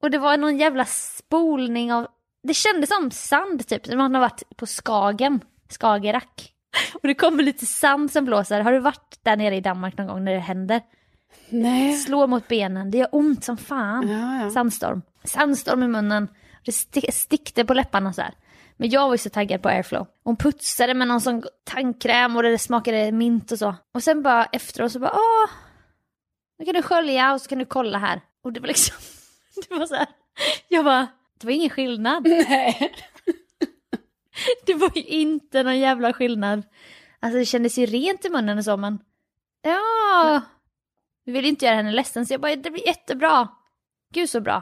och 0.02 0.12
det 0.12 0.18
var 0.18 0.38
någon 0.38 0.58
jävla 0.58 0.86
spolning 0.86 1.94
av, 1.94 2.08
det 2.48 2.54
kändes 2.54 2.90
som 2.90 3.12
sand 3.12 3.68
typ, 3.68 3.88
när 3.88 3.98
man 3.98 4.14
har 4.16 4.22
varit 4.22 4.44
på 4.56 4.66
Skagen, 4.66 5.42
Skagerrak. 5.80 6.52
Och 6.94 7.08
det 7.08 7.14
kommer 7.16 7.44
lite 7.44 7.66
sand 7.66 8.12
som 8.12 8.26
blåser. 8.26 8.62
Har 8.62 8.72
du 8.72 8.80
varit 8.80 9.20
där 9.24 9.36
nere 9.38 9.56
i 9.56 9.62
Danmark 9.62 9.98
någon 9.98 10.08
gång 10.08 10.24
när 10.24 10.34
det 10.34 10.40
händer? 10.40 10.82
Nej. 11.50 11.94
Slår 11.96 12.28
mot 12.28 12.48
benen, 12.48 12.92
det 12.92 12.98
gör 12.98 13.10
ont 13.12 13.44
som 13.44 13.58
fan. 13.58 14.10
Ja, 14.10 14.44
ja. 14.44 14.50
Sandstorm. 14.50 15.02
Sandstorm 15.24 15.84
i 15.84 15.88
munnen. 15.88 16.28
Det 16.66 16.72
sti- 16.72 17.12
stickte 17.12 17.66
på 17.66 17.74
läpparna 17.74 18.14
så 18.14 18.22
här. 18.22 18.34
Men 18.78 18.90
jag 18.90 19.08
var 19.08 19.14
ju 19.14 19.18
så 19.18 19.30
taggad 19.30 19.62
på 19.62 19.70
airflow. 19.70 20.08
Hon 20.24 20.36
putsade 20.38 20.94
med 20.94 21.08
någon 21.08 21.22
sån 21.22 21.44
tandkräm 21.64 22.36
och 22.36 22.44
det 22.44 22.58
smakade 22.58 23.12
mint 23.12 23.52
och 23.52 23.60
så. 23.60 23.76
Och 23.94 24.04
sen 24.04 24.24
bara 24.24 24.46
efteråt 24.46 24.92
så 24.92 25.00
bara 25.00 25.12
åh, 25.14 25.50
nu 26.60 26.66
kan 26.66 26.74
du 26.74 26.82
skölja 26.82 27.34
och 27.34 27.42
så 27.42 27.50
kan 27.50 27.60
du 27.60 27.66
kolla 27.66 27.98
här. 27.98 28.22
Och 28.44 28.54
det 28.54 28.60
var 28.60 28.68
liksom, 28.68 28.96
det 29.70 29.76
var 29.76 29.86
så 29.86 29.96
här. 29.96 30.08
Jag 30.68 30.86
bara, 30.86 31.08
det 31.40 31.48
var 31.48 31.52
ingen 31.54 31.70
skillnad. 31.70 32.24
Nej. 32.28 32.96
Det 34.66 34.74
var 34.74 34.92
ju 34.96 35.02
inte 35.04 35.64
någon 35.64 35.80
jävla 35.80 36.14
skillnad. 36.14 36.64
Alltså 37.20 37.38
det 37.40 37.46
kändes 37.46 37.78
ju 37.78 37.86
rent 37.86 38.26
i 38.26 38.30
munnen 38.30 38.58
och 38.58 38.64
så 38.64 38.78
men. 38.78 39.00
Ja. 39.62 40.42
Vi 41.26 41.32
vill 41.32 41.46
inte 41.46 41.66
göra 41.66 41.76
henne 41.76 41.92
ledsen 41.92 42.26
så 42.26 42.34
jag 42.34 42.42
bara, 42.42 42.56
det 42.56 42.72
blir 42.72 42.88
jättebra. 42.88 43.48
Gud 44.14 44.30
så 44.30 44.42
bra. 44.42 44.62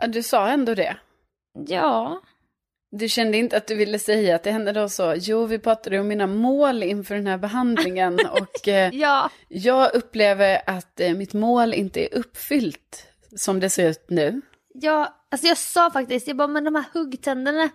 Ja, 0.00 0.06
Du 0.06 0.22
sa 0.22 0.48
ändå 0.48 0.74
det. 0.74 0.96
Ja. 1.66 2.20
Du 2.92 3.08
kände 3.08 3.38
inte 3.38 3.56
att 3.56 3.66
du 3.66 3.74
ville 3.74 3.98
säga 3.98 4.34
att 4.36 4.42
det 4.42 4.50
hände 4.50 4.72
då 4.72 4.88
så, 4.88 5.14
jo 5.18 5.46
vi 5.46 5.58
pratade 5.58 6.00
om 6.00 6.08
mina 6.08 6.26
mål 6.26 6.82
inför 6.82 7.14
den 7.14 7.26
här 7.26 7.38
behandlingen 7.38 8.18
och 8.32 8.68
eh, 8.68 8.94
Ja. 8.94 9.30
jag 9.48 9.94
upplever 9.94 10.62
att 10.66 11.00
eh, 11.00 11.14
mitt 11.14 11.32
mål 11.34 11.74
inte 11.74 12.00
är 12.04 12.18
uppfyllt 12.18 13.06
som 13.36 13.60
det 13.60 13.70
ser 13.70 13.90
ut 13.90 14.04
nu. 14.10 14.40
Ja, 14.74 15.24
alltså 15.30 15.46
jag 15.46 15.58
sa 15.58 15.90
faktiskt, 15.90 16.28
jag 16.28 16.36
bara, 16.36 16.48
men 16.48 16.64
de 16.64 16.74
här 16.74 16.84
huggtänderna, 16.92 17.68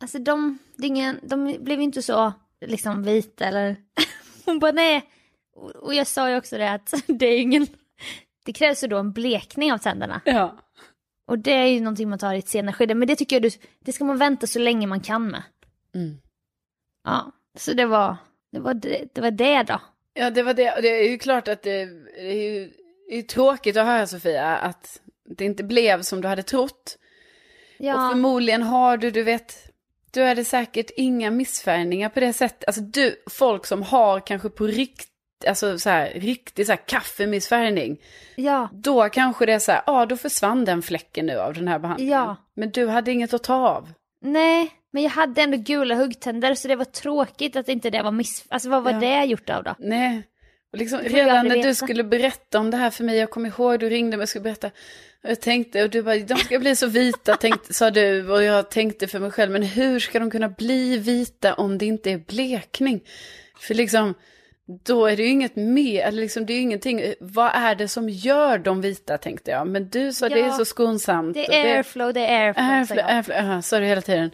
alltså 0.00 0.18
de, 0.18 0.58
det 0.76 0.86
ingen, 0.86 1.20
de 1.22 1.56
blev 1.60 1.80
inte 1.80 2.02
så 2.02 2.32
liksom 2.66 3.02
vita 3.02 3.44
eller... 3.44 3.76
Hon 4.44 4.58
bara 4.58 4.72
nej. 4.72 5.08
Och- 5.54 5.94
jag 5.94 6.06
sa 6.06 6.30
ju 6.30 6.36
också 6.36 6.58
det 6.58 6.70
att 6.72 6.94
det 7.06 7.26
är 7.26 7.38
ingen, 7.40 7.66
det 8.44 8.52
krävs 8.52 8.84
ju 8.84 8.88
då 8.88 8.98
en 8.98 9.12
blekning 9.12 9.72
av 9.72 9.78
tänderna. 9.78 10.20
Ja. 10.24 10.58
Och 11.26 11.38
det 11.38 11.52
är 11.52 11.66
ju 11.66 11.80
någonting 11.80 12.08
man 12.08 12.18
tar 12.18 12.34
i 12.34 12.38
ett 12.38 12.48
senare 12.48 12.72
skede, 12.72 12.94
men 12.94 13.08
det 13.08 13.16
tycker 13.16 13.36
jag 13.36 13.42
du, 13.42 13.50
det 13.80 13.92
ska 13.92 14.04
man 14.04 14.18
vänta 14.18 14.46
så 14.46 14.58
länge 14.58 14.86
man 14.86 15.00
kan 15.00 15.26
med. 15.30 15.42
Mm. 15.94 16.16
Ja, 17.04 17.32
så 17.58 17.72
det 17.72 17.86
var, 17.86 18.16
det 18.52 18.60
var 18.60 18.74
det, 18.74 19.04
det 19.14 19.20
var 19.20 19.30
det 19.30 19.62
då. 19.62 19.80
Ja, 20.14 20.30
det 20.30 20.42
var 20.42 20.54
det. 20.54 20.76
Och 20.76 20.82
det 20.82 20.88
är 20.88 21.10
ju 21.10 21.18
klart 21.18 21.48
att 21.48 21.62
det, 21.62 21.84
det 22.16 22.30
är 22.30 22.50
ju 22.52 22.72
det 23.08 23.18
är 23.18 23.22
tråkigt 23.22 23.76
att 23.76 23.86
höra 23.86 24.06
Sofia 24.06 24.56
att 24.56 25.00
det 25.36 25.44
inte 25.44 25.64
blev 25.64 26.02
som 26.02 26.20
du 26.20 26.28
hade 26.28 26.42
trott. 26.42 26.96
Och 27.78 27.84
Ja, 27.84 28.08
förmodligen 28.12 28.62
har 28.62 28.96
du, 28.96 29.10
du 29.10 29.22
vet, 29.22 29.54
du 30.10 30.22
hade 30.22 30.44
säkert 30.44 30.90
inga 30.96 31.30
missfärgningar 31.30 32.08
på 32.08 32.20
det 32.20 32.32
sättet. 32.32 32.64
Alltså 32.66 32.82
du, 32.82 33.22
folk 33.30 33.66
som 33.66 33.82
har 33.82 34.20
kanske 34.20 34.48
på 34.50 34.66
rikt, 34.66 35.08
alltså 35.46 35.78
så 35.78 35.90
här, 35.90 36.10
riktig 36.14 36.66
så 36.66 36.72
här 36.72 36.80
kaffemissfärgning. 36.86 37.96
ja, 38.36 38.68
Då 38.72 39.08
kanske 39.08 39.46
det 39.46 39.52
är 39.52 39.58
så 39.58 39.72
här, 39.72 39.82
ja 39.86 40.06
då 40.06 40.16
försvann 40.16 40.64
den 40.64 40.82
fläcken 40.82 41.26
nu 41.26 41.38
av 41.38 41.54
den 41.54 41.68
här 41.68 41.78
behandlingen. 41.78 42.18
Ja. 42.18 42.36
Men 42.56 42.70
du 42.70 42.86
hade 42.88 43.12
inget 43.12 43.34
att 43.34 43.42
ta 43.42 43.54
av. 43.68 43.88
nej, 44.22 44.70
men 44.90 45.02
jag 45.02 45.10
hade 45.10 45.42
ändå 45.42 45.56
gula 45.56 45.94
huggtänder 45.94 46.54
så 46.54 46.68
det 46.68 46.76
var 46.76 46.84
tråkigt 46.84 47.56
att 47.56 47.68
inte 47.68 47.90
det 47.90 48.02
var 48.02 48.10
miss... 48.12 48.44
Alltså 48.48 48.68
vad 48.68 48.82
var 48.84 48.92
Ja. 48.92 48.98
det 48.98 49.24
gjort 49.24 49.50
av 49.50 49.62
då? 49.64 49.74
Nej. 49.78 50.22
Liksom, 50.72 51.00
redan 51.00 51.48
när 51.48 51.62
du 51.62 51.74
skulle 51.74 52.04
berätta 52.04 52.58
om 52.58 52.70
det 52.70 52.76
här 52.76 52.90
för 52.90 53.04
mig, 53.04 53.16
jag 53.16 53.30
kommer 53.30 53.48
ihåg, 53.48 53.80
du 53.80 53.88
ringde 53.88 54.16
mig 54.16 54.22
och 54.22 54.28
skulle 54.28 54.42
berätta. 54.42 54.70
Jag 55.22 55.40
tänkte, 55.40 55.82
och 55.82 55.90
du 55.90 56.02
bara, 56.02 56.18
de 56.18 56.36
ska 56.36 56.58
bli 56.58 56.76
så 56.76 56.86
vita, 56.86 57.36
tänkte, 57.36 57.74
sa 57.74 57.90
du. 57.90 58.30
Och 58.30 58.42
jag 58.42 58.70
tänkte 58.70 59.06
för 59.06 59.18
mig 59.18 59.30
själv, 59.30 59.52
men 59.52 59.62
hur 59.62 59.98
ska 60.00 60.18
de 60.18 60.30
kunna 60.30 60.48
bli 60.48 60.98
vita 60.98 61.54
om 61.54 61.78
det 61.78 61.86
inte 61.86 62.10
är 62.10 62.18
blekning? 62.18 63.00
För 63.60 63.74
liksom, 63.74 64.14
då 64.84 65.06
är 65.06 65.16
det 65.16 65.22
ju 65.22 65.28
inget 65.28 65.56
mer, 65.56 66.02
eller 66.02 66.22
liksom, 66.22 66.46
det 66.46 66.52
är 66.52 66.54
ju 66.54 66.60
ingenting. 66.60 67.14
Vad 67.20 67.50
är 67.54 67.74
det 67.74 67.88
som 67.88 68.08
gör 68.08 68.58
dem 68.58 68.80
vita, 68.80 69.18
tänkte 69.18 69.50
jag. 69.50 69.66
Men 69.66 69.88
du 69.88 70.12
sa, 70.12 70.28
det 70.28 70.40
är 70.40 70.46
Ja, 70.46 70.52
så 70.52 70.64
skonsamt. 70.64 71.34
Det 71.34 71.54
är 71.54 71.76
airflow, 71.76 72.12
det 72.12 72.26
är 72.26 72.46
airflow. 72.46 72.66
Airflow, 72.66 73.04
airflow, 73.04 73.36
ja, 73.36 73.62
sa 73.62 73.78
du 73.78 73.86
hela 73.86 74.02
tiden. 74.02 74.30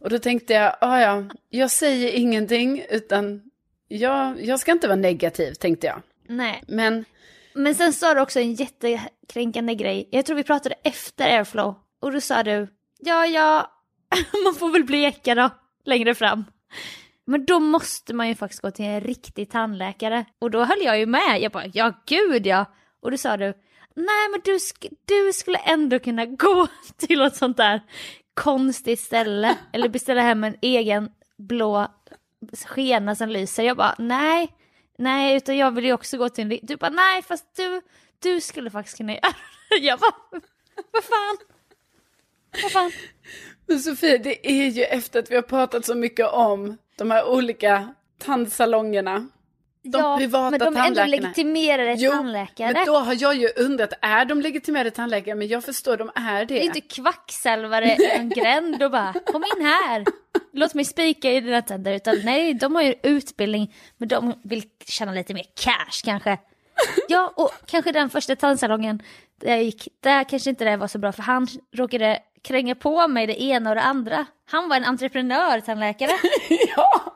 Och 0.00 0.10
då 0.10 0.18
tänkte 0.18 0.52
jag, 0.52 0.76
ja 0.80 1.00
ja, 1.00 1.24
jag 1.50 1.70
säger 1.70 2.12
ingenting, 2.12 2.84
utan 2.90 3.42
jag, 3.88 4.44
jag 4.44 4.60
ska 4.60 4.72
inte 4.72 4.88
vara 4.88 4.96
negativ, 4.96 5.52
tänkte 5.54 5.86
jag. 5.86 6.02
Nej, 6.28 6.62
Men, 6.68 7.04
men 7.54 7.74
sen 7.74 7.92
sa 7.92 8.14
du 8.14 8.20
också 8.20 8.40
en 8.40 8.54
jättekränkande 8.54 9.74
grej. 9.74 10.08
Jag 10.12 10.26
tror 10.26 10.36
vi 10.36 10.44
pratade 10.44 10.74
efter 10.84 11.26
airflow. 11.38 11.74
Och 12.00 12.12
då 12.12 12.20
sa 12.20 12.42
du, 12.42 12.68
ja 12.98 13.26
ja, 13.26 13.72
man 14.44 14.54
får 14.54 14.70
väl 14.70 14.84
bleka 14.84 15.34
då, 15.34 15.50
längre 15.84 16.14
fram. 16.14 16.44
Men 17.24 17.44
då 17.44 17.60
måste 17.60 18.14
man 18.14 18.28
ju 18.28 18.34
faktiskt 18.34 18.62
gå 18.62 18.70
till 18.70 18.84
en 18.84 19.00
riktig 19.00 19.50
tandläkare. 19.50 20.24
Och 20.38 20.50
då 20.50 20.64
höll 20.64 20.82
jag 20.82 20.98
ju 20.98 21.06
med. 21.06 21.40
Jag 21.40 21.52
bara, 21.52 21.66
ja 21.72 21.92
gud 22.06 22.46
ja. 22.46 22.64
Och 23.00 23.10
då 23.10 23.16
sa 23.16 23.36
du, 23.36 23.44
nej 23.94 24.28
men 24.30 24.40
du, 24.44 24.52
sk- 24.56 24.94
du 25.04 25.32
skulle 25.32 25.58
ändå 25.58 25.98
kunna 25.98 26.26
gå 26.26 26.66
till 26.96 27.20
ett 27.20 27.36
sånt 27.36 27.56
där 27.56 27.80
konstigt 28.34 29.00
ställe. 29.00 29.56
Eller 29.72 29.88
beställa 29.88 30.20
hem 30.22 30.44
en 30.44 30.56
egen 30.62 31.10
blå 31.38 31.88
skena 32.66 33.14
som 33.14 33.28
lyser. 33.28 33.62
Jag 33.62 33.76
bara, 33.76 33.94
nej, 33.98 34.52
nej, 34.98 35.36
utan 35.36 35.56
jag 35.56 35.70
vill 35.70 35.84
ju 35.84 35.92
också 35.92 36.18
gå 36.18 36.28
till 36.28 36.52
en... 36.52 36.58
Du 36.62 36.76
bara, 36.76 36.90
nej, 36.90 37.22
fast 37.22 37.56
du, 37.56 37.80
du 38.18 38.40
skulle 38.40 38.70
faktiskt 38.70 38.96
kunna 38.96 39.12
göra 39.12 39.20
det. 39.70 39.76
Jag 39.80 39.98
bara, 39.98 40.40
vad 40.92 41.04
fan? 41.04 41.36
Vad 42.62 42.72
fan? 42.72 42.92
men 43.66 43.80
Sofie, 43.80 44.18
det 44.18 44.50
är 44.50 44.68
ju 44.68 44.82
efter 44.84 45.18
att 45.18 45.30
vi 45.30 45.34
har 45.34 45.42
pratat 45.42 45.84
så 45.86 45.94
mycket 45.94 46.26
om 46.26 46.76
de 46.96 47.10
här 47.10 47.28
olika 47.28 47.94
tandsalongerna. 48.18 49.28
De 49.82 50.18
privata 50.18 50.50
men 50.50 50.58
de 50.58 50.76
är 50.76 50.86
ändå 50.86 51.04
legitimerade 51.04 51.94
Jo, 51.98 52.10
tandläkare. 52.12 52.72
men 52.72 52.86
då 52.86 52.98
har 52.98 53.16
jag 53.22 53.34
ju 53.34 53.48
undrat, 53.56 53.92
är 54.00 54.24
de 54.24 54.40
legitimerade 54.40 54.90
tandläkare? 54.90 55.34
Men 55.34 55.48
jag 55.48 55.64
förstår, 55.64 55.96
de 55.96 56.10
är 56.14 56.38
det. 56.38 56.44
Det 56.44 56.60
är 56.60 56.64
inte 56.64 56.80
kvacksalvare 56.80 57.96
i 57.98 58.10
en 58.10 58.28
gränd 58.28 58.82
och 58.82 58.90
bara 58.90 59.12
kom 59.26 59.44
in 59.56 59.66
här. 59.66 60.04
Låt 60.58 60.74
mig 60.74 60.84
spika 60.84 61.32
i 61.32 61.40
dina 61.40 61.62
tänder. 61.62 61.92
Utan 61.92 62.20
nej, 62.24 62.54
de 62.54 62.74
har 62.74 62.82
ju 62.82 62.94
utbildning 63.02 63.74
men 63.96 64.08
de 64.08 64.34
vill 64.44 64.62
tjäna 64.86 65.12
lite 65.12 65.34
mer 65.34 65.44
cash 65.54 66.04
kanske. 66.04 66.38
Ja, 67.08 67.32
och 67.36 67.50
kanske 67.66 67.92
den 67.92 68.10
första 68.10 68.36
tandsalongen 68.36 69.02
där 69.36 69.48
jag 69.50 69.62
gick, 69.62 69.88
där 70.00 70.24
kanske 70.24 70.50
inte 70.50 70.64
det 70.64 70.76
var 70.76 70.86
så 70.86 70.98
bra 70.98 71.12
för 71.12 71.22
han 71.22 71.48
råkade 71.72 72.22
kränga 72.42 72.74
på 72.74 73.08
mig 73.08 73.26
det 73.26 73.42
ena 73.42 73.70
och 73.70 73.76
det 73.76 73.82
andra. 73.82 74.26
Han 74.44 74.68
var 74.68 74.76
en 74.76 74.84
entreprenör 74.84 75.60
tandläkare. 75.60 76.10
Ja. 76.76 77.14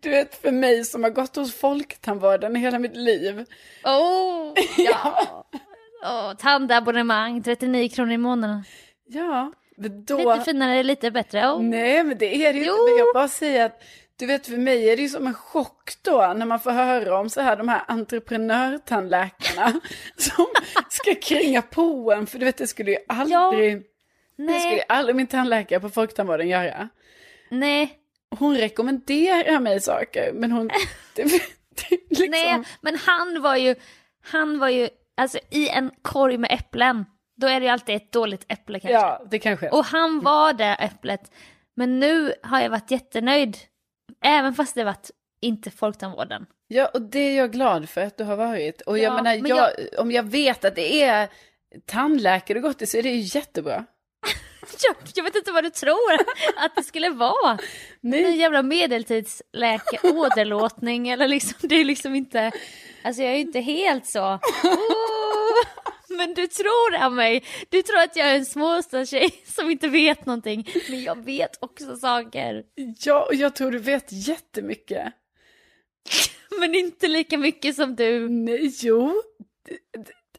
Du 0.00 0.10
vet, 0.10 0.42
för 0.42 0.52
mig 0.52 0.84
som 0.84 1.02
har 1.02 1.10
gått 1.10 1.36
hos 1.36 1.54
Folktandvården 1.54 2.54
hela 2.54 2.78
mitt 2.78 2.96
liv. 2.96 3.44
Oh, 3.84 4.54
ja. 4.76 5.46
Oh, 6.02 6.34
tandabonnemang, 6.34 7.42
39 7.42 7.88
kronor 7.88 8.12
i 8.12 8.18
månaden. 8.18 8.64
Ja, 9.06 9.52
då... 9.88 10.32
Lite 10.34 10.44
finare, 10.44 10.82
lite 10.82 11.10
bättre. 11.10 11.46
Oh. 11.46 11.62
Nej, 11.62 12.04
men 12.04 12.18
det 12.18 12.46
är 12.46 12.52
det 12.52 12.58
ju 12.58 12.64
inte. 12.64 12.92
Jag 12.98 13.14
bara 13.14 13.28
säger 13.28 13.66
att, 13.66 13.82
du 14.16 14.26
vet, 14.26 14.46
för 14.46 14.56
mig 14.56 14.90
är 14.90 14.96
det 14.96 15.02
ju 15.02 15.08
som 15.08 15.26
en 15.26 15.34
chock 15.34 15.92
då 16.02 16.34
när 16.36 16.46
man 16.46 16.60
får 16.60 16.70
höra 16.70 17.18
om 17.18 17.30
så 17.30 17.40
här 17.40 17.56
de 17.56 17.68
här 17.68 17.82
entreprenörtandläkarna 17.88 19.80
som 20.16 20.46
ska 20.88 21.14
kränga 21.14 21.62
på 21.62 22.12
en. 22.12 22.26
För 22.26 22.38
du 22.38 22.44
vet, 22.44 22.56
det 22.56 22.66
skulle 22.66 22.90
ju 22.90 22.98
aldrig, 23.08 23.76
det 23.76 23.82
skulle 24.36 24.70
ju 24.70 24.76
Nej, 24.76 24.84
aldrig 24.88 25.16
min 25.16 25.26
tandläkare 25.26 25.80
på 25.80 25.88
Folktandvården 25.88 26.48
göra. 26.48 26.88
nej, 27.50 27.96
Hon 28.38 28.56
rekommenderar 28.56 29.60
mig 29.60 29.80
saker, 29.80 30.32
men 30.32 30.52
hon... 30.52 30.70
Det, 31.14 31.22
det, 31.88 31.96
liksom, 32.08 32.30
nej, 32.30 32.62
men 32.80 32.96
han 32.96 33.42
var 33.42 33.56
ju, 33.56 33.74
han 34.24 34.58
var 34.58 34.68
ju, 34.68 34.88
alltså 35.16 35.38
i 35.50 35.68
en 35.68 35.90
korg 36.02 36.38
med 36.38 36.50
äpplen, 36.52 37.04
då 37.40 37.46
är 37.46 37.60
det 37.60 37.66
ju 37.66 37.72
alltid 37.72 37.96
ett 37.96 38.12
dåligt 38.12 38.44
äpple 38.48 38.80
kanske. 38.80 38.92
Ja, 39.00 39.22
det 39.30 39.38
kanske 39.38 39.66
är. 39.66 39.74
Och 39.74 39.84
han 39.84 40.20
var 40.20 40.52
det 40.52 40.64
äpplet. 40.80 41.32
Men 41.76 42.00
nu 42.00 42.34
har 42.42 42.60
jag 42.60 42.70
varit 42.70 42.90
jättenöjd. 42.90 43.56
Även 44.24 44.54
fast 44.54 44.74
det 44.74 44.84
varit 44.84 45.10
inte 45.42 45.70
folktandvården. 45.70 46.46
Ja, 46.68 46.86
och 46.94 47.02
det 47.02 47.18
är 47.18 47.36
jag 47.36 47.52
glad 47.52 47.88
för 47.88 48.00
att 48.00 48.16
du 48.18 48.24
har 48.24 48.36
varit. 48.36 48.80
Och 48.80 48.98
jag 48.98 49.04
Ja, 49.04 49.14
menar, 49.22 49.38
men 49.42 49.46
jag, 49.56 49.70
om 49.98 50.12
jag 50.12 50.22
vet 50.22 50.64
att 50.64 50.74
det 50.74 51.02
är 51.02 51.28
tandläkare 51.86 52.58
du 52.58 52.62
gått 52.62 52.78
till 52.78 52.88
så 52.90 52.96
är 52.98 53.02
det 53.02 53.10
ju 53.10 53.38
jättebra. 53.38 53.84
Jag, 54.86 54.96
jag 55.14 55.24
vet 55.24 55.36
inte 55.36 55.52
vad 55.52 55.64
du 55.64 55.70
tror 55.70 56.12
att 56.56 56.74
det 56.76 56.82
skulle 56.82 57.10
vara. 57.10 57.50
En 57.50 57.58
Nej. 58.00 58.36
jävla 58.36 58.62
medeltidsläkare, 58.62 60.10
åderlåtning 60.12 61.08
eller 61.08 61.28
liksom, 61.28 61.54
det 61.68 61.74
är 61.74 61.84
liksom 61.84 62.14
inte, 62.14 62.52
alltså 63.04 63.22
jag 63.22 63.30
är 63.32 63.34
ju 63.36 63.40
inte 63.40 63.60
helt 63.60 64.06
så. 64.06 64.20
Oh, 64.24 64.38
men 66.16 66.34
du 66.34 66.46
tror 66.46 66.96
av 67.02 67.12
mig, 67.12 67.44
du 67.68 67.82
tror 67.82 67.98
att 67.98 68.16
jag 68.16 68.28
är 68.28 68.34
en 68.34 68.46
småstadstjej 68.46 69.30
som 69.46 69.70
inte 69.70 69.88
vet 69.88 70.26
någonting. 70.26 70.68
Men 70.88 71.02
jag 71.02 71.24
vet 71.24 71.58
också 71.60 71.96
saker. 71.96 72.62
Ja, 72.98 73.24
och 73.26 73.34
jag 73.34 73.54
tror 73.56 73.70
du 73.70 73.78
vet 73.78 74.06
jättemycket. 74.08 75.12
Men 76.60 76.74
inte 76.74 77.08
lika 77.08 77.38
mycket 77.38 77.76
som 77.76 77.96
du. 77.96 78.28
Nej, 78.28 78.70
jo. 78.82 79.22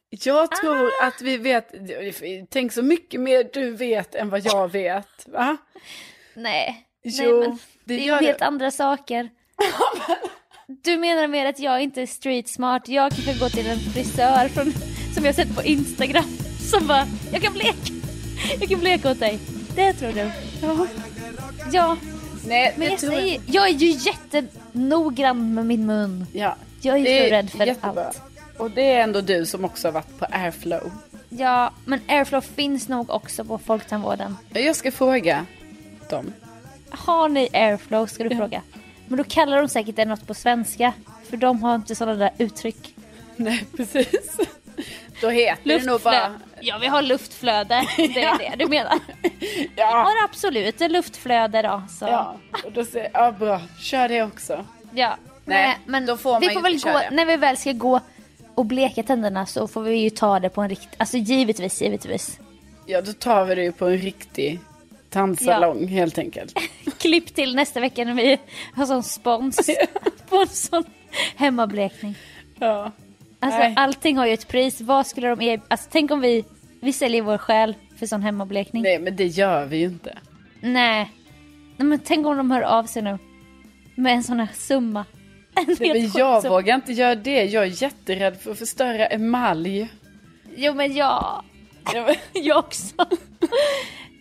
Jag 0.09 0.51
tror 0.55 0.87
Ah. 1.01 1.07
att 1.07 1.21
vi 1.21 1.37
vet, 1.37 1.71
tänk 2.49 2.73
så 2.73 2.81
mycket 2.81 3.19
mer 3.21 3.49
du 3.53 3.71
vet 3.71 4.15
än 4.15 4.29
vad 4.29 4.45
jag 4.45 4.71
vet, 4.71 5.27
va? 5.27 5.57
Nej. 6.33 6.87
Jo, 7.03 7.39
Nej, 7.39 7.57
men 7.83 7.97
ju 7.97 8.11
helt 8.11 8.39
det. 8.39 8.45
andra 8.45 8.71
saker. 8.71 9.29
Du 10.67 10.97
menar 10.97 11.27
mer 11.27 11.45
att 11.45 11.59
jag 11.59 11.81
inte 11.81 12.01
är 12.01 12.05
street 12.05 12.49
smart. 12.49 12.87
Jag 12.87 13.11
kan 13.11 13.37
gå 13.39 13.49
till 13.49 13.67
en 13.69 13.79
frisör 13.79 14.47
från, 14.47 14.73
som 15.13 15.25
jag 15.25 15.35
sett 15.35 15.55
på 15.55 15.63
Instagram 15.63 16.23
som 16.71 16.87
bara, 16.87 17.07
jag 17.31 17.41
kan 17.41 17.53
bleka. 17.53 17.93
Jag 18.59 18.69
kan 18.69 18.79
bleka 18.79 19.11
åt 19.11 19.19
dig. 19.19 19.39
Det 19.75 19.93
tror 19.93 20.11
du? 20.11 20.31
Ja. 20.61 20.87
Ja, 21.71 21.97
Nej, 22.47 22.73
men 22.77 22.89
jag 22.89 22.99
tror 22.99 23.11
säger, 23.11 23.41
jag 23.45 23.67
är 23.69 23.73
ju 23.73 23.87
jättenoggrann 23.89 25.53
med 25.53 25.65
min 25.65 25.85
mun. 25.85 26.25
Ja, 26.33 26.55
Jag 26.81 26.95
är 26.95 26.99
ju 27.23 27.29
så 27.29 27.35
rädd 27.35 27.49
för 27.49 27.65
jättebra. 27.65 28.05
allt. 28.05 28.21
Och 28.57 28.71
det 28.71 28.81
är 28.93 29.03
ändå 29.03 29.21
du 29.21 29.45
som 29.45 29.65
också 29.65 29.87
har 29.87 29.91
varit 29.93 30.19
på 30.19 30.25
airflow. 30.31 30.91
Ja, 31.29 31.71
men 31.85 31.99
airflow 32.07 32.41
finns 32.41 32.87
nog 32.87 33.09
också 33.09 33.45
på 33.45 33.57
folktandvården. 33.57 34.37
Jag 34.53 34.75
ska 34.75 34.91
fråga 34.91 35.45
dem. 36.09 36.33
Har 36.89 37.29
ni 37.29 37.49
airflow 37.53 38.05
ska 38.05 38.23
du 38.23 38.35
fråga. 38.35 38.61
Men 39.07 39.17
då 39.17 39.23
kallar 39.23 39.57
de 39.57 39.67
säkert 39.69 39.95
det 39.95 40.05
något 40.05 40.27
på 40.27 40.33
svenska. 40.33 40.93
För 41.29 41.37
de 41.37 41.63
har 41.63 41.75
inte 41.75 41.95
sådana 41.95 42.17
där 42.17 42.31
uttryck. 42.37 42.95
Nej, 43.35 43.65
precis. 43.77 44.37
Då 45.21 45.29
heter 45.29 45.79
det 45.79 45.85
nog 45.85 46.01
bara... 46.01 46.39
Ja, 46.59 46.77
vi 46.81 46.87
har 46.87 47.01
luftflöde. 47.01 47.87
Det 47.97 48.23
är 48.23 48.37
det 48.57 48.63
du 48.63 48.67
menar. 48.67 48.93
Ja, 49.75 49.75
Ja, 49.75 50.23
absolut. 50.23 50.81
Ett 50.81 50.91
luftflöde 50.91 51.61
då. 51.61 51.83
Så. 51.89 52.05
ja. 52.05 52.37
Och 52.65 52.71
då 52.71 52.85
säger 52.85 53.09
ja 53.13 53.31
bra, 53.31 53.61
kör 53.79 54.07
det 54.07 54.23
också. 54.23 54.65
Ja. 54.93 55.17
Nej, 55.45 55.79
men 55.85 56.05
då 56.05 56.17
får 56.17 56.31
man 56.31 56.41
vi 56.41 56.49
får 56.49 56.61
väl 56.61 56.79
gå, 56.79 56.89
det. 56.89 57.09
när 57.11 57.25
vi 57.25 57.37
väl 57.37 57.57
ska 57.57 57.71
gå 57.71 57.99
och 58.55 58.65
bleka 58.65 59.03
tänderna 59.03 59.45
så 59.45 59.67
får 59.67 59.81
vi 59.81 59.95
ju 59.95 60.09
ta 60.09 60.39
det 60.39 60.49
på 60.49 60.61
en 60.61 60.69
rikt... 60.69 60.89
Alltså 60.97 61.17
givetvis, 61.17 61.81
givetvis. 61.81 62.39
Ja, 62.85 63.01
då 63.01 63.13
tar 63.13 63.45
vi 63.45 63.55
det 63.55 63.63
ju 63.63 63.71
på 63.71 63.85
en 63.85 63.97
riktig 63.97 64.59
tandsalong 65.09 65.87
helt 65.87 66.17
enkelt. 66.17 66.59
Klipp 66.97 67.35
till 67.35 67.55
nästa 67.55 67.79
vecka 67.79 68.05
när 68.05 68.13
vi 68.13 68.37
har 68.75 68.85
sån 68.85 69.03
spons 69.03 69.69
på 70.29 70.35
en 70.35 70.47
sån 70.47 70.83
hemmablekning. 71.35 72.15
Ja. 72.59 72.91
Alltså 73.41 73.59
Nej. 73.59 73.73
allting 73.77 74.17
har 74.17 74.25
ju 74.25 74.33
ett 74.33 74.47
pris. 74.47 74.81
Vad 74.81 75.07
skulle 75.07 75.27
de 75.27 75.41
er... 75.41 75.61
Alltså 75.67 75.89
tänk 75.91 76.11
om 76.11 76.21
vi, 76.21 76.45
vi 76.81 76.93
säljer 76.93 77.21
vår 77.21 77.37
själ 77.37 77.75
för 77.99 78.05
sån 78.05 78.21
hemmablekning. 78.21 78.83
Nej, 78.83 78.99
men 78.99 79.15
det 79.15 79.25
gör 79.25 79.65
vi 79.65 79.77
ju 79.77 79.85
inte. 79.85 80.17
Nej. 80.61 81.11
Nej 81.77 81.87
men 81.87 81.99
tänk 81.99 82.27
om 82.27 82.37
de 82.37 82.51
hör 82.51 82.61
av 82.61 82.83
sig 82.83 83.01
nu. 83.01 83.17
Med 83.95 84.13
en 84.13 84.23
sån 84.23 84.39
här 84.39 84.49
summa. 84.53 85.05
En 85.55 85.75
Nej, 85.79 85.93
men 85.93 86.11
jag 86.15 86.41
summa. 86.41 86.55
vågar 86.55 86.75
inte 86.75 86.93
göra 86.93 87.15
det. 87.15 87.43
Jag 87.43 87.63
är 87.63 87.83
jätterädd 87.83 88.37
för 88.41 88.51
att 88.51 88.59
förstöra 88.59 89.05
emalj. 89.07 89.89
Jo 90.55 90.73
men 90.73 90.93
jag... 90.95 91.43
Jag 92.33 92.57
också. 92.57 92.95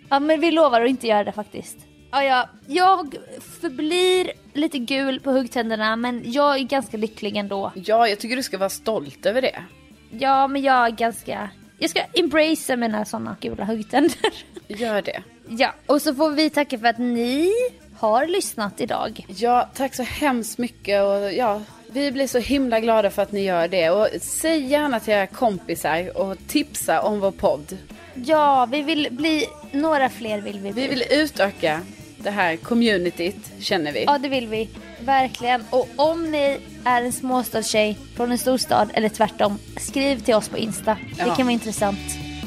ja 0.09 0.21
men 0.21 0.41
vi 0.41 0.51
lovar 0.51 0.81
att 0.81 0.91
inte 0.91 1.07
göra 1.07 1.25
det 1.25 1.33
faktiskt. 1.33 1.77
Ja, 2.11 2.25
ja, 2.25 2.49
jag 2.66 3.14
förblir 3.61 4.31
lite 4.53 4.78
gul 4.78 5.20
på 5.20 5.30
huggtänderna 5.30 5.96
men 5.96 6.32
jag 6.32 6.57
är 6.57 6.62
ganska 6.62 6.96
lycklig 6.96 7.36
ändå. 7.36 7.72
Ja, 7.74 8.09
jag 8.09 8.18
tycker 8.18 8.36
du 8.36 8.42
ska 8.42 8.59
vara 8.59 8.68
stolt 8.68 9.26
över 9.26 9.42
det. 9.42 9.62
Ja 10.11 10.48
men 10.48 10.62
jag 10.62 10.86
är 10.86 10.90
ganska... 10.90 11.51
Jag 11.78 11.90
ska 11.90 12.01
embracea 12.14 12.76
mina 12.76 13.05
såna 13.05 13.36
gula 13.40 13.64
huggtänder. 13.64 14.32
Gör 14.68 15.03
det. 15.03 15.22
ja, 15.48 15.74
och 15.86 16.03
så 16.03 16.14
får 16.14 16.30
vi 16.30 16.51
tacka 16.51 16.78
för 16.78 16.86
att 16.86 16.98
ni 16.98 17.51
har 17.98 18.26
lyssnat 18.26 18.80
idag. 18.80 19.26
Ja, 19.28 19.70
tack 19.74 19.94
så 19.94 20.03
hemskt 20.03 20.59
mycket 20.59 21.03
och 21.03 21.32
ja, 21.32 21.62
vi 21.92 22.12
blir 22.12 22.26
så 22.26 22.38
himla 22.38 22.80
glada 22.80 23.11
för 23.11 23.22
att 23.22 23.32
ni 23.32 23.44
gör 23.44 23.68
det. 23.68 23.90
Och 23.90 24.09
säg 24.20 24.66
gärna 24.66 25.01
till 25.01 25.12
era 25.12 25.26
kompisar 25.26 26.18
och 26.18 26.36
tipsa 26.46 27.03
om 27.03 27.20
vår 27.20 27.30
podd. 27.30 27.78
Ja, 28.14 28.68
vi 28.70 28.82
vill 28.82 29.09
bli... 29.11 29.46
Några 29.72 30.09
fler 30.09 30.40
vill 30.40 30.59
vi 30.61 30.72
bli. 30.72 30.82
Vi 30.82 30.88
vill 30.88 31.05
utöka 31.11 31.80
det 32.23 32.31
här 32.31 32.57
communityt, 32.57 33.37
känner 33.61 33.93
vi. 33.93 34.05
Ja, 34.05 34.18
det 34.18 34.29
vill 34.29 34.47
vi. 34.49 34.68
Verkligen. 35.05 35.64
Och 35.71 35.89
om 35.97 36.31
ni 36.31 36.59
är 36.85 37.03
en 37.03 37.12
småstadstjej 37.12 37.99
från 38.16 38.31
en 38.33 38.39
storstad 38.39 38.91
eller 38.95 39.09
tvärtom, 39.09 39.59
skriv 39.77 40.21
till 40.21 40.35
oss 40.35 40.49
på 40.49 40.59
Insta. 40.59 40.95
Det 41.16 41.25
Ja. 41.27 41.35
kan 41.35 41.47
vara 41.47 41.53
intressant. 41.53 41.99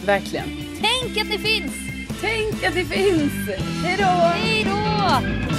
Verkligen. 0.06 0.46
Tänk 0.82 1.18
att 1.18 1.28
ni 1.30 1.38
finns! 1.38 1.74
Tänk 2.22 2.64
att 2.64 2.74
det 2.74 2.86
finns! 2.86 3.34
Hej 3.84 3.96
då! 3.98 4.06
Hej 4.06 4.64
då! 4.64 5.53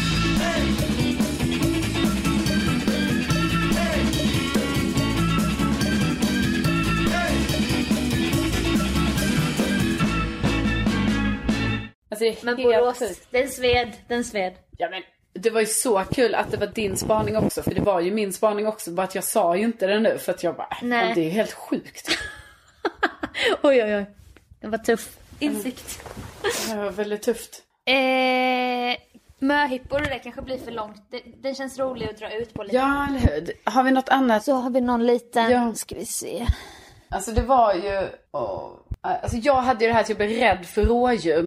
Alltså, 12.22 12.46
Men 12.46 12.56
Borås, 12.56 12.98
sjukt. 12.98 13.26
den 13.30 13.48
sved, 13.48 13.92
den 14.08 14.24
sved. 14.24 14.54
Ja, 14.78 14.88
men 14.90 15.02
det 15.32 15.50
var 15.50 15.60
ju 15.60 15.66
så 15.66 16.04
kul 16.12 16.34
att 16.34 16.50
det 16.50 16.56
var 16.56 16.66
din 16.66 16.96
spaning 16.96 17.36
också, 17.36 17.62
för 17.62 17.74
det 17.74 17.80
var 17.80 18.00
ju 18.00 18.10
min 18.10 18.32
spaning 18.32 18.66
också, 18.66 18.90
bara 18.90 19.02
att 19.02 19.14
jag 19.14 19.24
sa 19.24 19.56
ju 19.56 19.64
inte 19.64 19.86
det 19.86 20.00
nu 20.00 20.18
för 20.18 20.32
att 20.32 20.42
jag 20.42 20.56
bara, 20.56 20.68
äh, 20.70 20.76
Nej. 20.82 21.12
det 21.14 21.20
är 21.26 21.30
helt 21.30 21.52
sjukt. 21.52 22.08
Oj, 23.62 23.82
oj, 23.84 23.96
oj. 23.96 24.06
Det 24.60 24.66
var 24.66 24.78
tuff 24.78 25.18
insikt. 25.38 26.02
Det 26.68 26.76
var 26.76 26.90
väldigt 26.90 27.22
tufft. 27.22 27.62
Eh, 27.84 27.94
möhippor 29.38 30.00
och 30.02 30.06
det 30.08 30.18
kanske 30.18 30.42
blir 30.42 30.58
för 30.58 30.70
långt. 30.70 30.96
Det, 31.10 31.22
den 31.42 31.54
känns 31.54 31.78
rolig 31.78 32.08
att 32.08 32.18
dra 32.18 32.32
ut 32.34 32.54
på 32.54 32.62
lite. 32.62 32.76
Ja, 32.76 33.06
eller 33.08 33.18
hur? 33.18 33.52
Har 33.70 33.82
vi 33.82 33.90
något 33.90 34.08
annat? 34.08 34.44
Så 34.44 34.52
har 34.52 34.70
vi 34.70 34.80
någon 34.80 35.06
liten, 35.06 35.50
Ja. 35.50 35.74
ska 35.74 35.94
vi 35.94 36.06
se. 36.06 36.46
Alltså 37.08 37.30
det 37.32 37.42
var 37.42 37.74
ju, 37.74 38.08
åh, 38.32 38.70
alltså 39.00 39.36
jag 39.36 39.54
hade 39.54 39.84
ju 39.84 39.88
det 39.88 39.94
här 39.94 40.00
att 40.00 40.08
jag 40.08 40.18
blev 40.18 40.30
rädd 40.30 40.66
för 40.66 40.84
rådjur. 40.84 41.42